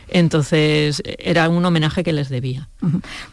Entonces 0.07 1.01
era 1.05 1.49
un 1.49 1.63
homenaje 1.65 2.03
que 2.03 2.13
les 2.13 2.29
debía. 2.29 2.69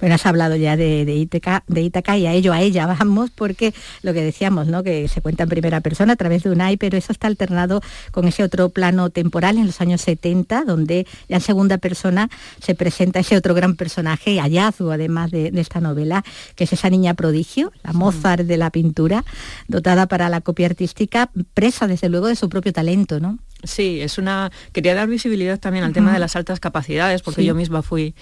Bueno, 0.01 0.14
has 0.14 0.26
hablado 0.26 0.57
ya 0.57 0.76
de, 0.76 1.05
de, 1.05 1.14
Ítaca, 1.14 1.64
de 1.68 1.82
y 2.18 2.26
a 2.26 2.32
ello, 2.32 2.53
a 2.53 2.61
ella 2.61 2.86
vamos, 2.86 3.30
porque 3.30 3.72
lo 4.03 4.12
que 4.12 4.22
decíamos, 4.22 4.66
¿no? 4.66 4.82
Que 4.82 5.09
se 5.09 5.20
cuenta 5.20 5.44
en 5.44 5.49
primera 5.49 5.80
persona 5.80 6.14
a 6.14 6.16
través 6.16 6.42
de 6.42 6.51
un 6.51 6.61
AI, 6.61 6.76
pero 6.76 6.97
eso 6.97 7.12
está 7.12 7.26
alternado 7.28 7.80
con 8.11 8.26
ese 8.26 8.42
otro 8.42 8.68
plano 8.70 9.11
temporal 9.11 9.59
en 9.59 9.66
los 9.66 9.80
años 9.80 10.01
70, 10.01 10.64
donde 10.64 11.07
ya 11.28 11.36
en 11.36 11.42
segunda 11.42 11.78
persona 11.78 12.28
se 12.61 12.74
presenta 12.74 13.20
ese 13.20 13.36
otro 13.36 13.55
gran 13.55 13.76
personaje, 13.76 14.38
hallazgo 14.38 14.90
además 14.90 15.30
de, 15.30 15.51
de 15.51 15.61
esta 15.61 15.80
novela, 15.80 15.86
que 15.95 16.64
es 16.64 16.72
esa 16.72 16.91
niña 16.91 17.14
prodigio, 17.14 17.72
la 17.82 17.93
Mozart 17.93 18.45
de 18.45 18.57
la 18.57 18.70
pintura, 18.70 19.24
dotada 19.68 20.07
para 20.07 20.28
la 20.28 20.41
copia 20.41 20.66
artística, 20.66 21.30
presa 21.55 21.87
desde 21.87 22.09
luego 22.09 22.26
de 22.26 22.37
su 22.37 22.49
propio 22.49 22.72
talento, 22.72 23.20
¿no? 23.20 23.39
Sí, 23.62 24.01
es 24.01 24.18
una. 24.18 24.51
Quería 24.72 24.95
dar 24.95 25.09
visibilidad 25.09 25.59
también 25.59 25.84
al 25.84 25.93
tema 25.93 26.12
de 26.12 26.18
las 26.18 26.37
altas 26.37 26.61
capacidades, 26.61 27.22
porque 27.22 27.45
yo 27.45 27.55
misma 27.55 27.82
fui 27.82 28.14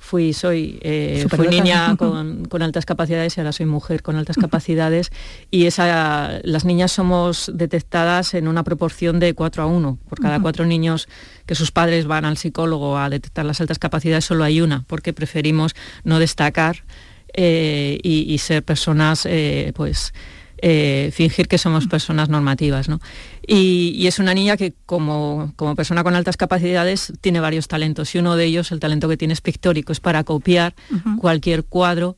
fui, 0.00 0.32
soy, 0.32 0.80
eh, 0.80 1.26
fui 1.28 1.46
niña 1.46 1.94
con, 1.98 2.62
altas 2.62 2.86
capacidades 2.86 3.36
y 3.36 3.40
ahora 3.40 3.52
soy 3.52 3.66
mujer 3.66 4.02
con 4.02 4.16
altas 4.16 4.36
capacidades. 4.36 5.12
Y 5.50 5.66
esa, 5.66 6.40
las 6.42 6.64
niñas 6.64 6.90
somos 6.90 7.50
detectadas 7.54 8.34
en 8.34 8.48
una 8.48 8.64
proporción 8.64 9.20
de 9.20 9.34
4 9.34 9.62
a 9.62 9.66
1. 9.66 9.98
Por 10.08 10.18
cada 10.18 10.40
cuatro 10.40 10.64
niños 10.66 11.06
que 11.46 11.54
sus 11.54 11.70
padres 11.70 12.06
van 12.06 12.24
al 12.24 12.38
psicólogo 12.38 12.98
a 12.98 13.10
detectar 13.10 13.44
las 13.44 13.60
altas 13.60 13.78
capacidades, 13.78 14.24
solo 14.24 14.42
hay 14.42 14.60
una, 14.60 14.84
porque 14.88 15.12
preferimos 15.12 15.74
no 16.02 16.18
destacar 16.18 16.82
eh, 17.34 17.98
y, 18.02 18.38
ser 18.38 18.64
personas 18.64 19.26
eh, 19.26 19.72
pues 19.76 20.12
eh, 20.62 21.10
fingir 21.12 21.48
que 21.48 21.58
somos 21.58 21.86
personas 21.86 22.28
normativas. 22.28 22.88
¿no? 22.88 23.00
Y, 23.46 24.06
es 24.06 24.18
una 24.18 24.34
niña 24.34 24.56
que 24.56 24.74
como, 24.86 25.52
como, 25.56 25.74
persona 25.74 26.02
con 26.02 26.14
altas 26.14 26.36
capacidades 26.36 27.12
tiene 27.20 27.40
varios 27.40 27.68
talentos 27.68 28.14
y 28.14 28.18
uno 28.18 28.36
de 28.36 28.44
ellos, 28.44 28.70
el 28.72 28.80
talento 28.80 29.08
que 29.08 29.16
tiene 29.16 29.32
es 29.32 29.40
pictórico, 29.40 29.92
es 29.92 30.00
para 30.00 30.24
copiar 30.24 30.74
cualquier 31.18 31.64
cuadro 31.64 32.16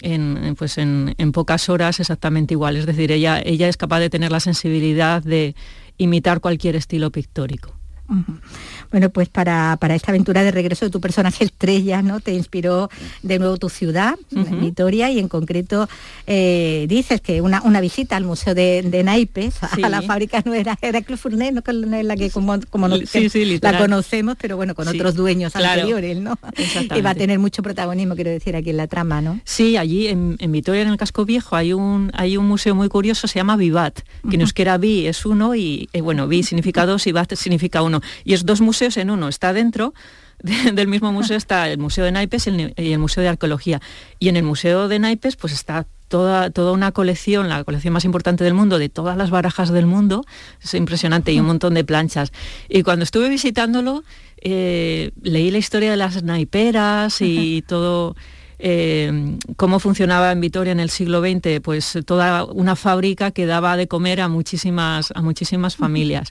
en, 0.00 0.54
pues 0.58 0.78
en, 0.78 1.14
en, 1.18 1.32
pocas 1.32 1.68
horas 1.68 2.00
exactamente 2.00 2.54
igual. 2.54 2.76
Es 2.76 2.86
decir, 2.86 3.12
ella, 3.12 3.40
ella 3.44 3.68
es 3.68 3.76
capaz 3.76 4.00
de 4.00 4.10
tener 4.10 4.32
la 4.32 4.40
sensibilidad 4.40 5.22
de 5.22 5.54
imitar 5.98 6.40
cualquier 6.40 6.76
estilo 6.76 7.10
pictórico. 7.10 7.74
Bueno, 8.94 9.10
pues 9.10 9.28
para, 9.28 9.76
esta 9.90 10.12
aventura 10.12 10.44
de 10.44 10.52
regreso 10.52 10.84
de 10.84 10.90
tu 10.92 11.00
personaje 11.00 11.42
estrella, 11.42 12.00
¿no? 12.00 12.20
Te 12.20 12.32
inspiró 12.32 12.88
de 13.24 13.40
nuevo 13.40 13.56
tu 13.56 13.68
ciudad, 13.68 14.14
Vitoria, 14.30 15.10
y 15.10 15.18
en 15.18 15.26
concreto 15.26 15.88
eh, 16.28 16.86
dices 16.88 17.20
que 17.20 17.40
una, 17.40 17.60
una, 17.62 17.80
visita 17.80 18.14
al 18.14 18.22
Museo 18.22 18.54
de, 18.54 19.02
Naipes, 19.04 19.56
a 19.64 19.88
la 19.88 20.00
fábrica 20.02 20.42
no 20.44 20.54
era 20.54 20.78
Heracles 20.80 21.18
Fournet, 21.18 21.52
no 21.52 21.96
es 21.96 22.04
la 22.04 22.14
que 22.14 22.30
como, 22.30 22.56
como 22.70 22.86
la 22.86 23.78
conocemos, 23.78 24.36
pero 24.40 24.56
bueno, 24.56 24.76
con 24.76 24.86
otros 24.86 25.16
dueños 25.16 25.56
anteriores, 25.56 26.16
¿no? 26.18 26.38
Y 26.96 27.00
va 27.00 27.10
a 27.10 27.14
tener 27.16 27.40
mucho 27.40 27.64
protagonismo, 27.64 28.14
quiero 28.14 28.30
decir, 28.30 28.54
aquí 28.54 28.70
en 28.70 28.76
la 28.76 28.86
trama, 28.86 29.20
¿no? 29.20 29.40
Sí, 29.42 29.76
allí 29.76 30.06
en, 30.06 30.36
Vitoria, 30.52 30.82
en 30.82 30.88
el 30.90 30.98
Casco 30.98 31.24
Viejo, 31.24 31.56
hay 31.56 31.72
un, 31.72 32.12
hay 32.14 32.36
un 32.36 32.46
museo 32.46 32.76
muy 32.76 32.88
curioso, 32.88 33.26
se 33.26 33.40
llama 33.40 33.56
Vivat, 33.56 34.02
que 34.30 34.38
nos 34.38 34.52
que 34.52 34.64
vi 34.78 35.08
es 35.08 35.26
uno 35.26 35.56
y, 35.56 35.88
eh, 35.92 36.00
bueno, 36.00 36.28
vi 36.28 36.44
significa 36.44 36.86
dos 36.86 37.08
y 37.08 37.10
Vivat 37.10 37.34
significa 37.34 37.82
uno. 37.82 38.00
Y 38.22 38.34
es 38.34 38.46
dos 38.46 38.60
museos 38.60 38.83
en 38.96 39.10
uno. 39.10 39.28
Está 39.28 39.52
dentro 39.52 39.94
del 40.74 40.88
mismo 40.88 41.12
museo 41.12 41.36
está 41.36 41.68
el 41.70 41.78
Museo 41.78 42.04
de 42.04 42.12
Naipes 42.12 42.46
y 42.46 42.72
el, 42.76 42.98
Museo 42.98 43.22
de 43.22 43.28
Arqueología. 43.28 43.80
Y 44.18 44.28
en 44.28 44.36
el 44.36 44.42
Museo 44.42 44.88
de 44.88 44.98
Naipes 44.98 45.36
pues 45.36 45.52
está 45.52 45.86
toda, 46.08 46.50
toda 46.50 46.72
una 46.72 46.92
colección, 46.92 47.48
la 47.48 47.64
colección 47.64 47.94
más 47.94 48.04
importante 48.04 48.44
del 48.44 48.54
mundo, 48.54 48.78
de 48.78 48.88
todas 48.88 49.16
las 49.16 49.30
barajas 49.30 49.70
del 49.70 49.86
mundo. 49.86 50.24
Es 50.62 50.74
impresionante 50.74 51.32
y 51.32 51.40
un 51.40 51.46
montón 51.46 51.74
de 51.74 51.84
planchas. 51.84 52.32
Y 52.68 52.82
cuando 52.82 53.04
estuve 53.04 53.28
visitándolo, 53.28 54.04
eh, 54.42 55.12
leí 55.22 55.50
la 55.50 55.58
historia 55.58 55.90
de 55.90 55.96
las 55.96 56.22
naiperas 56.22 57.20
y 57.20 57.62
todo 57.62 58.14
eh, 58.58 59.36
cómo 59.56 59.78
funcionaba 59.78 60.32
en 60.32 60.40
Vitoria 60.40 60.72
en 60.72 60.80
el 60.80 60.90
siglo 60.90 61.20
XX, 61.20 61.60
pues 61.62 61.98
toda 62.06 62.44
una 62.44 62.76
fábrica 62.76 63.30
que 63.30 63.46
daba 63.46 63.76
de 63.76 63.88
comer 63.88 64.20
a 64.20 64.28
muchísimas, 64.28 65.12
a 65.14 65.22
muchísimas 65.22 65.76
familias. 65.76 66.30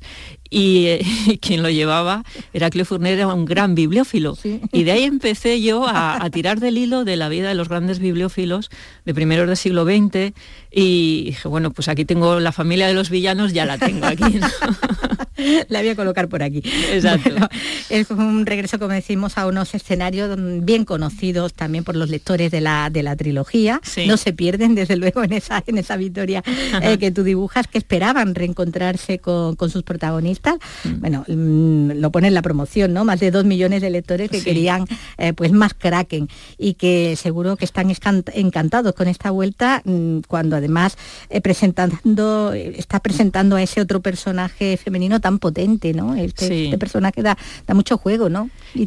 Y, 0.53 0.85
eh, 0.87 1.39
quien 1.41 1.63
lo 1.63 1.69
llevaba, 1.69 2.23
Heraclio 2.53 2.85
Fournier, 2.85 3.15
era 3.15 3.27
un 3.27 3.45
gran 3.45 3.73
bibliófilo. 3.73 4.37
Y 4.71 4.83
de 4.83 4.91
ahí 4.91 5.03
empecé 5.03 5.61
yo 5.61 5.85
a, 5.87 6.29
tirar 6.31 6.59
del 6.59 6.77
hilo 6.77 7.03
de 7.03 7.15
la 7.15 7.29
vida 7.29 7.49
de 7.49 7.55
los 7.55 7.69
grandes 7.69 7.99
bibliófilos 7.99 8.69
de 9.05 9.13
primeros 9.13 9.47
del 9.47 9.57
siglo 9.57 9.85
XX 9.85 10.33
y 10.71 11.25
dije, 11.25 11.47
bueno, 11.47 11.71
pues 11.71 11.87
aquí 11.87 12.05
tengo 12.05 12.39
la 12.39 12.51
familia 12.51 12.87
de 12.87 12.93
los 12.93 13.09
villanos, 13.09 13.53
ya 13.53 13.65
la 13.65 13.77
tengo 13.77 14.05
aquí. 14.05 14.23
la 15.69 15.79
voy 15.79 15.89
a 15.89 15.95
colocar 15.95 16.27
por 16.29 16.43
aquí. 16.43 16.63
Exacto. 16.91 17.49
es 17.89 18.09
un 18.09 18.45
regreso, 18.45 18.79
como 18.79 18.93
decimos, 18.93 19.37
a 19.37 19.47
unos 19.47 19.75
escenarios 19.75 20.35
bien 20.65 20.85
conocidos 20.85 21.53
también 21.53 21.83
por 21.83 21.95
los 21.95 22.09
lectores 22.09 22.51
de 22.51 22.61
la, 22.61 22.89
de 22.89 23.03
la 23.03 23.15
trilogía. 23.15 23.81
No 24.07 24.17
se 24.17 24.33
pierden, 24.33 24.75
desde 24.75 24.95
luego, 24.95 25.23
en 25.23 25.33
esa, 25.33 25.63
en 25.67 25.77
esa 25.77 25.97
victoria 25.97 26.43
eh, 26.81 26.97
que 26.97 27.11
tú 27.11 27.23
dibujas, 27.23 27.67
que 27.67 27.77
esperaban 27.77 28.35
reencontrarse 28.35 29.19
con, 29.19 29.57
sus 29.69 29.83
protagonistas. 29.83 30.42
Mm. 30.83 30.99
Bueno, 30.99 31.25
mm, 31.27 31.91
lo 32.01 32.11
pone 32.11 32.27
en 32.27 32.33
la 32.33 32.41
promoción, 32.41 32.93
¿no? 32.93 33.05
Más 33.05 33.19
de 33.19 33.31
dos 33.31 33.45
millones 33.45 33.81
de 33.81 33.89
lectores 33.89 34.29
que 34.29 34.41
querían 34.41 34.85
eh, 35.17 35.33
pues 35.33 35.51
más 35.51 35.73
Kraken 35.73 36.27
y 36.57 36.73
que 36.75 37.15
seguro 37.15 37.55
que 37.55 37.65
están 37.65 37.93
encantados 38.33 38.93
con 38.93 39.07
esta 39.07 39.31
vuelta 39.31 39.81
mm, 39.85 40.19
cuando 40.27 40.55
además 40.55 40.97
eh, 41.29 41.41
presentando, 41.41 42.53
está 42.53 42.99
presentando 42.99 43.55
a 43.55 43.61
ese 43.61 43.81
otro 43.81 44.01
personaje 44.01 44.77
femenino 44.77 45.19
tan 45.19 45.39
potente, 45.39 45.93
¿no? 45.93 46.15
Este, 46.15 46.65
este 46.65 46.77
personaje 46.77 47.21
da, 47.21 47.37
da, 47.67 47.73
mucho 47.73 47.97
juego, 47.97 48.29
¿no? 48.29 48.49
Y 48.73 48.85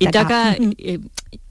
eh, 0.79 1.01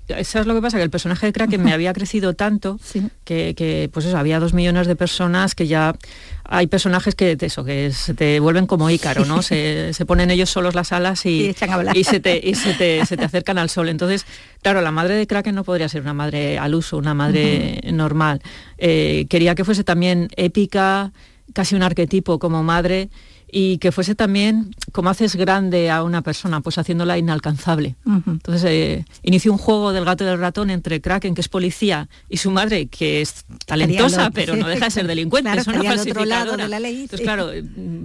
eso 0.07 0.39
es 0.39 0.45
lo 0.45 0.53
que 0.53 0.61
pasa, 0.61 0.77
que 0.77 0.83
el 0.83 0.89
personaje 0.89 1.25
de 1.25 1.33
Kraken 1.33 1.63
me 1.63 1.73
había 1.73 1.93
crecido 1.93 2.33
tanto 2.33 2.79
que, 3.23 3.89
pues 3.91 4.05
eso, 4.05 4.17
había 4.17 4.39
dos 4.39 4.53
millones 4.53 4.87
de 4.87 4.95
personas 4.95 5.55
que 5.55 5.67
ya 5.67 5.95
hay 6.43 6.67
personajes 6.67 7.15
que 7.15 7.37
eso, 7.39 7.63
que 7.63 7.91
se 7.91 8.13
te 8.13 8.39
vuelven 8.39 8.67
como 8.67 8.89
Ícaro, 8.89 9.25
¿no? 9.25 9.41
Se, 9.41 9.93
ponen 10.05 10.29
ellos 10.29 10.49
solos 10.49 10.75
las 10.75 10.91
alas 10.91 11.25
y, 11.25 11.53
se, 11.53 12.19
te, 12.19 12.55
se, 12.55 12.73
te, 12.73 13.01
acercan 13.01 13.57
al 13.57 13.69
sol. 13.69 13.89
Entonces, 13.89 14.25
claro, 14.61 14.81
la 14.81 14.91
madre 14.91 15.15
de 15.15 15.25
Kraken 15.25 15.55
no 15.55 15.63
podría 15.63 15.89
ser 15.89 16.01
una 16.01 16.13
madre 16.13 16.59
al 16.59 16.75
uso, 16.75 16.97
una 16.97 17.13
madre 17.13 17.81
normal. 17.91 18.41
Eh, 18.77 19.25
quería 19.29 19.55
que 19.55 19.65
fuese 19.65 19.83
también 19.83 20.29
épica, 20.35 21.11
casi 21.53 21.75
un 21.75 21.83
arquetipo 21.83 22.37
como 22.37 22.63
madre 22.63 23.09
y 23.57 23.77
que 23.77 23.93
fuese 23.93 24.15
también 24.15 24.75
como 24.91 25.09
haces 25.09 25.37
grande 25.37 25.89
a 25.89 26.03
una 26.03 26.21
persona, 26.21 26.59
pues 26.59 26.77
haciéndola 26.77 27.17
inalcanzable. 27.17 27.95
Entonces 28.05 28.65
eh, 28.65 29.05
inició 29.23 29.53
un 29.53 29.57
juego 29.57 29.93
del 29.93 30.03
gato 30.03 30.25
y 30.25 30.27
del 30.27 30.39
ratón 30.39 30.69
entre 30.69 30.99
Kraken, 30.99 31.33
que 31.33 31.39
es 31.39 31.47
policía, 31.47 32.09
y 32.27 32.35
su 32.35 32.51
madre, 32.51 32.87
que 32.87 33.21
es 33.21 33.45
talentosa, 33.65 34.29
pero 34.31 34.57
no 34.57 34.67
deja 34.67 34.83
de 34.85 34.91
ser 34.91 35.07
delincuente, 35.07 35.49
es 35.57 35.67
una 35.67 35.83
falsificadora. 35.83 36.67
la 36.67 36.81
ley, 36.81 37.03
Entonces, 37.03 37.21
claro, 37.21 37.49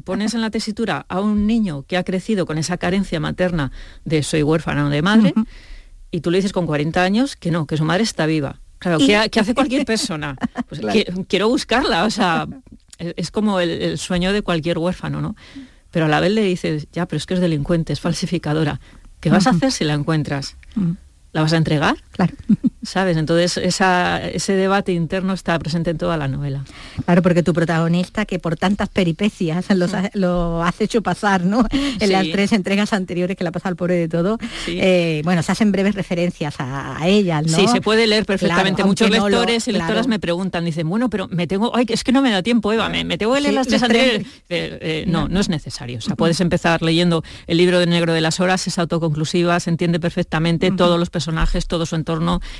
pones 0.05 0.35
en 0.35 0.41
la 0.41 0.51
tesitura 0.51 1.05
a 1.09 1.19
un 1.19 1.49
niño 1.49 1.83
que 1.83 1.97
ha 1.97 2.05
crecido 2.05 2.47
con 2.47 2.57
esa 2.57 2.77
carencia 2.77 3.19
materna 3.19 3.73
de 4.05 4.23
soy 4.23 4.45
huérfana 4.45 4.89
de 4.89 5.03
madre, 5.03 5.35
y 6.13 6.21
tú 6.21 6.31
le 6.31 6.39
dices 6.39 6.53
con 6.53 6.65
40 6.65 7.03
años 7.03 7.35
que 7.35 7.51
no, 7.51 7.67
que 7.67 7.77
su 7.77 7.85
madre 7.85 8.05
está 8.05 8.25
viva. 8.27 8.61
Claro, 8.79 8.99
¿qué, 8.99 9.17
hace 9.17 9.53
cualquier 9.53 9.85
persona? 9.85 10.37
Pues 10.69 10.81
quiero 11.27 11.49
buscarla, 11.49 12.05
o 12.05 12.11
sea, 12.11 12.47
es 13.01 13.31
como 13.31 13.61
el, 13.61 13.99
sueño 13.99 14.33
de 14.33 14.43
cualquier 14.43 14.79
huérfano, 14.79 15.21
¿no? 15.21 15.37
Pero 15.91 16.07
a 16.07 16.09
la 16.09 16.21
vez 16.21 16.33
le 16.33 16.43
dices, 16.43 16.87
ya, 16.93 17.07
pero 17.07 17.17
es 17.17 17.27
que 17.27 17.35
es 17.35 17.41
delincuente, 17.41 17.93
es 17.93 18.01
falsificadora. 18.01 18.81
¿Qué 19.21 19.31
vas 19.31 19.47
a 19.47 19.51
hacer 19.51 19.73
si 19.73 19.85
la 19.85 19.95
encuentras? 19.95 20.57
¿La 21.33 21.43
vas 21.43 21.53
a 21.53 21.57
entregar? 21.57 21.97
Claro. 22.21 22.35
¿Sabes? 22.83 23.19
Entonces 23.19 23.59
ese 23.59 24.53
debate 24.55 24.93
interno 24.93 25.35
está 25.35 25.59
presente 25.59 25.91
en 25.91 25.99
toda 25.99 26.17
la 26.17 26.29
novela. 26.29 26.65
Claro, 27.05 27.23
porque 27.23 27.43
tu 27.43 27.53
protagonista, 27.53 28.25
que 28.25 28.39
por 28.39 28.57
tantas 28.57 28.89
peripecias 28.89 29.67
lo 30.15 30.63
has 30.63 30.81
hecho 30.81 31.03
pasar, 31.03 31.45
¿no? 31.45 31.65
En 31.73 32.13
las 32.13 32.27
tres 32.31 32.53
entregas 32.53 32.93
anteriores 32.93 33.37
que 33.37 33.45
la 33.45 33.53
pasa 33.53 33.69
al 33.69 33.77
pobre 33.77 33.95
de 33.97 34.09
todo, 34.09 34.39
eh, 34.67 35.21
bueno, 35.25 35.43
se 35.43 35.53
hacen 35.53 35.73
breves 35.73 35.95
referencias 35.95 36.55
a, 36.59 36.99
ella, 37.05 37.43
¿no? 37.43 37.49
Sí, 37.49 37.67
se 37.69 37.81
puede 37.81 38.07
leer 38.07 38.25
perfectamente. 38.25 38.85
Muchos 38.85 39.11
lectores 39.11 39.69
y 39.69 39.73
lectoras 39.73 40.07
me 40.07 40.19
preguntan, 40.19 40.65
dicen, 40.65 40.89
bueno, 40.89 41.11
pero 41.11 41.29
me 41.29 41.47
tengo, 41.47 41.75
ay, 41.77 41.87
es 41.89 42.05
que 42.05 42.13
no 42.13 42.23
me 42.23 42.31
da 42.31 42.43
tiempo, 42.43 42.73
Eva, 42.73 42.89
me, 42.89 43.19
tengo 43.19 43.35
que 43.35 43.41
leer 43.41 43.55
las 43.55 43.67
tres 43.67 43.83
anteriores. 43.83 44.27
Eh, 44.49 44.79
eh, 44.81 45.05
no, 45.07 45.29
no 45.29 45.41
es 45.41 45.49
necesario. 45.49 45.99
O 45.99 46.01
sea, 46.01 46.17
puedes 46.17 46.41
empezar 46.41 46.83
leyendo 46.83 47.23
el 47.47 47.59
libro 47.59 47.79
de 47.79 47.87
negro 47.87 48.13
de 48.13 48.21
las 48.21 48.41
horas, 48.41 48.67
es 48.67 48.79
autoconclusiva, 48.79 49.59
se 49.61 49.71
entiende 49.71 50.01
perfectamente 50.01 50.71
todos 50.71 50.99
los 50.99 51.11
personajes, 51.11 51.67
todo 51.67 51.87
su 51.87 51.97
entorno 51.97 52.10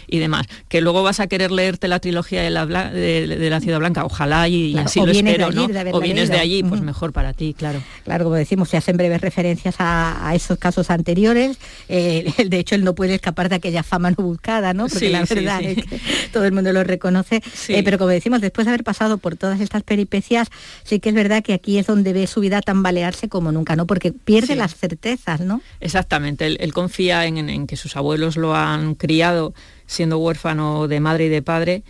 y 0.07 0.19
demás. 0.19 0.47
Que 0.69 0.81
luego 0.81 1.03
vas 1.03 1.21
a 1.21 1.27
querer 1.27 1.51
leerte 1.51 1.89
la 1.89 1.99
trilogía 1.99 2.43
de 2.43 2.51
la, 2.51 2.67
de, 2.67 3.51
la 3.51 3.61
Ciudad 3.61 3.79
Blanca, 3.79 4.05
ojalá 4.05 4.49
y, 4.49 4.77
así 4.77 5.01
lo 5.01 5.11
espero, 5.11 5.51
¿no? 5.51 5.69
o 5.93 6.01
vienes 6.01 6.29
de 6.29 6.39
allí, 6.39 6.63
pues 6.63 6.81
mejor 6.81 7.13
para 7.13 7.33
ti, 7.33 7.55
claro. 7.57 7.83
Claro, 8.05 8.25
como 8.25 8.37
decimos, 8.37 8.69
se 8.69 8.77
hacen 8.77 8.97
breves 8.97 9.21
referencias 9.21 9.77
a, 9.79 10.33
esos 10.35 10.59
casos 10.59 10.91
anteriores. 10.91 11.59
Eh, 11.89 12.33
de 12.49 12.59
hecho, 12.59 12.75
él 12.75 12.85
no 12.85 12.95
puede 12.95 13.15
escapar 13.15 13.49
de 13.49 13.57
aquella 13.57 13.83
fama 13.83 14.11
no 14.11 14.25
buscada, 14.25 14.75
¿no? 14.75 14.87
Porque 14.89 15.11
la 15.11 15.25
verdad 15.25 15.63
es 15.63 15.85
que 15.85 16.01
todo 16.33 16.45
el 16.45 16.53
mundo 16.53 16.73
lo 16.73 16.85
reconoce. 16.85 17.43
Eh, 17.69 17.83
pero 17.83 17.99
como 17.99 18.11
decimos, 18.11 18.41
después 18.41 18.67
de 18.67 18.71
haber 18.71 18.85
pasado 18.85 19.19
por 19.19 19.37
todas 19.37 19.61
estas 19.61 19.83
peripecias, 19.83 20.49
sí 20.85 21.01
que 21.01 21.11
es 21.11 21.15
verdad 21.15 21.43
que 21.43 21.55
aquí 21.55 21.79
es 21.79 21.87
donde 21.87 22.13
ve 22.13 22.27
su 22.27 22.41
vida 22.41 22.61
tambalearse 22.61 23.29
como 23.29 23.53
nunca, 23.53 23.77
¿no? 23.77 23.87
Porque 23.87 24.13
pierde 24.13 24.57
las 24.57 24.75
certezas, 24.75 25.41
¿no? 25.41 25.61
Exactamente. 25.81 26.47
Él, 26.47 26.73
confía 26.73 27.27
en, 27.27 27.67
que 27.67 27.77
sus 27.77 27.97
abuelos 27.97 28.37
lo 28.37 28.55
han 28.55 28.95
criado 28.95 29.40
siendo 29.87 30.19
huérfano 30.19 30.89
de 30.89 31.01
madre 31.01 31.27
y 31.27 31.29
de 31.29 31.43
padre 31.43 31.83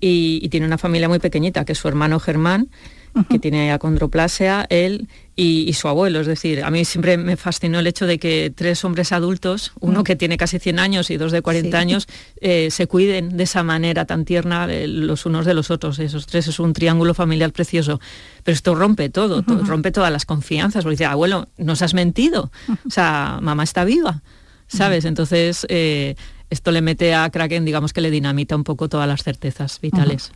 y, 0.00 0.48
tiene 0.48 0.66
una 0.66 0.78
familia 0.78 1.08
muy 1.08 1.18
pequeñita, 1.18 1.64
que 1.64 1.72
es 1.72 1.78
su 1.78 1.88
hermano 1.88 2.20
Germán, 2.20 2.68
que 3.30 3.38
tiene 3.38 3.72
acondroplasia, 3.72 4.66
él 4.68 5.08
y, 5.36 5.72
su 5.72 5.88
abuelo. 5.88 6.20
Es 6.20 6.26
decir, 6.26 6.62
a 6.62 6.70
mí 6.70 6.84
siempre 6.84 7.16
me 7.16 7.36
fascinó 7.36 7.78
el 7.78 7.86
hecho 7.86 8.06
de 8.06 8.18
que 8.18 8.52
tres 8.54 8.84
hombres 8.84 9.10
adultos, 9.10 9.72
uno 9.80 10.04
que 10.04 10.16
tiene 10.16 10.36
casi 10.36 10.58
100 10.58 10.78
años 10.78 11.10
y 11.10 11.16
dos 11.16 11.32
de 11.32 11.40
40 11.40 11.78
años, 11.78 12.08
eh, 12.42 12.70
se 12.70 12.86
cuiden 12.86 13.38
de 13.38 13.44
esa 13.44 13.62
manera 13.62 14.04
tan 14.04 14.26
tierna 14.26 14.68
los 14.68 15.24
unos 15.24 15.46
de 15.46 15.54
los 15.54 15.70
otros. 15.70 15.98
Esos 15.98 16.26
tres 16.26 16.48
es 16.48 16.58
un 16.60 16.74
triángulo 16.74 17.14
familiar 17.14 17.52
precioso. 17.52 18.00
Pero 18.44 18.54
esto 18.54 18.74
rompe 18.74 19.08
todo, 19.08 19.42
rompe 19.42 19.92
todas 19.92 20.12
las 20.12 20.26
confianzas. 20.26 20.84
Porque 20.84 20.94
dice, 20.94 21.06
abuelo, 21.06 21.48
nos 21.56 21.80
has 21.80 21.94
mentido. 21.94 22.50
O 22.86 22.90
sea, 22.90 23.38
mamá 23.40 23.64
está 23.64 23.84
viva. 23.84 24.22
¿Sabes? 24.68 25.04
Entonces, 25.04 25.64
eh, 25.70 26.16
esto 26.48 26.70
le 26.70 26.80
mete 26.80 27.14
a 27.14 27.28
Kraken, 27.28 27.64
digamos 27.64 27.92
que 27.92 28.00
le 28.00 28.10
dinamita 28.10 28.54
un 28.54 28.62
poco 28.62 28.88
todas 28.88 29.08
las 29.08 29.22
certezas 29.24 29.80
vitales. 29.80 30.30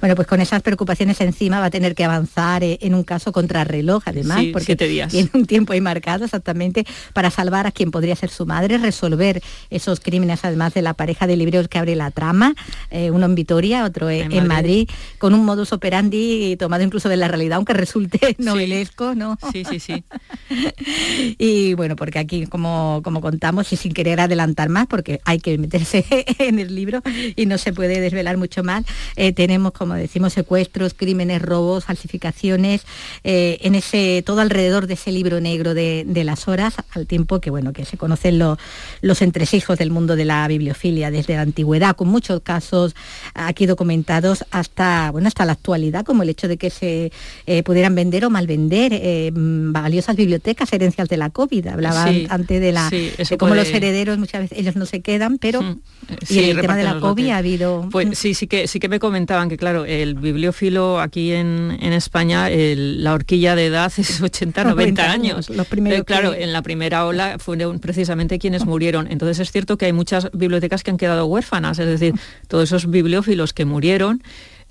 Bueno, 0.00 0.14
pues 0.14 0.28
con 0.28 0.40
esas 0.40 0.62
preocupaciones 0.62 1.20
encima 1.22 1.58
va 1.58 1.66
a 1.66 1.70
tener 1.70 1.94
que 1.94 2.04
avanzar 2.04 2.62
eh, 2.62 2.78
en 2.82 2.94
un 2.94 3.02
caso 3.02 3.32
contra 3.32 3.64
reloj, 3.64 4.02
además, 4.06 4.44
porque 4.52 4.66
siete 4.66 4.86
días. 4.88 5.10
tiene 5.10 5.30
un 5.32 5.46
tiempo 5.46 5.72
ahí 5.72 5.80
marcado 5.80 6.24
exactamente 6.24 6.86
para 7.14 7.30
salvar 7.30 7.66
a 7.66 7.72
quien 7.72 7.90
podría 7.90 8.14
ser 8.14 8.28
su 8.28 8.44
madre, 8.44 8.76
resolver 8.76 9.42
esos 9.70 10.00
crímenes, 10.00 10.44
además 10.44 10.74
de 10.74 10.82
la 10.82 10.92
pareja 10.94 11.26
de 11.26 11.36
libreros 11.36 11.68
que 11.68 11.78
abre 11.78 11.96
la 11.96 12.10
trama, 12.10 12.54
eh, 12.90 13.10
uno 13.10 13.24
en 13.24 13.34
Vitoria, 13.34 13.84
otro 13.84 14.10
en, 14.10 14.46
Madrid. 14.46 14.88
con 15.18 15.32
un 15.32 15.44
modus 15.44 15.72
operandi 15.72 16.56
tomado 16.58 16.82
incluso 16.82 17.08
de 17.08 17.16
la 17.16 17.28
realidad, 17.28 17.56
aunque 17.56 17.72
resulte 17.72 18.18
novelesco, 18.38 19.14
¿no? 19.14 19.38
Sí, 19.50 19.64
sí, 19.64 19.80
sí. 19.80 20.04
y 21.38 21.72
bueno, 21.74 21.96
porque 21.96 22.18
aquí, 22.18 22.46
como, 22.46 23.00
como 23.02 23.22
contamos, 23.22 23.72
y 23.72 23.76
sin 23.76 23.94
querer 23.94 24.20
adelantar 24.20 24.68
más, 24.68 24.86
porque 24.86 25.20
hay 25.24 25.38
que 25.38 25.53
meterse 25.58 26.04
en 26.38 26.58
el 26.58 26.74
libro 26.74 27.02
y 27.36 27.46
no 27.46 27.58
se 27.58 27.72
puede 27.72 28.00
desvelar 28.00 28.36
mucho 28.36 28.62
más. 28.62 28.84
Eh, 29.16 29.32
tenemos, 29.32 29.72
como 29.72 29.94
decimos, 29.94 30.32
secuestros, 30.32 30.94
crímenes, 30.94 31.42
robos, 31.42 31.84
falsificaciones, 31.84 32.82
eh, 33.22 33.58
en 33.62 33.74
ese, 33.74 34.22
todo 34.24 34.40
alrededor 34.40 34.86
de 34.86 34.94
ese 34.94 35.12
libro 35.12 35.40
negro 35.40 35.74
de, 35.74 36.04
las 36.24 36.48
horas, 36.48 36.74
al 36.92 37.06
tiempo 37.06 37.38
que 37.40 37.50
bueno, 37.50 37.74
que 37.74 37.84
se 37.84 37.98
conocen 37.98 38.38
los 38.38 39.22
entresijos 39.22 39.78
del 39.78 39.90
mundo 39.90 40.16
de 40.16 40.24
la 40.24 40.48
bibliofilia 40.48 41.10
desde 41.10 41.34
la 41.34 41.42
antigüedad, 41.42 41.96
con 41.96 42.08
muchos 42.08 42.40
casos 42.40 42.94
aquí 43.34 43.66
documentados 43.66 44.46
hasta, 44.50 45.10
bueno, 45.10 45.28
hasta 45.28 45.44
la 45.44 45.52
actualidad, 45.52 46.04
como 46.04 46.22
el 46.22 46.30
hecho 46.30 46.48
de 46.48 46.56
que 46.56 46.70
se 46.70 47.12
eh, 47.46 47.62
pudieran 47.62 47.94
vender 47.94 48.24
o 48.24 48.30
malvender 48.30 49.32
valiosas 49.34 50.16
bibliotecas, 50.16 50.72
herencias 50.72 51.08
de 51.08 51.16
la 51.16 51.30
COVID. 51.30 51.66
Hablaba 51.66 52.04
antes 52.28 52.60
de 52.60 52.72
la 52.72 52.88
de 52.90 53.38
cómo 53.38 53.54
los 53.54 53.68
herederos 53.68 54.18
muchas 54.18 54.42
veces 54.42 54.58
ellos 54.58 54.76
no 54.76 54.86
se 54.86 55.00
quedan, 55.00 55.38
pero 55.44 55.76
y 56.28 56.38
el 56.38 56.60
tema 56.60 56.74
de 56.74 56.84
la 56.84 57.00
COVID 57.00 57.28
ha 57.30 57.36
habido... 57.38 57.88
Pues 57.90 58.18
sí, 58.18 58.32
sí 58.32 58.46
que, 58.46 58.66
sí 58.66 58.80
que 58.80 58.88
me 58.88 58.98
comentaban 58.98 59.50
que, 59.50 59.58
claro, 59.58 59.84
el 59.84 60.14
bibliófilo 60.14 61.00
aquí 61.00 61.32
en, 61.32 61.70
España, 61.80 62.48
la 62.50 63.12
horquilla 63.12 63.54
de 63.54 63.66
edad 63.66 63.92
es 63.94 64.20
80, 64.22 64.64
90 64.64 65.10
años. 65.10 65.50
Los 65.50 65.66
primeros 65.66 66.04
claro, 66.04 66.32
en 66.32 66.52
la 66.52 66.62
primera 66.62 67.04
ola 67.04 67.38
fueron 67.38 67.78
precisamente 67.78 68.38
quienes 68.38 68.64
murieron. 68.64 69.06
Entonces 69.10 69.38
es 69.38 69.52
cierto 69.52 69.76
que 69.76 69.84
hay 69.84 69.92
muchas 69.92 70.30
bibliotecas 70.32 70.82
que 70.82 70.90
han 70.90 70.96
quedado 70.96 71.26
huérfanas, 71.26 71.78
es 71.78 71.86
decir, 71.86 72.14
todos 72.48 72.64
esos 72.64 72.90
bibliófilos 72.90 73.52
que 73.52 73.66
murieron 73.66 74.22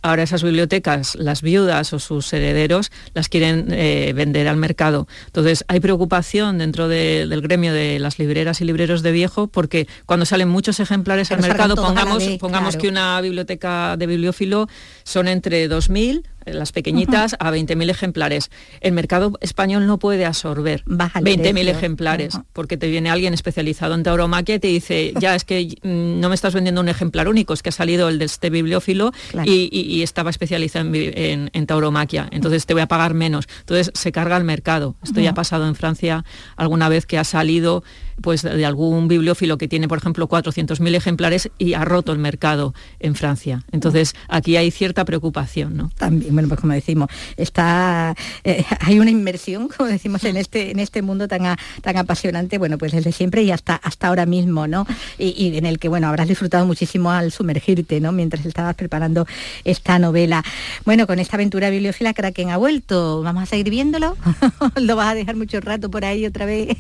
ahora 0.04 0.24
esas 0.24 0.43
bibliotecas, 0.43 1.16
las 1.16 1.41
viudas 1.41 1.93
o 1.93 1.99
sus 1.99 2.32
herederos, 2.34 2.91
las 3.14 3.30
quieren 3.30 3.68
eh, 3.72 4.14
vender 4.14 4.47
al 4.47 4.58
mercado. 4.58 5.08
Entonces, 5.26 5.66
hay 5.68 5.80
preocupación 5.80 6.60
dentro 6.60 6.88
del 6.88 7.41
gremio 7.41 7.74
de 7.74 7.97
las 7.99 8.20
libreras 8.20 8.62
y 8.62 8.66
libreros 8.66 9.01
de 9.01 9.12
viejo 9.12 9.47
porque 9.47 9.88
cuando 10.06 10.26
salen 10.26 10.49
muchos 10.49 10.80
ejemplares 10.80 11.32
al 11.32 11.41
mercado, 11.41 11.76
pongamos, 11.76 12.24
pongamos 12.39 12.78
que 12.78 12.88
una 12.88 13.20
biblioteca 13.22 13.97
de 13.97 14.06
bibliófilo 14.06 14.68
son 15.04 15.28
entre 15.28 15.70
2.000 15.70 16.24
las 16.46 16.72
pequeñitas, 16.72 17.36
a 17.39 17.52
20.000 17.52 17.89
ejemplares. 17.89 18.52
El 18.82 18.94
mercado 18.94 19.38
español 19.41 19.88
no 19.88 20.00
puede 20.00 20.26
absorber 20.26 20.84
20.000 20.86 21.70
ejemplares, 21.70 22.39
porque 22.54 22.78
te 22.78 22.89
viene 22.89 23.10
alguien 23.10 23.34
especializado 23.34 23.96
en 23.96 24.04
tauromaquia 24.04 24.56
y 24.56 24.60
te 24.60 24.68
dice, 24.68 25.14
ya 25.20 25.36
es 25.36 25.46
que 25.46 25.76
mm, 25.82 26.20
no 26.20 26.30
me 26.30 26.36
estás 26.36 26.54
vendiendo 26.54 26.82
un 26.82 26.89
ejemplar 26.89 27.28
único, 27.28 27.54
es 27.54 27.64
que 27.64 27.70
ha 27.70 27.74
salido 27.74 28.10
el 28.10 28.20
de 28.20 28.26
este 28.26 28.50
bibliófilo 28.50 29.12
y, 29.46 30.02
estaba 30.04 30.30
especializado 30.30 30.89
en, 30.94 31.66
tauromaquia, 31.66 32.28
entonces 32.32 32.66
te 32.66 32.74
voy 32.74 32.82
a 32.82 32.88
pagar 32.88 33.14
menos. 33.14 33.48
Entonces 33.62 33.91
se 33.94 34.12
carga 34.12 34.36
el 34.38 34.44
mercado. 34.44 34.96
Esto 35.04 35.22
ya 35.22 35.32
ha 35.32 35.34
pasado 35.34 35.68
en 35.68 35.76
Francia 35.76 36.26
alguna 36.56 36.89
vez 36.89 37.06
que 37.06 37.18
ha 37.18 37.24
salido 37.24 37.84
pues 38.22 38.43
de 38.43 38.66
algún 38.66 39.07
bibliófilo 39.07 39.57
que 39.57 39.68
tiene, 39.68 39.88
por 39.88 39.97
ejemplo, 39.97 40.28
400.000 40.28 40.95
ejemplares 40.95 41.49
y 41.57 41.74
ha 41.74 41.86
roto 41.86 42.11
el 42.11 42.20
mercado 42.20 42.74
en 42.99 43.16
Francia. 43.16 43.64
Entonces, 43.72 44.16
aquí 44.28 44.57
hay 44.57 44.72
cierta 44.72 45.05
preocupación, 45.05 45.76
¿no? 45.78 45.91
También, 45.97 46.34
bueno, 46.34 46.47
pues 46.47 46.59
como 46.59 46.74
decimos, 46.74 47.09
está, 47.38 48.16
eh, 48.43 48.66
hay 48.80 48.99
una 48.99 49.11
inversión, 49.11 49.68
como 49.68 49.89
decimos, 49.89 50.24
en 50.24 50.38
este, 50.38 50.72
en 50.72 50.80
este 50.80 51.01
mundo 51.01 51.28
tan, 51.28 51.57
tan 51.82 51.97
apasionante, 51.97 52.57
bueno, 52.57 52.78
pues 52.78 52.91
desde 52.91 53.11
siempre 53.11 53.43
y 53.43 53.51
hasta, 53.51 53.76
hasta 53.76 54.07
ahora 54.07 54.26
mismo, 54.26 54.68
¿no? 54.68 54.86
Y, 55.18 55.57
en 55.57 55.66
el 55.66 55.80
que, 55.80 55.89
bueno, 55.89 56.07
habrás 56.07 56.28
disfrutado 56.28 56.66
muchísimo 56.66 57.11
al 57.11 57.32
sumergirte, 57.32 57.99
¿no? 57.99 58.11
Mientras 58.11 58.45
estabas 58.45 58.76
preparando 58.76 59.28
esta 59.64 59.99
novela. 59.99 60.43
Bueno, 60.86 61.07
con 61.07 61.20
esta 61.20 61.38
aventura 61.38 61.70
bibliófila, 61.70 62.14
Kraken 62.14 62.49
ha 62.49 62.57
vuelto. 62.57 63.22
¿Vamos 63.24 63.43
a 63.43 63.45
seguir 63.45 63.70
viéndolo? 63.70 64.18
¿Lo 64.76 64.95
vas 64.95 65.09
a 65.09 65.16
dejar 65.16 65.36
mucho 65.36 65.59
rato 65.59 65.89
por 65.89 66.05
ahí 66.05 66.26
otra 66.26 66.45
vez? 66.45 66.78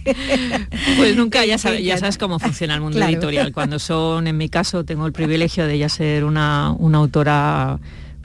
pues 0.97 1.15
nunca, 1.23 1.45
ya 1.45 1.57
sabes, 1.57 1.83
ya 1.83 1.97
sabes 1.97 2.17
cómo 2.17 2.39
funciona 2.39 2.75
el 2.75 2.81
mundo 2.81 2.99
editorial. 3.01 3.51
Cuando 3.51 3.79
son, 3.79 4.27
en 4.27 4.37
mi 4.37 4.49
caso, 4.49 4.83
tengo 4.83 5.05
el 5.07 5.13
privilegio 5.13 5.65
de 5.65 5.77
ya 5.77 5.89
ser 5.89 6.23
una, 6.23 6.67
autora, 6.67 7.79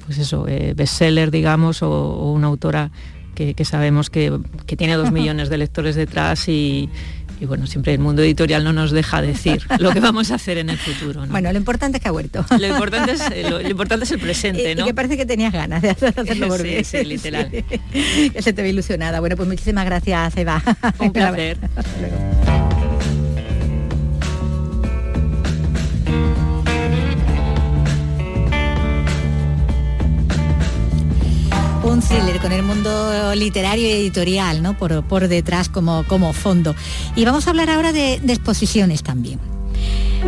pues 0.05 0.19
eso, 0.19 0.47
eh, 0.49 0.75
bestseller, 0.77 1.31
digamos, 1.31 1.83
o, 1.83 2.33
una 2.33 2.49
autora 2.49 2.91
que, 3.35 3.65
sabemos 3.65 4.11
que, 4.11 4.37
tiene 4.77 4.95
dos 4.95 5.13
millones 5.13 5.49
de 5.49 5.59
lectores 5.59 5.95
detrás 5.95 6.49
y, 6.49 6.91
bueno, 7.43 7.69
siempre 7.69 7.95
el 7.95 8.01
mundo 8.01 8.21
editorial 8.21 8.65
no 8.65 8.73
nos 8.73 8.91
deja 8.91 9.23
decir 9.23 9.63
lo 9.79 9.93
que 9.93 10.01
vamos 10.01 10.33
a 10.33 10.35
hacer 10.35 10.59
en 10.59 10.71
el 10.71 10.77
futuro. 10.77 11.25
Bueno, 11.29 11.53
lo 11.53 11.59
importante 11.59 11.99
es 11.99 12.03
que 12.03 12.09
ha 12.09 12.13
vuelto. 12.13 12.45
Lo 12.59 12.67
importante 12.67 13.13
es, 13.13 13.49
lo, 13.49 13.61
importante 13.61 14.07
es 14.07 14.11
el 14.11 14.19
presente, 14.19 14.75
¿no? 14.75 14.83
Y 14.83 14.87
que 14.87 14.95
parece 14.95 15.17
que 15.17 15.25
tenías 15.25 15.53
ganas 15.53 15.83
de 15.83 15.91
hacerlo 15.91 16.49
por 16.49 16.61
sí, 16.61 16.83
sí, 16.83 17.05
literal. 17.05 17.49
que 17.93 18.43
se 18.43 18.53
te 18.53 18.63
ve 18.63 18.71
ilusionada. 18.71 19.21
Bueno, 19.21 19.37
pues 19.37 19.49
muchísimas 19.49 19.85
gracias, 19.85 20.37
Eva. 20.37 20.61
Un 20.99 21.13
placer. 21.13 21.59
Un 31.89 32.01
thriller 32.03 32.39
con 32.41 32.53
el 32.53 32.63
mundo 32.63 33.35
literario 33.35 33.87
y 33.89 33.93
editorial, 33.93 34.63
¿no? 34.63 34.77
Por, 34.77 35.03
por 35.05 35.27
detrás 35.27 35.69
como, 35.69 36.05
como 36.07 36.33
fondo. 36.33 36.75
Y 37.17 37.25
vamos 37.25 37.47
a 37.47 37.51
hablar 37.51 37.71
ahora 37.71 37.93
de, 37.93 38.15
exposiciones 38.15 39.03
también 39.03 39.39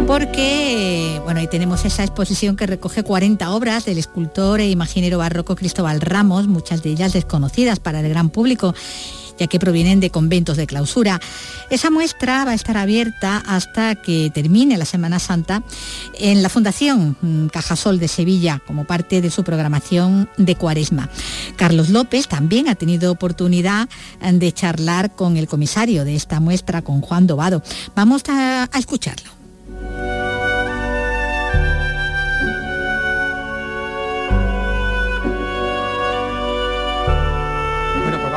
porque 0.06 1.20
bueno, 1.24 1.40
ahí 1.40 1.48
tenemos 1.48 1.84
esa 1.84 2.04
exposición 2.04 2.54
que 2.54 2.64
recoge 2.64 3.02
40 3.02 3.50
obras 3.50 3.84
del 3.84 3.98
escultor 3.98 4.60
e 4.60 4.70
imaginero 4.70 5.18
barroco 5.18 5.56
Cristóbal 5.56 6.00
Ramos, 6.00 6.46
muchas 6.46 6.84
de 6.84 6.90
ellas 6.90 7.12
desconocidas 7.12 7.80
para 7.80 7.98
el 7.98 8.08
gran 8.08 8.30
público 8.30 8.72
ya 9.40 9.46
que 9.46 9.58
provienen 9.58 9.98
de 10.00 10.10
conventos 10.10 10.58
de 10.58 10.66
clausura. 10.66 11.18
Esa 11.70 11.90
muestra 11.90 12.44
va 12.44 12.52
a 12.52 12.54
estar 12.54 12.76
abierta 12.76 13.42
hasta 13.46 13.94
que 13.94 14.30
termine 14.32 14.76
la 14.76 14.84
Semana 14.84 15.18
Santa 15.18 15.62
en 16.18 16.42
la 16.42 16.50
Fundación 16.50 17.16
mm, 17.20 17.46
Cajasol 17.46 17.98
de 17.98 18.08
Sevilla 18.08 18.60
como 18.66 18.84
parte 18.84 19.22
de 19.22 19.30
su 19.30 19.42
programación 19.42 20.28
de 20.36 20.54
Cuaresma. 20.56 21.08
Carlos 21.56 21.88
López 21.88 22.28
también 22.28 22.68
ha 22.68 22.74
tenido 22.74 23.10
oportunidad 23.10 23.88
eh, 24.20 24.32
de 24.32 24.52
charlar 24.52 25.14
con 25.14 25.38
el 25.38 25.48
comisario 25.48 26.04
de 26.04 26.14
esta 26.14 26.38
muestra, 26.38 26.82
con 26.82 27.00
Juan 27.00 27.26
Dobado. 27.26 27.62
Vamos 27.96 28.22
a, 28.28 28.68
a 28.70 28.78
escucharlo. 28.78 29.39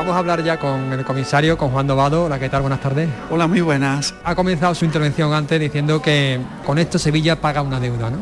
Vamos 0.04 0.18
a 0.18 0.20
hablar 0.20 0.43
ya 0.43 0.60
con 0.60 0.91
el 0.91 1.06
comisario, 1.06 1.58
con 1.58 1.70
Juan 1.70 1.88
Dobado. 1.88 2.26
Hola, 2.26 2.38
¿qué 2.38 2.49
tal? 2.49 2.62
Buenas 2.62 2.82
tardes. 2.82 3.08
Hola, 3.30 3.47
muy 3.47 3.62
buenas. 3.62 4.14
Ha 4.26 4.36
comenzado 4.36 4.76
su 4.76 4.84
intervención 4.84 5.34
antes 5.34 5.58
diciendo 5.62 6.01
que 6.01 6.41
con 6.66 6.78
esto 6.78 6.99
Sevilla 6.99 7.39
paga 7.39 7.62
una 7.62 7.80
deuda, 7.80 8.10
¿no? 8.10 8.18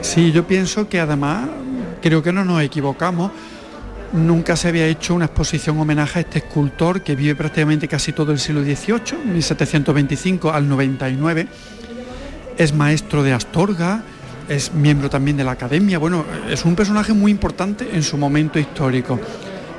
Sí, 0.00 0.32
yo 0.32 0.44
pienso 0.44 0.88
que 0.88 0.98
además 0.98 1.48
creo 2.02 2.20
que 2.20 2.32
no 2.32 2.44
nos 2.44 2.60
equivocamos. 2.62 3.30
Nunca 4.12 4.56
se 4.56 4.66
había 4.66 4.86
hecho 4.88 5.14
una 5.14 5.26
exposición 5.26 5.78
homenaje 5.78 6.18
a 6.18 6.22
este 6.22 6.40
escultor 6.40 7.02
que 7.02 7.14
vive 7.14 7.36
prácticamente 7.36 7.86
casi 7.86 8.12
todo 8.12 8.32
el 8.32 8.40
siglo 8.40 8.64
XVIII, 8.64 9.24
1725 9.32 10.50
al 10.50 10.68
99. 10.68 11.46
Es 12.58 12.74
maestro 12.74 13.22
de 13.22 13.34
Astorga, 13.34 14.02
es 14.48 14.74
miembro 14.74 15.08
también 15.08 15.36
de 15.36 15.44
la 15.44 15.52
academia, 15.52 16.00
bueno, 16.00 16.24
es 16.50 16.64
un 16.64 16.74
personaje 16.74 17.12
muy 17.12 17.30
importante 17.30 17.88
en 17.92 18.02
su 18.02 18.18
momento 18.18 18.58
histórico. 18.58 19.20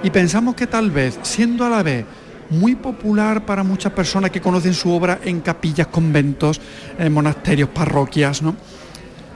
Y 0.03 0.09
pensamos 0.09 0.55
que 0.55 0.67
tal 0.67 0.91
vez, 0.91 1.19
siendo 1.21 1.65
a 1.65 1.69
la 1.69 1.83
vez 1.83 2.05
muy 2.49 2.75
popular 2.75 3.45
para 3.45 3.63
muchas 3.63 3.93
personas 3.93 4.31
que 4.31 4.41
conocen 4.41 4.73
su 4.73 4.91
obra 4.91 5.19
en 5.23 5.41
capillas, 5.41 5.87
conventos, 5.87 6.59
en 6.99 7.13
monasterios, 7.13 7.69
parroquias, 7.69 8.41
¿no? 8.41 8.55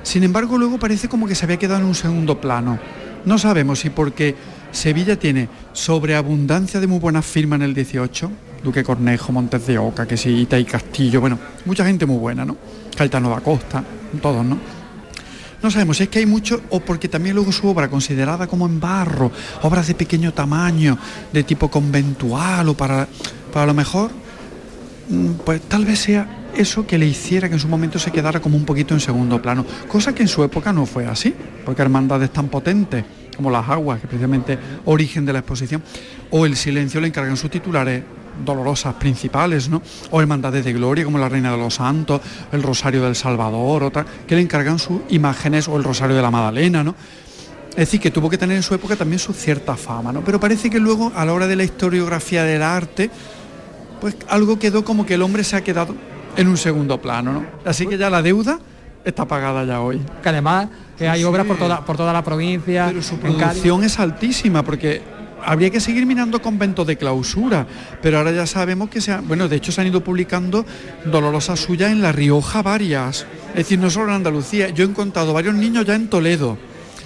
Sin 0.03 0.23
embargo, 0.23 0.57
luego 0.57 0.77
parece 0.77 1.07
como 1.07 1.27
que 1.27 1.35
se 1.35 1.45
había 1.45 1.57
quedado 1.57 1.81
en 1.81 1.87
un 1.87 1.95
segundo 1.95 2.39
plano. 2.39 2.77
No 3.25 3.37
sabemos 3.37 3.79
si 3.79 3.89
porque 3.89 4.35
Sevilla 4.71 5.17
tiene 5.17 5.49
sobreabundancia 5.73 6.79
de 6.79 6.87
muy 6.87 6.99
buenas 6.99 7.25
firmas 7.25 7.57
en 7.57 7.63
el 7.63 7.73
18, 7.73 8.31
Duque 8.63 8.83
Cornejo, 8.83 9.31
Montes 9.31 9.65
de 9.65 9.77
Oca, 9.77 10.07
que 10.07 10.17
sí, 10.17 10.41
Ita 10.41 10.59
y 10.59 10.65
Castillo, 10.65 11.21
bueno, 11.21 11.39
mucha 11.65 11.85
gente 11.85 12.05
muy 12.05 12.17
buena, 12.17 12.43
¿no? 12.43 12.57
Caetano 12.95 13.29
da 13.29 13.39
Costa, 13.39 13.83
todos, 14.21 14.45
¿no? 14.45 14.57
No 15.65 15.71
sabemos 15.71 15.99
es 15.99 16.09
que 16.09 16.19
hay 16.19 16.27
mucho 16.27 16.61
o 16.69 16.79
porque 16.79 17.09
también 17.09 17.33
luego 17.33 17.51
su 17.51 17.67
obra 17.67 17.89
considerada 17.89 18.45
como 18.45 18.67
en 18.67 18.79
barro, 18.79 19.31
obras 19.63 19.87
de 19.87 19.95
pequeño 19.95 20.31
tamaño, 20.31 20.95
de 21.33 21.43
tipo 21.43 21.71
conventual 21.71 22.69
o 22.69 22.77
para, 22.77 23.07
para 23.51 23.65
lo 23.65 23.73
mejor, 23.73 24.11
mm, 25.09 25.29
pues 25.43 25.61
tal 25.61 25.83
vez 25.83 25.97
sea 25.97 26.45
eso 26.55 26.85
que 26.85 26.99
le 26.99 27.07
hiciera 27.07 27.47
que 27.47 27.55
en 27.55 27.59
su 27.59 27.67
momento 27.67 27.97
se 27.97 28.11
quedara 28.11 28.39
como 28.39 28.57
un 28.57 28.63
poquito 28.63 28.93
en 28.93 28.99
segundo 28.99 29.41
plano, 29.41 29.65
cosa 29.87 30.13
que 30.13 30.21
en 30.21 30.27
su 30.27 30.43
época 30.43 30.71
no 30.71 30.85
fue 30.85 31.07
así, 31.07 31.33
porque 31.65 31.81
hermandades 31.81 32.29
tan 32.29 32.47
potentes 32.47 33.03
como 33.35 33.49
las 33.49 33.67
aguas, 33.67 33.99
que 33.99 34.05
precisamente 34.05 34.59
origen 34.85 35.25
de 35.25 35.33
la 35.33 35.39
exposición, 35.39 35.81
o 36.29 36.45
el 36.45 36.55
silencio 36.57 37.01
le 37.01 37.07
encargan 37.07 37.37
sus 37.37 37.49
titulares 37.49 38.03
dolorosas 38.43 38.95
principales, 38.95 39.69
¿no? 39.69 39.81
O 40.11 40.21
hermandades 40.21 40.65
de 40.65 40.73
gloria 40.73 41.05
como 41.05 41.17
la 41.17 41.29
Reina 41.29 41.51
de 41.51 41.57
los 41.57 41.75
Santos, 41.75 42.21
el 42.51 42.63
Rosario 42.63 43.03
del 43.03 43.15
Salvador, 43.15 43.83
otra, 43.83 44.05
que 44.27 44.35
le 44.35 44.41
encargan 44.41 44.79
sus 44.79 45.01
imágenes, 45.09 45.67
o 45.67 45.77
el 45.77 45.83
Rosario 45.83 46.15
de 46.15 46.21
la 46.21 46.31
Magdalena, 46.31 46.83
¿no? 46.83 46.95
Es 47.69 47.75
decir, 47.75 47.99
que 47.99 48.09
tuvo 48.09 48.29
que 48.29 48.37
tener 48.37 48.55
en 48.55 48.63
su 48.63 48.73
época 48.73 48.95
también 48.95 49.19
su 49.19 49.33
cierta 49.33 49.75
fama, 49.75 50.11
¿no? 50.11 50.21
Pero 50.21 50.39
parece 50.39 50.69
que 50.69 50.79
luego, 50.79 51.11
a 51.13 51.25
la 51.25 51.33
hora 51.33 51.45
de 51.45 51.55
la 51.57 51.63
historiografía 51.63 52.43
del 52.43 52.63
arte, 52.63 53.09
pues 53.99 54.15
algo 54.29 54.57
quedó 54.57 54.85
como 54.85 55.05
que 55.05 55.15
el 55.15 55.21
hombre 55.21 55.43
se 55.43 55.57
ha 55.57 55.61
quedado 55.61 55.95
en 56.37 56.47
un 56.47 56.57
segundo 56.57 57.01
plano, 57.01 57.33
¿no? 57.33 57.45
Así 57.65 57.85
que 57.85 57.97
ya 57.97 58.09
la 58.09 58.21
deuda 58.21 58.59
está 59.03 59.25
pagada 59.25 59.63
ya 59.65 59.81
hoy. 59.81 60.01
Que 60.23 60.29
además 60.29 60.67
que 60.97 61.07
hay 61.07 61.23
obras 61.23 61.45
por 61.45 61.57
toda, 61.57 61.85
por 61.85 61.97
toda 61.97 62.13
la 62.13 62.23
provincia. 62.23 62.85
Pero 62.87 63.01
su 63.01 63.17
producción 63.17 63.83
es 63.83 63.99
altísima 63.99 64.63
porque 64.63 65.01
habría 65.45 65.69
que 65.69 65.79
seguir 65.79 66.05
mirando 66.05 66.41
conventos 66.41 66.85
de 66.87 66.97
clausura, 66.97 67.67
pero 68.01 68.17
ahora 68.17 68.31
ya 68.31 68.45
sabemos 68.45 68.89
que 68.89 69.01
se 69.01 69.11
han, 69.11 69.27
bueno, 69.27 69.47
de 69.47 69.55
hecho 69.55 69.71
se 69.71 69.81
han 69.81 69.87
ido 69.87 70.03
publicando 70.03 70.65
dolorosas 71.05 71.59
suyas 71.59 71.91
en 71.91 72.01
La 72.01 72.11
Rioja 72.11 72.61
varias, 72.61 73.25
es 73.49 73.55
decir, 73.55 73.79
no 73.79 73.89
solo 73.89 74.09
en 74.09 74.15
Andalucía, 74.15 74.69
yo 74.69 74.83
he 74.83 74.87
encontrado 74.87 75.33
varios 75.33 75.55
niños 75.55 75.85
ya 75.85 75.95
en 75.95 76.09
Toledo. 76.09 76.57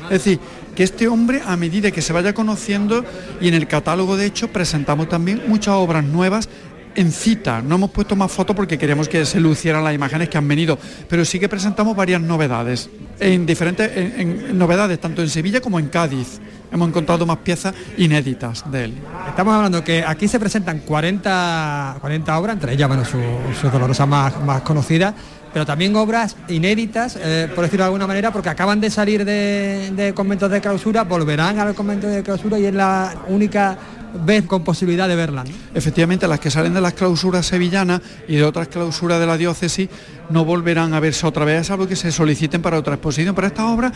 Es 0.06 0.24
decir, 0.24 0.40
que 0.76 0.84
este 0.84 1.08
hombre 1.08 1.42
a 1.46 1.58
medida 1.58 1.92
que 1.92 2.02
se 2.02 2.14
vaya 2.14 2.34
conociendo 2.34 3.04
y 3.42 3.50
en 3.50 3.54
el 3.54 3.68
catálogo 3.68 4.16
de 4.16 4.26
hecho 4.26 4.48
presentamos 4.48 5.10
también 5.10 5.44
muchas 5.48 5.76
obras 5.76 6.06
nuevas 6.06 6.48
en 6.96 7.12
cita. 7.12 7.62
No 7.62 7.76
hemos 7.76 7.92
puesto 7.92 8.16
más 8.16 8.32
fotos 8.32 8.56
porque 8.56 8.78
queríamos 8.78 9.08
que 9.08 9.26
se 9.26 9.40
lucieran 9.40 9.84
las 9.84 9.94
imágenes 9.94 10.30
que 10.30 10.38
han 10.38 10.48
venido, 10.48 10.78
pero 11.08 11.26
sí 11.26 11.40
que 11.40 11.50
presentamos 11.50 11.96
varias 11.96 12.22
novedades, 12.22 12.90
en 13.20 13.46
diferentes 13.46 13.92
en, 13.96 14.58
novedades, 14.58 15.00
tanto 15.00 15.22
en 15.22 15.30
Sevilla 15.30 15.62
como 15.62 15.80
en 15.80 15.88
Cádiz. 15.88 16.40
Hemos 16.72 16.90
encontrado 16.90 17.26
más 17.26 17.38
piezas 17.38 17.74
inéditas 17.98 18.70
de 18.72 18.86
él. 18.86 18.94
Estamos 19.28 19.56
hablando 19.56 19.84
que 19.84 20.04
aquí 20.06 20.28
se 20.28 20.40
presentan 20.40 20.80
40, 20.82 21.98
40 22.00 22.40
obras, 22.40 22.54
entre 22.56 22.74
ellas 22.74 22.88
bueno, 22.88 23.04
sus 23.06 23.22
su 23.60 23.70
dolorosas 23.70 24.08
más, 24.08 24.40
más 24.44 24.62
conocidas, 24.62 25.16
pero 25.54 25.66
también 25.66 25.96
obras 25.96 26.36
inéditas, 26.48 27.18
eh, 27.20 27.50
por 27.54 27.64
decirlo 27.64 27.84
de 27.84 27.88
alguna 27.88 28.08
manera, 28.08 28.32
porque 28.32 28.50
acaban 28.50 28.80
de 28.80 28.90
salir 28.90 29.26
de, 29.26 30.14
conventos 30.16 30.52
de 30.52 30.62
clausura, 30.62 31.04
volverán 31.04 31.60
al 31.60 31.76
convento 31.76 32.08
de 32.08 32.24
clausura 32.24 32.60
y 32.60 32.66
es 32.66 32.74
la 32.74 33.16
única 33.28 33.78
vez 34.26 34.46
con 34.46 34.64
posibilidad 34.64 35.08
de 35.08 35.16
verla. 35.16 35.44
Efectivamente, 35.74 36.28
las 36.28 36.40
que 36.40 36.50
salen 36.50 36.74
de 36.74 36.82
las 36.82 36.94
clausuras 36.94 37.46
sevillanas 37.46 38.02
y 38.28 38.36
de 38.36 38.44
otras 38.44 38.68
clausuras 38.68 39.20
de 39.20 39.28
la 39.28 39.38
diócesis 39.38 39.90
no 40.30 40.46
volverán 40.46 40.94
a 40.94 41.00
verse 41.00 41.26
otra 41.26 41.46
vez, 41.46 41.68
salvo 41.68 41.88
que 41.88 41.96
se 41.96 42.12
soliciten 42.12 42.62
para 42.62 42.78
otra 42.78 42.96
exposición. 42.96 43.36
Pero 43.36 43.48
estas 43.48 43.66
obras, 43.66 43.94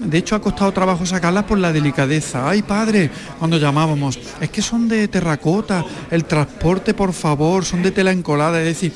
de 0.00 0.18
hecho, 0.18 0.34
ha 0.34 0.40
costado 0.40 0.72
trabajo 0.72 1.04
sacarlas 1.06 1.44
por 1.44 1.58
la 1.58 1.72
delicadeza. 1.72 2.48
Ay, 2.48 2.62
padre, 2.62 3.10
cuando 3.38 3.58
llamábamos, 3.58 4.18
es 4.40 4.50
que 4.50 4.62
son 4.62 4.88
de 4.88 5.08
terracota, 5.08 5.84
el 6.10 6.24
transporte, 6.24 6.94
por 6.94 7.12
favor, 7.12 7.64
son 7.64 7.82
de 7.82 7.90
tela 7.90 8.12
encolada, 8.12 8.60
es 8.60 8.66
decir, 8.66 8.92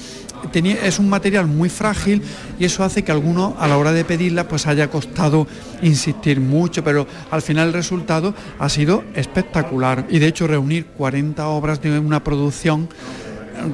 es 0.53 0.99
un 0.99 1.09
material 1.09 1.47
muy 1.47 1.69
frágil 1.69 2.23
y 2.59 2.65
eso 2.65 2.85
hace 2.85 3.05
que 3.05 3.13
alguno 3.13 3.57
a 3.59 3.69
la 3.69 3.77
hora 3.77 3.93
de 3.93 4.05
pedirla 4.05 4.49
pues 4.49 4.67
haya 4.67 4.91
costado 4.91 5.47
insistir 5.83 6.41
mucho, 6.41 6.83
pero 6.83 7.07
al 7.31 7.43
final 7.43 7.69
el 7.69 7.75
resultado 7.75 8.35
ha 8.59 8.69
sido 8.69 9.05
espectacular 9.15 10.07
y 10.09 10.19
de 10.19 10.27
hecho 10.27 10.47
reunir 10.47 10.87
40 10.87 11.47
obras 11.49 11.81
de 11.81 11.99
una 11.99 12.23
producción 12.23 12.89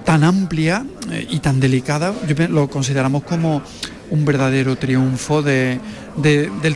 tan 0.04 0.24
amplia 0.24 0.84
eh, 1.10 1.26
y 1.30 1.40
tan 1.40 1.60
delicada, 1.60 2.14
lo 2.48 2.68
consideramos 2.68 3.22
como 3.24 3.62
un 4.10 4.24
verdadero 4.24 4.76
triunfo 4.76 5.42
del 5.42 5.80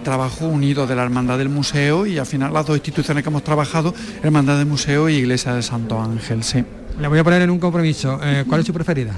trabajo 0.02 0.46
unido 0.46 0.86
de 0.86 0.96
la 0.96 1.04
Hermandad 1.04 1.38
del 1.38 1.48
Museo 1.48 2.06
y 2.06 2.18
al 2.18 2.26
final 2.26 2.52
las 2.52 2.66
dos 2.66 2.76
instituciones 2.76 3.22
que 3.22 3.28
hemos 3.28 3.44
trabajado, 3.44 3.94
Hermandad 4.22 4.58
del 4.58 4.66
Museo 4.66 5.08
y 5.08 5.16
Iglesia 5.16 5.54
de 5.54 5.62
Santo 5.62 6.00
Ángel. 6.00 6.42
Sí. 6.42 6.64
Le 7.00 7.06
voy 7.06 7.18
a 7.18 7.24
poner 7.24 7.42
en 7.42 7.50
un 7.50 7.58
compromiso. 7.58 8.18
Eh, 8.22 8.44
¿Cuál 8.48 8.62
es 8.62 8.66
su 8.66 8.72
preferida? 8.72 9.12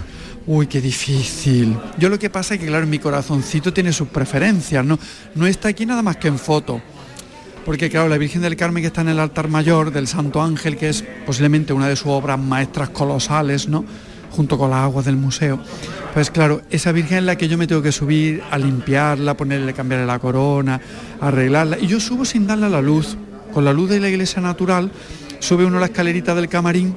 Uy, 0.47 0.67
qué 0.67 0.81
difícil. 0.81 1.77
Yo 1.99 2.09
lo 2.09 2.19
que 2.19 2.31
pasa 2.31 2.55
es 2.55 2.61
que, 2.61 2.67
claro, 2.67 2.87
mi 2.87 2.99
corazoncito 2.99 3.73
tiene 3.73 3.93
sus 3.93 4.09
preferencias, 4.09 4.85
¿no? 4.85 4.99
No 5.35 5.47
está 5.47 5.69
aquí 5.69 5.85
nada 5.85 6.03
más 6.03 6.17
que 6.17 6.29
en 6.29 6.39
foto. 6.39 6.81
Porque, 7.67 7.91
claro, 7.91 8.09
la 8.09 8.17
Virgen 8.17 8.41
del 8.41 8.57
Carmen 8.57 8.83
que 8.83 8.87
está 8.87 9.03
en 9.03 9.11
el 9.11 9.21
altar 9.21 9.49
mayor 9.49 9.93
del 9.93 10.07
Santo 10.07 10.41
Ángel, 10.41 10.79
que 10.79 10.89
es 10.89 11.05
posiblemente 11.27 11.75
una 11.75 11.89
de 11.89 11.97
sus 11.97 12.07
obras 12.07 12.39
maestras 12.39 12.89
colosales, 12.89 13.69
¿no? 13.69 13.85
Junto 14.31 14.57
con 14.57 14.71
las 14.71 14.81
aguas 14.81 15.05
del 15.05 15.17
museo. 15.17 15.61
Pues 16.15 16.31
claro, 16.31 16.63
esa 16.71 16.91
Virgen 16.91 17.19
es 17.19 17.25
la 17.25 17.37
que 17.37 17.47
yo 17.47 17.59
me 17.59 17.67
tengo 17.67 17.83
que 17.83 17.93
subir 17.93 18.43
a 18.51 18.57
limpiarla, 18.57 19.37
ponerle, 19.37 19.75
cambiarle 19.75 20.07
la 20.07 20.19
corona, 20.19 20.81
arreglarla. 21.21 21.79
Y 21.79 21.87
yo 21.87 22.01
subo 22.01 22.25
sin 22.25 22.47
darle 22.47 22.71
la 22.71 22.81
luz. 22.81 23.17
Con 23.53 23.65
la 23.65 23.73
luz 23.73 23.91
de 23.91 24.01
la 24.01 24.09
iglesia 24.09 24.41
natural, 24.41 24.91
sube 25.41 25.67
uno 25.67 25.79
la 25.81 25.87
escalerita 25.87 26.35
del 26.35 26.49
camarín 26.49 26.95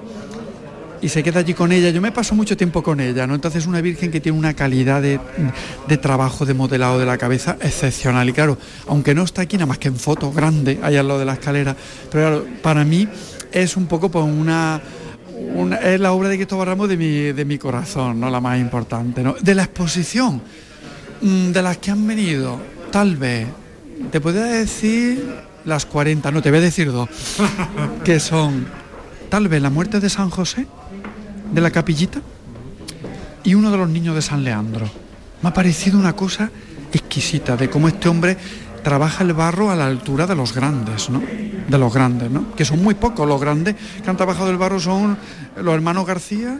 y 1.03 1.09
se 1.09 1.21
queda 1.21 1.41
allí 1.41 1.53
con 1.53 1.73
ella. 1.73 1.89
Yo 1.89 2.01
me 2.01 2.13
paso 2.13 2.33
mucho 2.33 2.55
tiempo 2.55 2.81
con 2.81 3.01
ella, 3.01 3.27
¿no? 3.27 3.35
Entonces 3.35 3.67
una 3.67 3.81
virgen 3.81 4.09
que 4.09 4.21
tiene 4.21 4.37
una 4.37 4.53
calidad 4.53 5.01
de, 5.01 5.19
trabajo, 5.97 6.45
de 6.45 6.53
modelado 6.53 6.97
de 6.97 7.05
la 7.05 7.17
cabeza 7.17 7.57
excepcional. 7.59 8.29
Y 8.29 8.31
claro, 8.31 8.57
aunque 8.87 9.13
no 9.13 9.23
está 9.23 9.41
aquí 9.41 9.57
nada 9.57 9.65
más 9.65 9.79
que 9.79 9.89
en 9.89 9.97
foto 9.97 10.31
grande, 10.31 10.79
allá 10.81 11.01
al 11.01 11.07
lado 11.09 11.19
de 11.19 11.25
la 11.25 11.33
escalera, 11.33 11.75
pero 12.09 12.41
claro, 12.41 12.47
para 12.61 12.85
mí 12.85 13.05
es 13.51 13.75
un 13.75 13.87
poco 13.87 14.09
pues 14.09 14.23
una... 14.23 14.81
es 15.83 15.99
la 15.99 16.13
obra 16.13 16.29
de 16.29 16.37
Cristo 16.37 16.63
Ramos 16.63 16.87
de 16.87 16.95
mi, 16.95 17.33
de 17.33 17.43
mi 17.43 17.57
corazón, 17.57 18.21
¿no? 18.21 18.29
La 18.29 18.39
más 18.39 18.57
importante, 18.57 19.23
¿no? 19.23 19.35
De 19.41 19.55
la 19.55 19.63
exposición, 19.63 20.41
mm, 21.21 21.51
de 21.51 21.61
las 21.61 21.79
que 21.79 21.91
han 21.91 22.07
venido, 22.07 22.57
tal 22.91 23.17
vez, 23.17 23.45
te 24.09 24.21
podría 24.21 24.45
decir 24.45 25.21
las 25.65 25.85
40, 25.85 26.31
no, 26.31 26.41
te 26.41 26.49
voy 26.49 26.59
a 26.59 26.61
decir 26.61 26.93
dos, 26.93 27.09
que 28.05 28.21
son 28.21 28.65
tal 29.29 29.49
vez 29.49 29.61
la 29.61 29.69
muerte 29.69 29.99
de 29.99 30.09
San 30.09 30.29
José, 30.29 30.65
de 31.53 31.61
la 31.61 31.71
capillita 31.71 32.19
y 33.43 33.55
uno 33.55 33.71
de 33.71 33.77
los 33.77 33.89
niños 33.89 34.15
de 34.15 34.21
San 34.21 34.43
Leandro. 34.43 34.89
Me 35.41 35.49
ha 35.49 35.53
parecido 35.53 35.99
una 35.99 36.13
cosa 36.13 36.49
exquisita 36.91 37.55
de 37.55 37.69
cómo 37.69 37.87
este 37.87 38.09
hombre 38.09 38.37
trabaja 38.83 39.23
el 39.23 39.33
barro 39.33 39.69
a 39.69 39.75
la 39.75 39.85
altura 39.85 40.25
de 40.25 40.35
los 40.35 40.53
grandes, 40.53 41.09
¿no? 41.09 41.21
De 41.67 41.77
los 41.77 41.93
grandes, 41.93 42.29
¿no? 42.29 42.53
Que 42.55 42.65
son 42.65 42.83
muy 42.83 42.95
pocos 42.95 43.27
los 43.27 43.39
grandes 43.39 43.75
que 44.03 44.09
han 44.09 44.17
trabajado 44.17 44.49
el 44.49 44.57
barro 44.57 44.79
son 44.79 45.17
los 45.55 45.73
hermanos 45.73 46.05
García, 46.05 46.59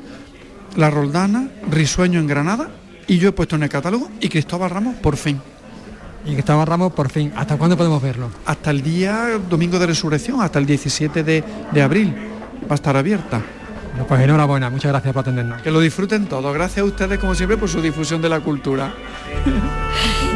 La 0.76 0.90
Roldana, 0.90 1.50
Risueño 1.70 2.20
en 2.20 2.28
Granada 2.28 2.70
y 3.08 3.18
yo 3.18 3.30
he 3.30 3.32
puesto 3.32 3.56
en 3.56 3.64
el 3.64 3.70
catálogo 3.70 4.10
y 4.22 4.30
Cristóbal 4.30 4.70
Ramos 4.70 4.96
por 4.96 5.18
fin. 5.18 5.42
Y 6.26 6.34
Cristóbal 6.34 6.68
Ramos 6.68 6.94
por 6.94 7.10
fin. 7.10 7.34
¿Hasta 7.36 7.58
cuándo 7.58 7.76
podemos 7.76 8.02
verlo? 8.02 8.30
Hasta 8.46 8.72
el 8.72 8.82
día 8.82 9.40
domingo 9.50 9.78
de 9.80 9.88
resurrección, 9.88 10.42
hasta 10.42 10.60
el 10.60 10.66
17 10.66 11.24
de, 11.24 11.44
de 11.72 11.82
abril. 11.82 12.16
Va 12.70 12.72
a 12.72 12.76
estar 12.76 12.96
abierta 12.96 13.42
pues 14.08 14.22
enhorabuena, 14.22 14.70
muchas 14.70 14.92
gracias 14.92 15.14
por 15.14 15.22
atendernos. 15.22 15.62
Que 15.62 15.72
lo 15.72 15.80
disfruten 15.80 16.26
todos. 16.26 16.54
Gracias 16.54 16.80
a 16.80 16.86
ustedes, 16.86 17.20
como 17.20 17.36
siempre, 17.36 17.58
por 17.58 17.70
su 17.70 17.82
difusión 17.82 18.22
de 18.22 18.30
la 18.30 18.40
cultura. 18.40 18.94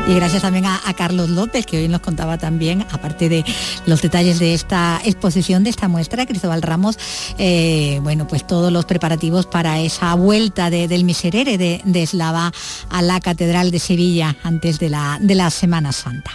Y 0.08 0.16
gracias 0.16 0.42
también 0.42 0.66
a, 0.66 0.80
Carlos 0.96 1.30
López, 1.30 1.66
que 1.66 1.80
hoy 1.80 1.90
nos 1.90 2.00
contaba 2.00 2.38
también, 2.38 2.86
aparte 2.92 3.28
de 3.28 3.44
los 3.86 4.02
detalles 4.02 4.40
de 4.40 4.54
esta 4.54 5.02
exposición, 5.04 5.66
de 5.66 5.70
esta 5.70 5.90
muestra, 5.90 6.26
Cristóbal 6.26 6.62
Ramos, 6.62 6.98
eh, 7.38 8.00
bueno, 8.04 8.26
pues 8.26 8.48
todos 8.48 8.72
los 8.72 8.86
preparativos 8.86 9.48
para 9.48 9.82
esa 9.82 10.14
vuelta 10.16 10.70
del 10.70 11.04
Miserere 11.04 11.58
de, 11.58 11.82
de, 11.84 12.04
Eslava 12.04 12.54
a 12.90 13.02
la 13.02 13.20
Catedral 13.20 13.70
de 13.70 13.80
Sevilla 13.80 14.38
antes 14.44 14.80
de 14.80 14.90
la, 14.90 15.18
de 15.20 15.36
la 15.36 15.50
Semana 15.50 15.92
Santa. 15.92 16.32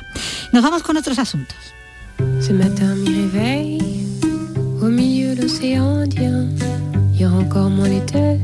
Nos 0.53 0.63
vamos 0.63 0.83
con 0.83 0.99
otros 0.99 1.19
asuntos. 1.19 1.57
encore 7.31 7.71
moins 7.71 7.89
l'été. 7.89 8.39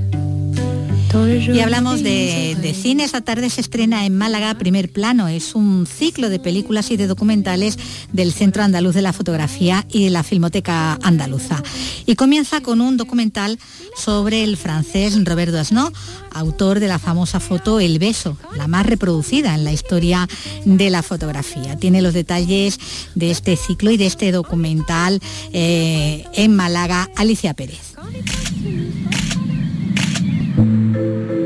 Y 1.15 1.61
hablamos 1.61 2.03
de, 2.03 2.77
cine. 2.81 3.05
Esta 3.05 3.23
tarde 3.23 3.49
se 3.49 3.63
estrena 3.63 4.05
en 4.05 4.17
Málaga 4.17 4.55
Primer 4.59 4.91
Plano. 4.91 5.27
Es 5.27 5.55
un 5.55 5.87
ciclo 5.87 6.29
de 6.29 6.39
películas 6.39 6.91
y 6.91 6.99
de 6.99 7.07
documentales 7.07 7.79
del 8.13 8.33
Centro 8.33 8.63
Andaluz 8.63 8.95
de 8.95 9.01
la 9.01 9.15
Fotografía 9.15 9.87
y 9.91 10.05
de 10.05 10.11
la 10.11 10.23
Filmoteca 10.23 10.99
Andaluza. 11.03 11.63
Y 12.05 12.15
comienza 12.15 12.61
con 12.61 12.83
un 12.83 12.99
documental 12.99 13.59
sobre 13.97 14.45
el 14.45 14.59
francés 14.59 15.19
Roberto 15.25 15.59
Asno, 15.59 15.93
autor 16.33 16.79
de 16.79 16.89
la 16.89 16.99
famosa 16.99 17.41
foto 17.41 17.81
El 17.81 17.99
Beso, 17.99 18.37
la 18.57 18.69
más 18.69 18.85
reproducida 18.85 19.55
en 19.55 19.65
la 19.65 19.73
historia 19.73 20.29
de 20.67 20.91
la 20.91 21.03
fotografía. 21.03 21.77
Tiene 21.77 22.03
los 22.03 22.13
detalles 22.13 22.79
de 23.15 23.31
este 23.31 23.57
ciclo 23.57 23.91
y 23.91 23.97
de 23.97 24.07
este 24.07 24.31
documental 24.31 25.21
eh, 25.53 26.27
en 26.35 26.55
Málaga, 26.55 27.09
Alicia 27.17 27.55
Pérez. 27.55 27.95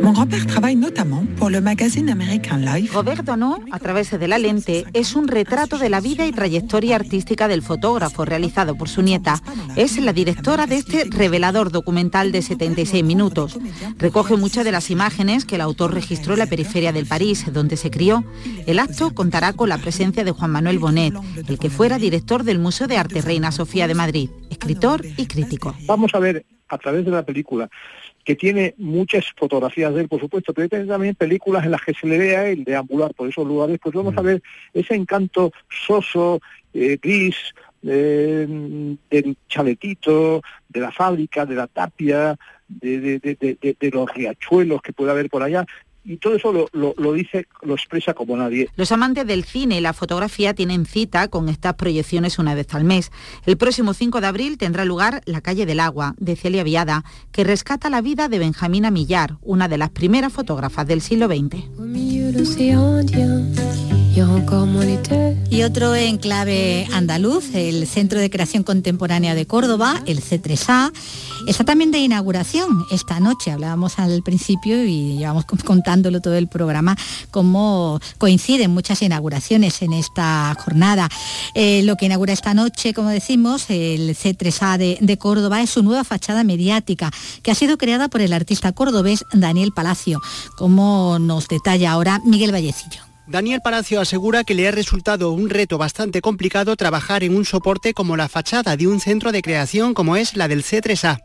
Mon 0.03 0.13
grand-père 0.13 0.47
travaille 0.49 0.75
notamment 0.75 1.25
pour 1.37 1.49
le 1.49 1.61
magazine 1.61 2.11
américain 2.11 2.59
Life. 2.59 2.93
Roberto 2.93 3.37
No, 3.37 3.61
a 3.71 3.79
través 3.79 4.11
de 4.11 4.27
la 4.27 4.37
lente, 4.37 4.85
es 4.95 5.15
un 5.15 5.29
retrato 5.29 5.79
de 5.79 5.89
la 5.89 6.01
vida 6.01 6.27
y 6.27 6.33
trayectoria 6.33 6.97
artística 6.97 7.47
del 7.47 7.63
fotógrafo 7.63 8.25
realizado 8.25 8.75
por 8.75 8.89
su 8.89 9.03
nieta. 9.03 9.41
Es 9.77 9.99
la 9.99 10.13
directora 10.13 10.67
de 10.67 10.79
este 10.79 11.05
revelador 11.05 11.71
documental 11.71 12.33
de 12.33 12.43
76 12.43 13.05
minutos. 13.05 13.57
Recoge 13.97 14.37
muchas 14.37 14.65
de 14.65 14.73
las 14.73 14.91
imágenes 14.91 15.45
que 15.45 15.55
el 15.55 15.61
autor 15.61 15.95
registró 15.95 16.33
en 16.33 16.41
la 16.41 16.47
periferia 16.47 16.93
del 16.93 17.07
París, 17.07 17.47
donde 17.53 17.77
se 17.77 17.93
crió. 17.93 18.25
El 18.67 18.81
acto 18.81 19.15
contará 19.15 19.53
con 19.53 19.69
la 19.69 19.79
presencia 19.79 20.25
de 20.25 20.33
Juan 20.33 20.51
Manuel 20.51 20.81
Bonet, 20.81 21.15
el 21.47 21.61
que 21.61 21.71
fuera 21.71 21.99
director 21.99 22.43
del 22.43 22.59
Museo 22.59 22.89
de 22.89 22.97
Arte 22.97 23.21
Reina 23.21 23.53
Sofía 23.53 23.87
de 23.87 23.95
Madrid, 23.95 24.31
escritor 24.51 25.07
y 25.17 25.27
crítico. 25.27 25.77
Vamos 25.87 26.13
a 26.15 26.19
ver 26.19 26.45
a 26.69 26.79
través 26.79 27.05
de 27.05 27.11
la 27.11 27.23
película 27.23 27.69
que 28.25 28.37
tiene 28.37 28.75
muchas 28.79 29.27
fotografías 29.37 29.93
de 29.95 30.03
él, 30.03 30.09
por 30.09 30.21
supuesto, 30.21 30.53
pero 30.53 30.69
tiene 30.69 30.87
también 30.87 31.15
películas 31.15 31.65
en 31.65 31.73
las 31.73 31.83
que 31.83 31.95
se 31.95 32.07
le 32.07 32.19
ve 32.19 32.37
a 32.37 32.49
él 32.49 32.65
deambular 32.65 33.13
por 33.15 33.29
esos 33.29 33.47
lugares, 33.47 33.79
pues 33.83 33.95
vamos 33.95 34.17
a 34.17 34.23
ver 34.23 34.43
ese 34.73 34.95
encanto 34.95 35.53
soso, 35.69 36.41
eh, 36.73 36.99
gris, 37.03 37.37
eh, 37.83 38.47
del 39.11 39.37
chaletito, 39.49 40.41
de 40.69 40.81
la 40.81 40.93
fábrica, 40.93 41.45
de 41.45 41.55
la 41.57 41.67
tapia, 41.67 42.39
de, 42.69 43.19
de, 43.19 43.91
los 43.93 44.13
riachuelos 44.15 44.81
que 44.81 44.93
puede 44.93 45.11
haber 45.11 45.29
por 45.29 45.43
allá, 45.43 45.67
y 46.05 46.17
todo 46.17 46.37
eso 46.37 46.69
lo, 46.73 47.13
dice, 47.13 47.47
lo 47.63 47.75
expresa 47.75 48.15
como 48.15 48.37
nadie. 48.37 48.69
Los 48.77 48.93
amantes 48.93 49.27
del 49.27 49.45
cine 49.45 49.79
y 49.79 49.81
la 49.81 49.93
fotografía 49.93 50.55
tienen 50.55 50.87
cita 50.87 51.29
con 51.29 51.49
estas 51.49 51.75
proyecciones 51.75 52.39
una 52.39 52.55
vez 52.55 52.75
al 52.75 52.85
mes. 52.85 53.13
El 53.47 53.57
próximo 53.57 53.95
5 53.95 54.21
de 54.21 54.27
abril 54.27 54.59
tendrá 54.59 54.85
lugar 54.85 55.23
La 55.27 55.41
calle 55.41 55.67
del 55.67 55.81
agua, 55.81 56.15
de 56.19 56.37
Celia 56.37 56.65
Viada, 56.65 57.05
que 57.31 57.45
rescata 57.45 57.91
la 57.91 58.01
vida 58.01 58.29
de 58.29 58.39
Benjamina 58.39 58.91
Millar, 58.91 59.37
una 59.43 59.69
de 59.69 59.79
las 59.79 59.91
primeras 59.91 60.33
fotógrafas 60.33 60.87
del 60.87 61.01
siglo 61.01 61.29
XX. 61.29 61.65
Y 65.49 65.63
otro 65.63 65.95
enclave 65.95 66.87
andaluz, 66.93 67.55
el 67.55 67.87
Centro 67.87 68.21
de 68.21 68.29
Creación 68.29 68.63
Contemporánea 68.63 69.35
de 69.35 69.47
Córdoba, 69.47 70.03
el 70.05 70.23
C3A, 70.23 70.93
está 71.47 71.65
también 71.65 71.91
de 71.91 71.99
inauguración 71.99 72.85
esta 72.91 73.21
noche. 73.21 73.53
Hablábamos 73.53 73.99
al 73.99 74.23
principio 74.23 74.85
y 74.85 75.17
llevamos 75.17 75.47
contándolo 75.47 76.21
todo 76.21 76.35
el 76.35 76.47
programa, 76.47 76.95
cómo 77.31 78.01
coinciden 78.19 78.71
muchas 78.71 79.01
inauguraciones 79.01 79.81
en 79.81 79.95
esta 79.95 80.55
jornada. 80.63 81.09
Eh, 81.55 81.83
lo 81.85 81.97
que 81.97 82.05
inaugura 82.05 82.35
esta 82.35 82.53
noche, 82.53 82.93
como 82.93 83.09
decimos, 83.09 83.71
el 83.71 84.15
C3A 84.15 84.77
de, 84.77 84.99
de 85.01 85.17
Córdoba 85.17 85.63
es 85.63 85.71
su 85.71 85.83
nueva 85.83 86.05
fachada 86.05 86.45
mediática, 86.45 87.11
que 87.43 87.51
ha 87.51 87.55
sido 87.55 87.79
creada 87.79 88.09
por 88.09 88.21
el 88.21 88.35
artista 88.35 88.73
cordobés 88.73 89.25
Daniel 89.33 89.73
Palacio, 89.73 90.21
como 90.57 91.19
nos 91.19 91.49
detalla 91.49 91.93
ahora 91.93 92.21
Miguel 92.27 92.53
Vallecillo. 92.53 93.12
Daniel 93.33 93.63
Palacio 93.63 93.99
asegura 93.99 94.45
que 94.45 94.53
le 94.53 94.69
ha 94.69 94.73
resultado 94.73 95.33
un 95.33 95.49
reto 95.49 95.79
bastante 95.79 96.21
complicado 96.21 96.77
trabajar 96.77 97.25
en 97.25 97.35
un 97.35 97.47
soporte 97.47 97.95
como 97.95 98.15
la 98.15 98.29
fachada 98.29 98.77
de 98.77 98.87
un 98.87 99.01
centro 99.01 99.33
de 99.33 99.41
creación 99.41 99.95
como 99.95 100.17
es 100.17 100.37
la 100.37 100.49
del 100.49 100.63
C3A. 100.63 101.23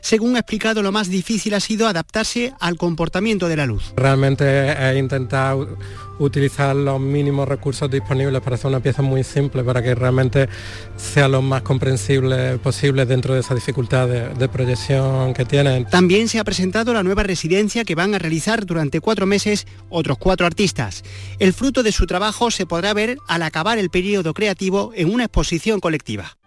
Según 0.00 0.36
ha 0.36 0.40
explicado, 0.40 0.82
lo 0.82 0.92
más 0.92 1.08
difícil 1.10 1.54
ha 1.54 1.60
sido 1.60 1.86
adaptarse 1.86 2.54
al 2.58 2.76
comportamiento 2.76 3.48
de 3.48 3.56
la 3.56 3.66
luz. 3.66 3.92
Realmente 3.96 4.44
he 4.72 4.98
intentado 4.98 5.76
utilizar 6.18 6.76
los 6.76 7.00
mínimos 7.00 7.48
recursos 7.48 7.90
disponibles 7.90 8.40
para 8.42 8.56
hacer 8.56 8.68
una 8.68 8.80
pieza 8.80 9.02
muy 9.02 9.24
simple, 9.24 9.64
para 9.64 9.82
que 9.82 9.94
realmente 9.94 10.48
sea 10.96 11.28
lo 11.28 11.42
más 11.42 11.62
comprensible 11.62 12.58
posible 12.58 13.06
dentro 13.06 13.34
de 13.34 13.40
esa 13.40 13.54
dificultad 13.54 14.08
de, 14.08 14.48
proyección 14.48 15.32
que 15.32 15.44
tienen. 15.44 15.86
También 15.86 16.28
se 16.28 16.38
ha 16.38 16.44
presentado 16.44 16.92
la 16.92 17.02
nueva 17.02 17.22
residencia 17.22 17.84
que 17.84 17.94
van 17.94 18.14
a 18.14 18.18
realizar 18.18 18.66
durante 18.66 19.00
cuatro 19.00 19.26
meses 19.26 19.66
otros 19.88 20.18
cuatro 20.18 20.46
artistas. 20.46 21.04
El 21.38 21.52
fruto 21.52 21.82
de 21.82 21.92
su 21.92 22.06
trabajo 22.06 22.50
se 22.50 22.66
podrá 22.66 22.92
ver 22.92 23.16
al 23.28 23.42
acabar 23.42 23.78
el 23.78 23.90
periodo 23.90 24.34
creativo 24.34 24.92
en 24.94 25.12
una 25.12 25.24
exposición 25.24 25.80
colectiva. 25.80 26.39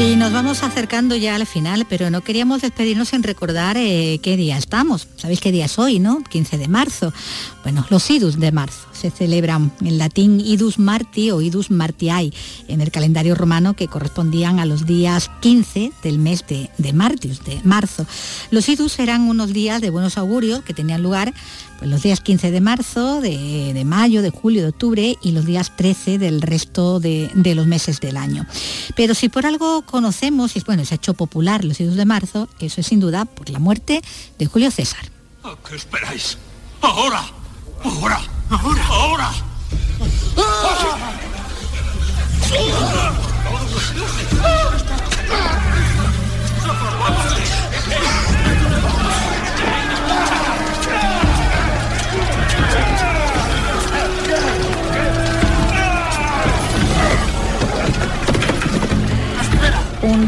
Y 0.00 0.16
nos 0.16 0.32
vamos 0.32 0.62
acercando 0.62 1.14
ya 1.14 1.34
al 1.34 1.46
final, 1.46 1.84
pero 1.86 2.08
no 2.08 2.22
queríamos 2.22 2.62
despedirnos 2.62 3.08
sin 3.10 3.22
recordar 3.22 3.76
eh, 3.76 4.18
qué 4.22 4.38
día 4.38 4.56
estamos. 4.56 5.06
¿Sabéis 5.16 5.40
qué 5.40 5.52
día 5.52 5.66
es 5.66 5.78
hoy, 5.78 5.98
no? 5.98 6.24
15 6.24 6.56
de 6.56 6.68
marzo. 6.68 7.12
Bueno, 7.62 7.84
los 7.90 8.10
idus 8.10 8.40
de 8.40 8.50
marzo 8.50 8.88
se 8.92 9.10
celebran 9.10 9.72
en 9.82 9.98
latín 9.98 10.40
idus 10.40 10.78
marti 10.78 11.30
o 11.30 11.42
idus 11.42 11.70
martiae 11.70 12.32
en 12.66 12.80
el 12.80 12.90
calendario 12.90 13.34
romano 13.34 13.74
que 13.74 13.88
correspondían 13.88 14.58
a 14.58 14.64
los 14.64 14.86
días 14.86 15.30
15 15.40 15.92
del 16.02 16.18
mes 16.18 16.46
de, 16.46 16.70
de 16.78 16.94
Martius, 16.94 17.44
de 17.44 17.60
marzo. 17.64 18.06
Los 18.50 18.70
idus 18.70 18.98
eran 19.00 19.28
unos 19.28 19.52
días 19.52 19.82
de 19.82 19.90
buenos 19.90 20.16
augurios 20.16 20.62
que 20.62 20.72
tenían 20.72 21.02
lugar 21.02 21.34
pues 21.80 21.90
los 21.90 22.02
días 22.02 22.20
15 22.20 22.50
de 22.50 22.60
marzo, 22.60 23.22
de, 23.22 23.82
mayo, 23.86 24.20
de 24.20 24.28
julio, 24.28 24.60
de 24.60 24.68
octubre 24.68 25.16
y 25.22 25.32
los 25.32 25.46
días 25.46 25.74
13 25.76 26.18
del 26.18 26.42
resto 26.42 27.00
de, 27.00 27.30
los 27.34 27.66
meses 27.66 28.00
del 28.00 28.18
año. 28.18 28.44
Pero 28.96 29.14
si 29.14 29.30
por 29.30 29.46
algo 29.46 29.80
conocemos, 29.82 30.56
y 30.56 30.60
bueno, 30.60 30.84
se 30.84 30.94
ha 30.94 30.96
hecho 30.96 31.14
popular 31.14 31.64
los 31.64 31.78
días 31.78 31.96
de 31.96 32.04
marzo, 32.04 32.50
eso 32.60 32.82
es 32.82 32.86
sin 32.86 33.00
duda 33.00 33.24
por 33.24 33.48
la 33.48 33.58
muerte 33.58 34.02
de 34.38 34.46
Julio 34.46 34.70
César. 34.70 35.10
qué 35.66 35.74
esperáis? 35.74 36.36
¡Ahora! 36.82 37.24
¡Ahora! 37.82 38.20
¡Ahora! 38.50 38.86
¡Ahora! 38.86 39.30
Un 48.36 48.39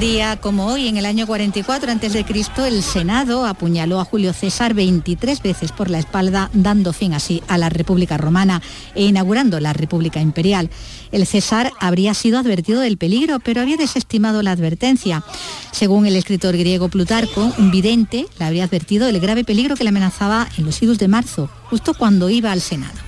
día 0.02 0.36
como 0.36 0.66
hoy, 0.66 0.88
en 0.88 0.96
el 0.96 1.06
año 1.06 1.28
44 1.28 1.92
a.C., 1.92 2.26
el 2.66 2.82
Senado 2.82 3.46
apuñaló 3.46 4.00
a 4.00 4.04
Julio 4.04 4.32
César 4.32 4.74
23 4.74 5.40
veces 5.40 5.70
por 5.70 5.90
la 5.90 6.00
espalda, 6.00 6.50
dando 6.52 6.92
fin 6.92 7.14
así 7.14 7.40
a 7.46 7.56
la 7.56 7.68
República 7.68 8.16
Romana 8.16 8.60
e 8.96 9.04
inaugurando 9.04 9.60
la 9.60 9.72
República 9.72 10.20
Imperial. 10.20 10.70
El 11.12 11.24
César 11.24 11.72
habría 11.78 12.14
sido 12.14 12.40
advertido 12.40 12.80
del 12.80 12.98
peligro, 12.98 13.38
pero 13.38 13.60
había 13.60 13.76
desestimado 13.76 14.42
la 14.42 14.50
advertencia. 14.50 15.22
Según 15.70 16.04
el 16.06 16.16
escritor 16.16 16.56
griego 16.56 16.88
Plutarco, 16.88 17.52
un 17.56 17.70
vidente 17.70 18.26
le 18.40 18.44
habría 18.44 18.64
advertido 18.64 19.06
del 19.06 19.20
grave 19.20 19.44
peligro 19.44 19.76
que 19.76 19.84
le 19.84 19.90
amenazaba 19.90 20.48
en 20.58 20.64
los 20.64 20.82
idus 20.82 20.98
de 20.98 21.06
marzo, 21.06 21.48
justo 21.70 21.94
cuando 21.94 22.28
iba 22.28 22.50
al 22.50 22.60
Senado. 22.60 22.98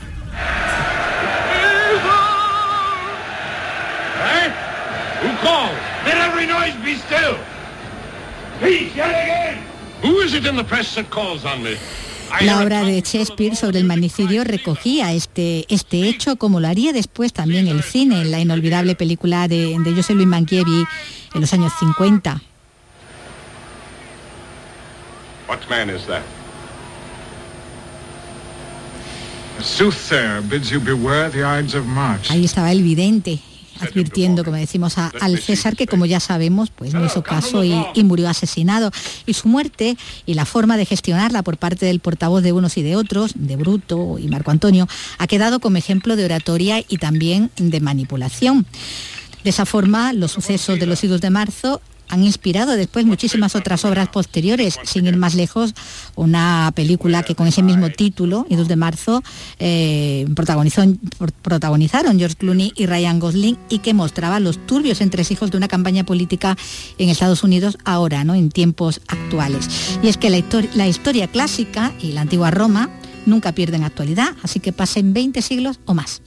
Noise 5.45 5.94
be 6.85 6.97
still. 6.97 7.37
Peace, 8.61 8.95
yet 8.95 9.09
again. 9.09 9.59
Who 10.03 10.21
is 10.21 10.35
it 10.35 10.47
in 10.47 10.57
the 10.57 10.65
press 10.65 10.95
that 10.95 11.11
calls 11.11 11.45
on 11.45 11.63
me? 11.63 11.77
La 12.41 12.63
obra 12.63 12.83
de 12.85 13.01
Shakespeare 13.01 13.55
sobre 13.55 13.79
el 13.79 13.85
magnicidio 13.85 14.45
recogía 14.45 15.13
este, 15.13 15.67
este 15.69 16.09
hecho, 16.09 16.37
como 16.37 16.59
lo 16.59 16.67
haría 16.67 16.93
después 16.93 17.33
también 17.33 17.69
el 17.69 17.83
cine, 17.83 18.23
en 18.23 18.31
la 18.31 18.41
inolvidable 18.41 18.97
película 18.97 19.47
de, 19.47 19.77
de 19.79 19.93
José 19.95 20.15
Luis 20.15 20.27
Mankiewicz 20.27 20.89
en 21.35 21.41
los 21.41 21.53
años 21.53 21.73
50. 21.79 22.43
What 25.49 25.61
man 25.71 25.91
is 25.91 26.07
that? 26.07 26.23
A 29.59 29.63
soothsayer 29.63 30.43
bids 30.43 30.71
you 30.71 30.81
beware 30.81 31.31
the 31.31 31.45
Ides 31.45 31.75
of 31.75 31.85
March. 31.87 32.31
Ahí 32.31 32.45
estaba 32.45 32.73
el 32.73 32.83
vidente 32.83 33.39
advirtiendo, 33.85 34.45
como 34.45 34.57
decimos, 34.57 34.99
a- 34.99 35.13
al 35.21 35.39
César 35.39 35.77
que 35.77 35.87
como 35.87 36.07
ya 36.07 36.21
sabemos, 36.21 36.71
pues 36.71 36.93
no 36.95 37.05
hizo 37.05 37.23
caso 37.23 37.65
y, 37.65 37.75
y 37.95 38.05
murió 38.05 38.29
asesinado. 38.29 38.91
Y 39.27 39.35
su 39.35 39.49
muerte 39.49 39.97
y 40.27 40.35
la 40.35 40.45
forma 40.45 40.77
de 40.77 40.85
gestionarla 40.87 41.43
por 41.43 41.57
parte 41.59 41.87
del 41.87 42.01
portavoz 42.01 42.43
de 42.43 42.53
unos 42.53 42.77
y 42.77 42.83
de 42.83 42.97
otros, 42.97 43.33
de 43.37 43.57
Bruto 43.57 44.19
y 44.19 44.29
Marco 44.29 44.51
Antonio, 44.51 44.89
ha 45.19 45.27
quedado 45.27 45.61
como 45.61 45.77
ejemplo 45.77 46.17
de 46.17 46.25
oratoria 46.25 46.83
y 46.89 46.99
también 46.99 47.51
de 47.57 47.81
manipulación. 47.81 48.67
De 49.45 49.51
esa 49.51 49.67
forma, 49.67 50.13
los 50.13 50.33
sucesos 50.33 50.79
de 50.81 50.87
los 50.87 51.05
idos 51.05 51.21
de 51.21 51.31
marzo 51.31 51.81
han 52.15 52.25
inspirado 52.25 52.73
después 52.77 53.05
muchísimas 53.05 53.55
otras 53.55 53.85
obras 53.85 54.09
posteriores, 54.09 54.79
sin 54.85 55.07
ir 55.07 55.17
más 55.17 55.35
lejos, 55.35 55.75
una 56.15 56.73
película 56.75 57.23
que 57.23 57.35
con 57.35 57.47
ese 57.47 57.63
mismo 57.63 57.91
título, 57.91 58.47
Idos 58.49 58.69
de 58.69 58.77
Marzo, 58.77 59.23
eh, 59.59 60.27
protagonizó- 60.35 60.97
protagonizaron 61.43 62.19
George 62.19 62.37
Clooney 62.37 62.73
y 62.77 62.87
Ryan 62.87 63.19
Gosling 63.21 63.59
y 63.69 63.79
que 63.81 63.93
mostraba 63.95 64.41
los 64.41 64.67
turbios 64.67 65.01
entresijos 65.01 65.51
de 65.51 65.57
una 65.59 65.69
campaña 65.69 66.05
política 66.05 66.57
en 66.99 67.09
Estados 67.11 67.43
Unidos 67.43 67.77
ahora, 67.85 68.25
¿no? 68.25 68.35
en 68.35 68.51
tiempos 68.51 69.01
actuales. 69.09 69.69
Y 70.03 70.09
es 70.09 70.17
que 70.17 70.31
la, 70.31 70.43
la 70.75 70.89
historia 70.89 71.27
clásica 71.29 71.93
y 72.01 72.13
la 72.13 72.23
antigua 72.23 72.51
Roma 72.51 72.89
nunca 73.27 73.53
pierden 73.53 73.85
actualidad, 73.85 74.29
así 74.43 74.61
que 74.61 74.73
pasen 74.73 75.13
20 75.13 75.43
siglos 75.43 75.81
o 75.85 75.95
más. 75.95 76.23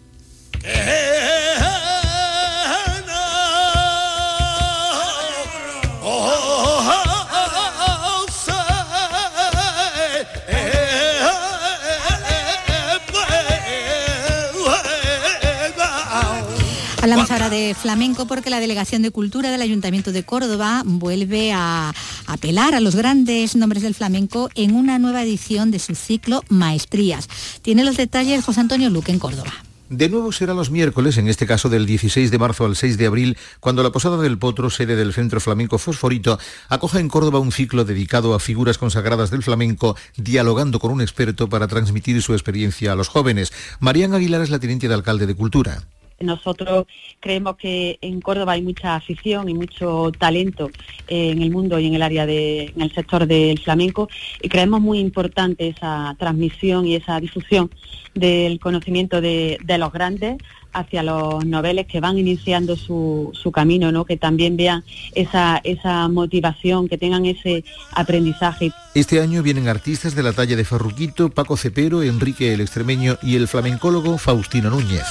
Hablamos 17.07 17.31
ahora 17.31 17.49
de 17.49 17.73
flamenco 17.73 18.27
porque 18.27 18.49
la 18.49 18.59
Delegación 18.59 19.01
de 19.01 19.11
Cultura 19.11 19.49
del 19.49 19.61
Ayuntamiento 19.61 20.11
de 20.11 20.23
Córdoba 20.23 20.81
vuelve 20.83 21.53
a 21.53 21.93
apelar 22.25 22.75
a 22.75 22.81
los 22.81 22.97
grandes 22.97 23.55
nombres 23.55 23.81
del 23.81 23.95
flamenco 23.95 24.49
en 24.55 24.75
una 24.75 24.99
nueva 24.99 25.23
edición 25.23 25.71
de 25.71 25.79
su 25.79 25.95
ciclo 25.95 26.43
Maestrías. 26.49 27.29
Tiene 27.61 27.85
los 27.85 27.95
detalles 27.95 28.43
José 28.43 28.59
Antonio 28.59 28.89
Luque 28.89 29.13
en 29.13 29.19
Córdoba. 29.19 29.53
De 29.89 30.09
nuevo 30.09 30.33
será 30.33 30.53
los 30.53 30.69
miércoles, 30.69 31.17
en 31.17 31.29
este 31.29 31.47
caso 31.47 31.69
del 31.69 31.85
16 31.85 32.29
de 32.29 32.37
marzo 32.37 32.65
al 32.65 32.75
6 32.75 32.97
de 32.97 33.05
abril, 33.05 33.37
cuando 33.61 33.83
la 33.83 33.91
Posada 33.93 34.17
del 34.17 34.37
Potro, 34.37 34.69
sede 34.69 34.97
del 34.97 35.13
Centro 35.13 35.39
Flamenco 35.39 35.77
Fosforito, 35.77 36.37
acoja 36.67 36.99
en 36.99 37.07
Córdoba 37.07 37.39
un 37.39 37.53
ciclo 37.53 37.85
dedicado 37.85 38.33
a 38.33 38.41
figuras 38.41 38.77
consagradas 38.77 39.31
del 39.31 39.43
flamenco, 39.43 39.95
dialogando 40.17 40.79
con 40.79 40.91
un 40.91 40.99
experto 40.99 41.47
para 41.47 41.69
transmitir 41.69 42.21
su 42.21 42.33
experiencia 42.33 42.91
a 42.91 42.95
los 42.95 43.07
jóvenes. 43.07 43.53
Marían 43.79 44.13
Aguilar 44.13 44.41
es 44.41 44.49
la 44.49 44.59
teniente 44.59 44.89
de 44.89 44.93
alcalde 44.93 45.25
de 45.25 45.35
Cultura. 45.35 45.83
Nosotros 46.19 46.85
creemos 47.19 47.57
que 47.57 47.99
en 48.01 48.21
Córdoba 48.21 48.53
hay 48.53 48.61
mucha 48.61 48.95
afición 48.95 49.49
y 49.49 49.53
mucho 49.53 50.11
talento 50.17 50.69
eh, 51.07 51.31
en 51.31 51.41
el 51.41 51.51
mundo 51.51 51.79
y 51.79 51.87
en 51.87 51.93
el 51.93 52.01
área 52.01 52.25
de, 52.25 52.73
en 52.75 52.81
el 52.81 52.93
sector 52.93 53.27
del 53.27 53.59
flamenco 53.59 54.09
y 54.41 54.49
creemos 54.49 54.81
muy 54.81 54.99
importante 54.99 55.67
esa 55.67 56.15
transmisión 56.17 56.85
y 56.85 56.95
esa 56.95 57.19
difusión 57.19 57.69
del 58.15 58.59
conocimiento 58.59 59.21
de, 59.21 59.59
de 59.63 59.77
los 59.77 59.91
grandes 59.91 60.37
hacia 60.73 61.03
los 61.03 61.45
noveles 61.45 61.87
que 61.87 61.99
van 61.99 62.17
iniciando 62.17 62.75
su, 62.75 63.31
su 63.33 63.51
camino, 63.51 63.91
¿no? 63.91 64.05
que 64.05 64.17
también 64.17 64.57
vean 64.57 64.83
esa, 65.13 65.59
esa 65.63 66.07
motivación, 66.07 66.87
que 66.87 66.97
tengan 66.97 67.25
ese 67.25 67.63
aprendizaje. 67.93 68.71
Este 68.93 69.19
año 69.19 69.43
vienen 69.43 69.67
artistas 69.67 70.15
de 70.15 70.23
la 70.23 70.33
talla 70.33 70.55
de 70.55 70.65
Farruquito, 70.65 71.29
Paco 71.29 71.57
Cepero, 71.57 72.03
Enrique 72.03 72.53
el 72.53 72.61
Extremeño 72.61 73.17
y 73.21 73.35
el 73.35 73.47
flamencólogo 73.47 74.17
Faustino 74.17 74.69
Núñez. 74.69 75.05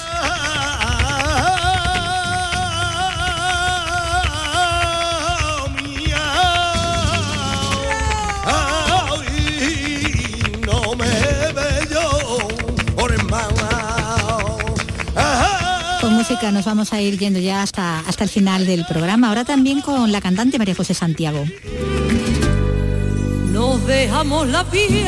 Música 16.37 16.53
nos 16.53 16.67
vamos 16.67 16.93
a 16.93 17.01
ir 17.01 17.19
yendo 17.19 17.39
ya 17.39 17.63
hasta, 17.63 18.01
hasta 18.01 18.25
el 18.25 18.29
final 18.29 18.67
del 18.67 18.85
programa. 18.85 19.29
Ahora 19.29 19.47
también 19.47 19.81
con 19.81 20.13
la 20.13 20.21
cantante 20.21 20.59
María 20.59 20.75
José 20.75 20.93
Santiago. 20.93 21.43
Nos 23.53 23.87
dejamos 23.87 24.47
la 24.49 24.63
piel, 24.65 25.07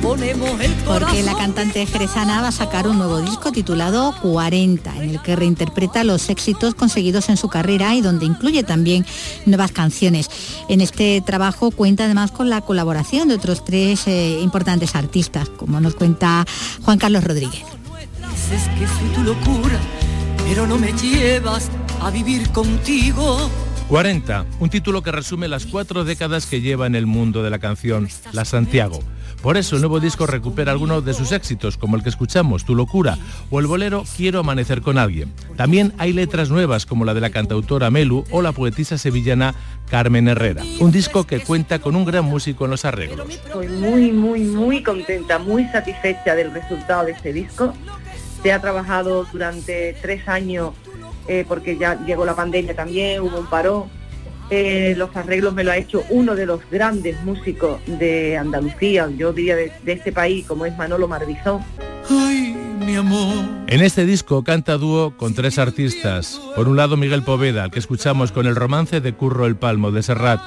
ponemos 0.00 0.60
el 0.60 0.72
Porque 0.84 1.22
la 1.24 1.32
corazón. 1.32 1.36
cantante 1.36 1.84
jerezana 1.86 2.42
va 2.42 2.48
a 2.48 2.52
sacar 2.52 2.86
un 2.86 2.98
nuevo 2.98 3.20
disco 3.20 3.50
titulado 3.50 4.14
40, 4.22 5.02
en 5.02 5.10
el 5.10 5.20
que 5.20 5.34
reinterpreta 5.34 6.04
los 6.04 6.28
éxitos 6.28 6.76
conseguidos 6.76 7.28
en 7.28 7.36
su 7.36 7.48
carrera 7.48 7.96
y 7.96 8.02
donde 8.02 8.24
incluye 8.24 8.62
también 8.62 9.04
nuevas 9.46 9.72
canciones. 9.72 10.30
En 10.68 10.80
este 10.80 11.20
trabajo 11.22 11.72
cuenta 11.72 12.04
además 12.04 12.30
con 12.30 12.50
la 12.50 12.60
colaboración 12.60 13.26
de 13.26 13.34
otros 13.34 13.64
tres 13.64 14.06
eh, 14.06 14.38
importantes 14.40 14.94
artistas, 14.94 15.48
como 15.48 15.80
nos 15.80 15.96
cuenta 15.96 16.46
Juan 16.84 16.98
Carlos 16.98 17.24
Rodríguez. 17.24 17.77
Dices 18.50 18.70
que 18.78 18.86
soy 18.86 19.08
tu 19.10 19.22
locura, 19.22 19.78
pero 20.48 20.66
no 20.66 20.78
me 20.78 20.90
llevas 20.94 21.70
a 22.00 22.10
vivir 22.10 22.48
contigo. 22.50 23.50
40, 23.90 24.46
un 24.58 24.70
título 24.70 25.02
que 25.02 25.12
resume 25.12 25.48
las 25.48 25.66
cuatro 25.66 26.02
décadas 26.02 26.46
que 26.46 26.62
lleva 26.62 26.86
en 26.86 26.94
el 26.94 27.04
mundo 27.04 27.42
de 27.42 27.50
la 27.50 27.58
canción, 27.58 28.08
La 28.32 28.46
Santiago. 28.46 29.00
Por 29.42 29.58
eso 29.58 29.76
el 29.76 29.82
nuevo 29.82 30.00
disco 30.00 30.26
recupera 30.26 30.72
algunos 30.72 31.04
de 31.04 31.12
sus 31.12 31.32
éxitos, 31.32 31.76
como 31.76 31.96
el 31.96 32.02
que 32.02 32.08
escuchamos, 32.08 32.64
Tu 32.64 32.74
locura, 32.74 33.18
o 33.50 33.60
el 33.60 33.66
bolero 33.66 34.04
Quiero 34.16 34.40
amanecer 34.40 34.80
con 34.80 34.96
alguien. 34.96 35.30
También 35.56 35.92
hay 35.98 36.14
letras 36.14 36.48
nuevas, 36.48 36.86
como 36.86 37.04
la 37.04 37.12
de 37.12 37.20
la 37.20 37.28
cantautora 37.28 37.90
Melu 37.90 38.24
o 38.30 38.40
la 38.40 38.52
poetisa 38.52 38.96
sevillana 38.96 39.54
Carmen 39.90 40.26
Herrera. 40.26 40.62
Un 40.80 40.90
disco 40.90 41.24
que 41.24 41.40
cuenta 41.40 41.80
con 41.80 41.96
un 41.96 42.06
gran 42.06 42.24
músico 42.24 42.64
en 42.64 42.70
los 42.70 42.86
arreglos. 42.86 43.28
Estoy 43.28 43.68
muy, 43.68 44.10
muy, 44.10 44.40
muy 44.40 44.82
contenta, 44.82 45.38
muy 45.38 45.66
satisfecha 45.66 46.34
del 46.34 46.50
resultado 46.50 47.04
de 47.04 47.12
este 47.12 47.34
disco. 47.34 47.74
Se 48.42 48.52
ha 48.52 48.60
trabajado 48.60 49.26
durante 49.32 49.96
tres 50.00 50.28
años 50.28 50.72
eh, 51.28 51.44
porque 51.46 51.76
ya 51.76 52.02
llegó 52.04 52.24
la 52.24 52.34
pandemia 52.34 52.74
también, 52.74 53.20
hubo 53.20 53.38
un 53.38 53.46
parón. 53.46 53.84
Eh, 54.50 54.94
los 54.96 55.14
arreglos 55.14 55.52
me 55.52 55.62
lo 55.62 55.70
ha 55.70 55.76
hecho 55.76 56.02
uno 56.08 56.34
de 56.34 56.46
los 56.46 56.60
grandes 56.70 57.22
músicos 57.22 57.80
de 57.86 58.38
Andalucía, 58.38 59.10
yo 59.14 59.34
diría 59.34 59.56
de, 59.56 59.70
de 59.82 59.92
este 59.92 60.10
país, 60.10 60.46
como 60.46 60.64
es 60.64 60.76
Manolo 60.78 61.06
Marbizón. 61.06 61.62
Ay, 62.08 62.56
mi 62.78 62.96
amor. 62.96 63.44
En 63.66 63.82
este 63.82 64.06
disco 64.06 64.42
canta 64.44 64.78
dúo 64.78 65.14
con 65.18 65.34
tres 65.34 65.58
artistas. 65.58 66.40
Por 66.56 66.66
un 66.68 66.78
lado 66.78 66.96
Miguel 66.96 67.22
Poveda, 67.22 67.64
al 67.64 67.70
que 67.70 67.78
escuchamos 67.78 68.32
con 68.32 68.46
el 68.46 68.56
romance 68.56 69.02
de 69.02 69.12
Curro 69.12 69.44
el 69.44 69.56
Palmo 69.56 69.90
de 69.90 70.02
Serrat. 70.02 70.40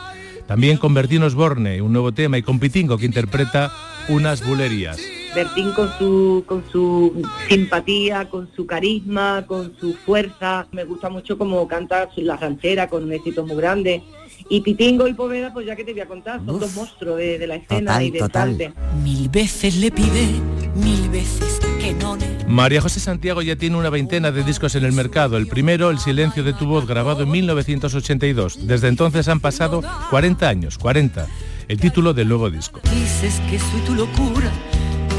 También 0.47 0.77
con 0.77 0.95
Bertín 0.95 1.21
Osborne, 1.21 1.83
un 1.83 1.93
nuevo 1.93 2.11
tema, 2.11 2.39
y 2.39 2.41
con 2.41 2.59
Pitingo, 2.59 2.97
que 2.97 3.05
interpreta 3.05 3.71
unas 4.09 4.45
bulerías. 4.45 4.99
Bertín 5.35 5.71
con 5.71 5.89
su, 5.97 6.43
con 6.45 6.63
su 6.71 7.21
simpatía, 7.47 8.29
con 8.29 8.49
su 8.55 8.65
carisma, 8.65 9.45
con 9.47 9.73
su 9.79 9.93
fuerza. 9.93 10.67
Me 10.71 10.83
gusta 10.83 11.09
mucho 11.09 11.37
como 11.37 11.67
canta 11.67 12.09
la 12.17 12.37
ranchera 12.37 12.89
con 12.89 13.03
un 13.03 13.13
éxito 13.13 13.45
muy 13.45 13.55
grande. 13.55 14.03
Y 14.49 14.61
Pitingo 14.61 15.07
y 15.07 15.13
Poveda, 15.13 15.53
pues 15.53 15.65
ya 15.65 15.75
que 15.75 15.83
te 15.83 15.93
voy 15.93 16.01
a 16.01 16.07
contar, 16.07 16.41
son 16.45 16.59
dos 16.59 16.75
monstruos 16.75 17.17
de, 17.17 17.39
de 17.39 17.47
la 17.47 17.55
escena 17.55 17.91
Total, 17.91 18.03
y 18.03 18.11
del 18.11 18.21
total. 18.21 18.73
Mil 19.03 19.29
veces 19.29 19.77
le 19.77 19.91
pide, 19.91 20.27
mil 20.75 21.09
veces 21.09 21.59
que 21.79 21.93
no 21.93 22.17
le... 22.17 22.31
María 22.47 22.81
José 22.81 22.99
Santiago 22.99 23.41
ya 23.41 23.55
tiene 23.55 23.77
una 23.77 23.89
veintena 23.89 24.31
de 24.31 24.43
discos 24.43 24.75
en 24.75 24.83
el 24.83 24.91
mercado. 24.91 25.37
El 25.37 25.47
primero, 25.47 25.89
El 25.89 25.99
silencio 25.99 26.43
de 26.43 26.51
tu 26.53 26.65
voz, 26.65 26.85
grabado 26.85 27.23
en 27.23 27.31
1982. 27.31 28.67
Desde 28.67 28.89
entonces 28.89 29.29
han 29.29 29.39
pasado 29.39 29.81
40 30.09 30.49
años, 30.49 30.77
40. 30.77 31.27
El 31.69 31.79
título 31.79 32.13
del 32.13 32.27
nuevo 32.27 32.49
disco. 32.49 32.81
Dices 32.93 33.39
que 33.49 33.57
soy 33.57 33.79
tu 33.85 33.95
locura, 33.95 34.51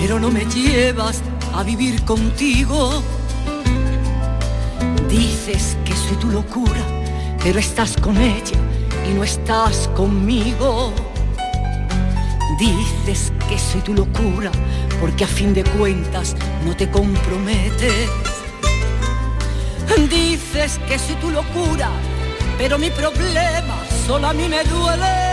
pero 0.03 0.19
no 0.19 0.33
me 0.33 0.45
llevas 0.47 1.23
a 1.55 1.63
vivir 1.63 2.05
contigo. 2.05 3.05
Dices 5.09 5.77
que 5.85 5.95
soy 5.95 6.17
tu 6.17 6.29
locura, 6.29 6.83
pero 7.41 7.61
estás 7.61 7.97
con 7.99 8.17
ella 8.17 8.59
y 9.09 9.15
no 9.15 9.23
estás 9.23 9.89
conmigo. 9.95 10.93
Dices 12.59 13.33
que 13.49 13.57
soy 13.57 13.81
tu 13.83 13.95
locura, 13.95 14.51
porque 15.01 15.23
a 15.23 15.29
fin 15.29 15.55
de 15.55 15.63
cuentas 15.63 16.35
no 16.67 16.77
te 16.77 16.91
comprometes. 16.91 18.11
Dices 20.11 20.81
que 20.89 20.99
soy 20.99 21.15
tu 21.21 21.31
locura, 21.31 21.91
pero 22.59 22.77
mi 22.77 22.91
problema 22.91 23.77
solo 24.05 24.27
a 24.27 24.33
mí 24.33 24.49
me 24.49 24.65
duele. 24.65 25.32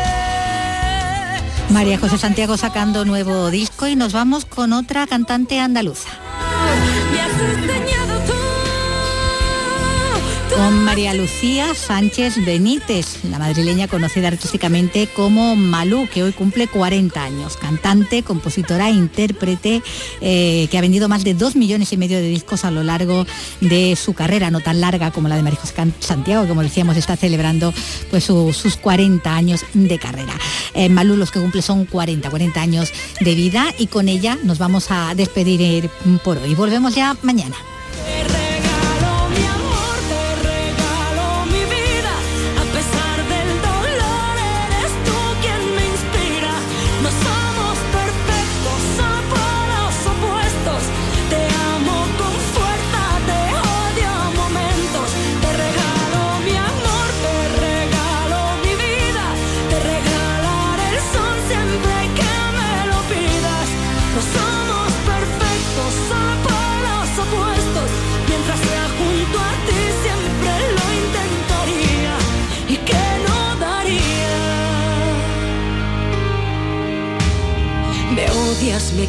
María 1.70 2.00
José 2.00 2.18
Santiago 2.18 2.58
sacando 2.58 3.06
nuevo 3.06 3.52
disco 3.52 3.88
y 3.88 3.96
nos 3.96 4.12
vamos 4.12 4.46
con 4.46 4.74
otra 4.74 5.06
cantante 5.06 5.60
andaluza. 5.60 6.10
Con 10.60 10.84
María 10.84 11.14
Lucía 11.14 11.74
Sánchez 11.74 12.44
Benítez, 12.44 13.24
la 13.24 13.40
madrileña 13.40 13.88
conocida 13.88 14.28
artísticamente 14.28 15.08
como 15.08 15.56
Malú, 15.56 16.10
que 16.14 16.22
hoy 16.22 16.34
cumple 16.34 16.68
40 16.68 17.24
años, 17.24 17.56
cantante, 17.56 18.24
compositora 18.24 18.90
intérprete, 18.90 19.82
eh, 20.20 20.68
que 20.70 20.78
ha 20.78 20.82
vendido 20.82 21.08
más 21.08 21.24
de 21.24 21.34
2 21.34 21.56
millones 21.56 21.94
y 21.94 21.98
medio 21.98 22.18
de 22.18 22.28
discos 22.28 22.66
a 22.66 22.72
lo 22.72 22.84
largo 22.84 23.26
de 23.62 23.96
su 23.96 24.14
carrera, 24.14 24.52
no 24.52 24.60
tan 24.60 24.82
larga 24.82 25.12
como 25.12 25.30
la 25.30 25.38
de 25.38 25.44
María 25.44 25.60
Santiago, 26.00 26.44
que 26.44 26.50
como 26.50 26.62
decíamos 26.62 26.98
está 26.98 27.16
celebrando 27.16 27.74
pues, 28.10 28.26
sus 28.26 28.76
40 28.82 29.34
años 29.34 29.62
de 29.74 29.98
carrera. 29.98 30.34
Eh, 30.74 30.90
Malú 30.90 31.16
los 31.16 31.32
que 31.32 31.40
cumple 31.40 31.62
son 31.62 31.86
40, 31.86 32.30
40 32.30 32.62
años 32.62 32.92
de 33.22 33.34
vida 33.34 33.74
y 33.78 33.88
con 33.88 34.10
ella 34.10 34.38
nos 34.44 34.58
vamos 34.58 34.88
a 34.90 35.16
despedir 35.16 35.90
por 36.22 36.38
hoy. 36.38 36.54
Volvemos 36.54 36.96
ya 36.96 37.16
mañana. 37.22 37.56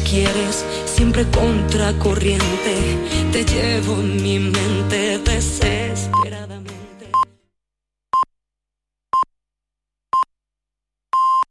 Quieres, 0.03 0.65
siempre 0.85 1.25
contracorriente, 1.31 2.97
te 3.31 3.45
llevo 3.45 3.99
en 3.99 4.21
mi 4.21 4.39
mente 4.39 5.19
desesperada 5.19 5.80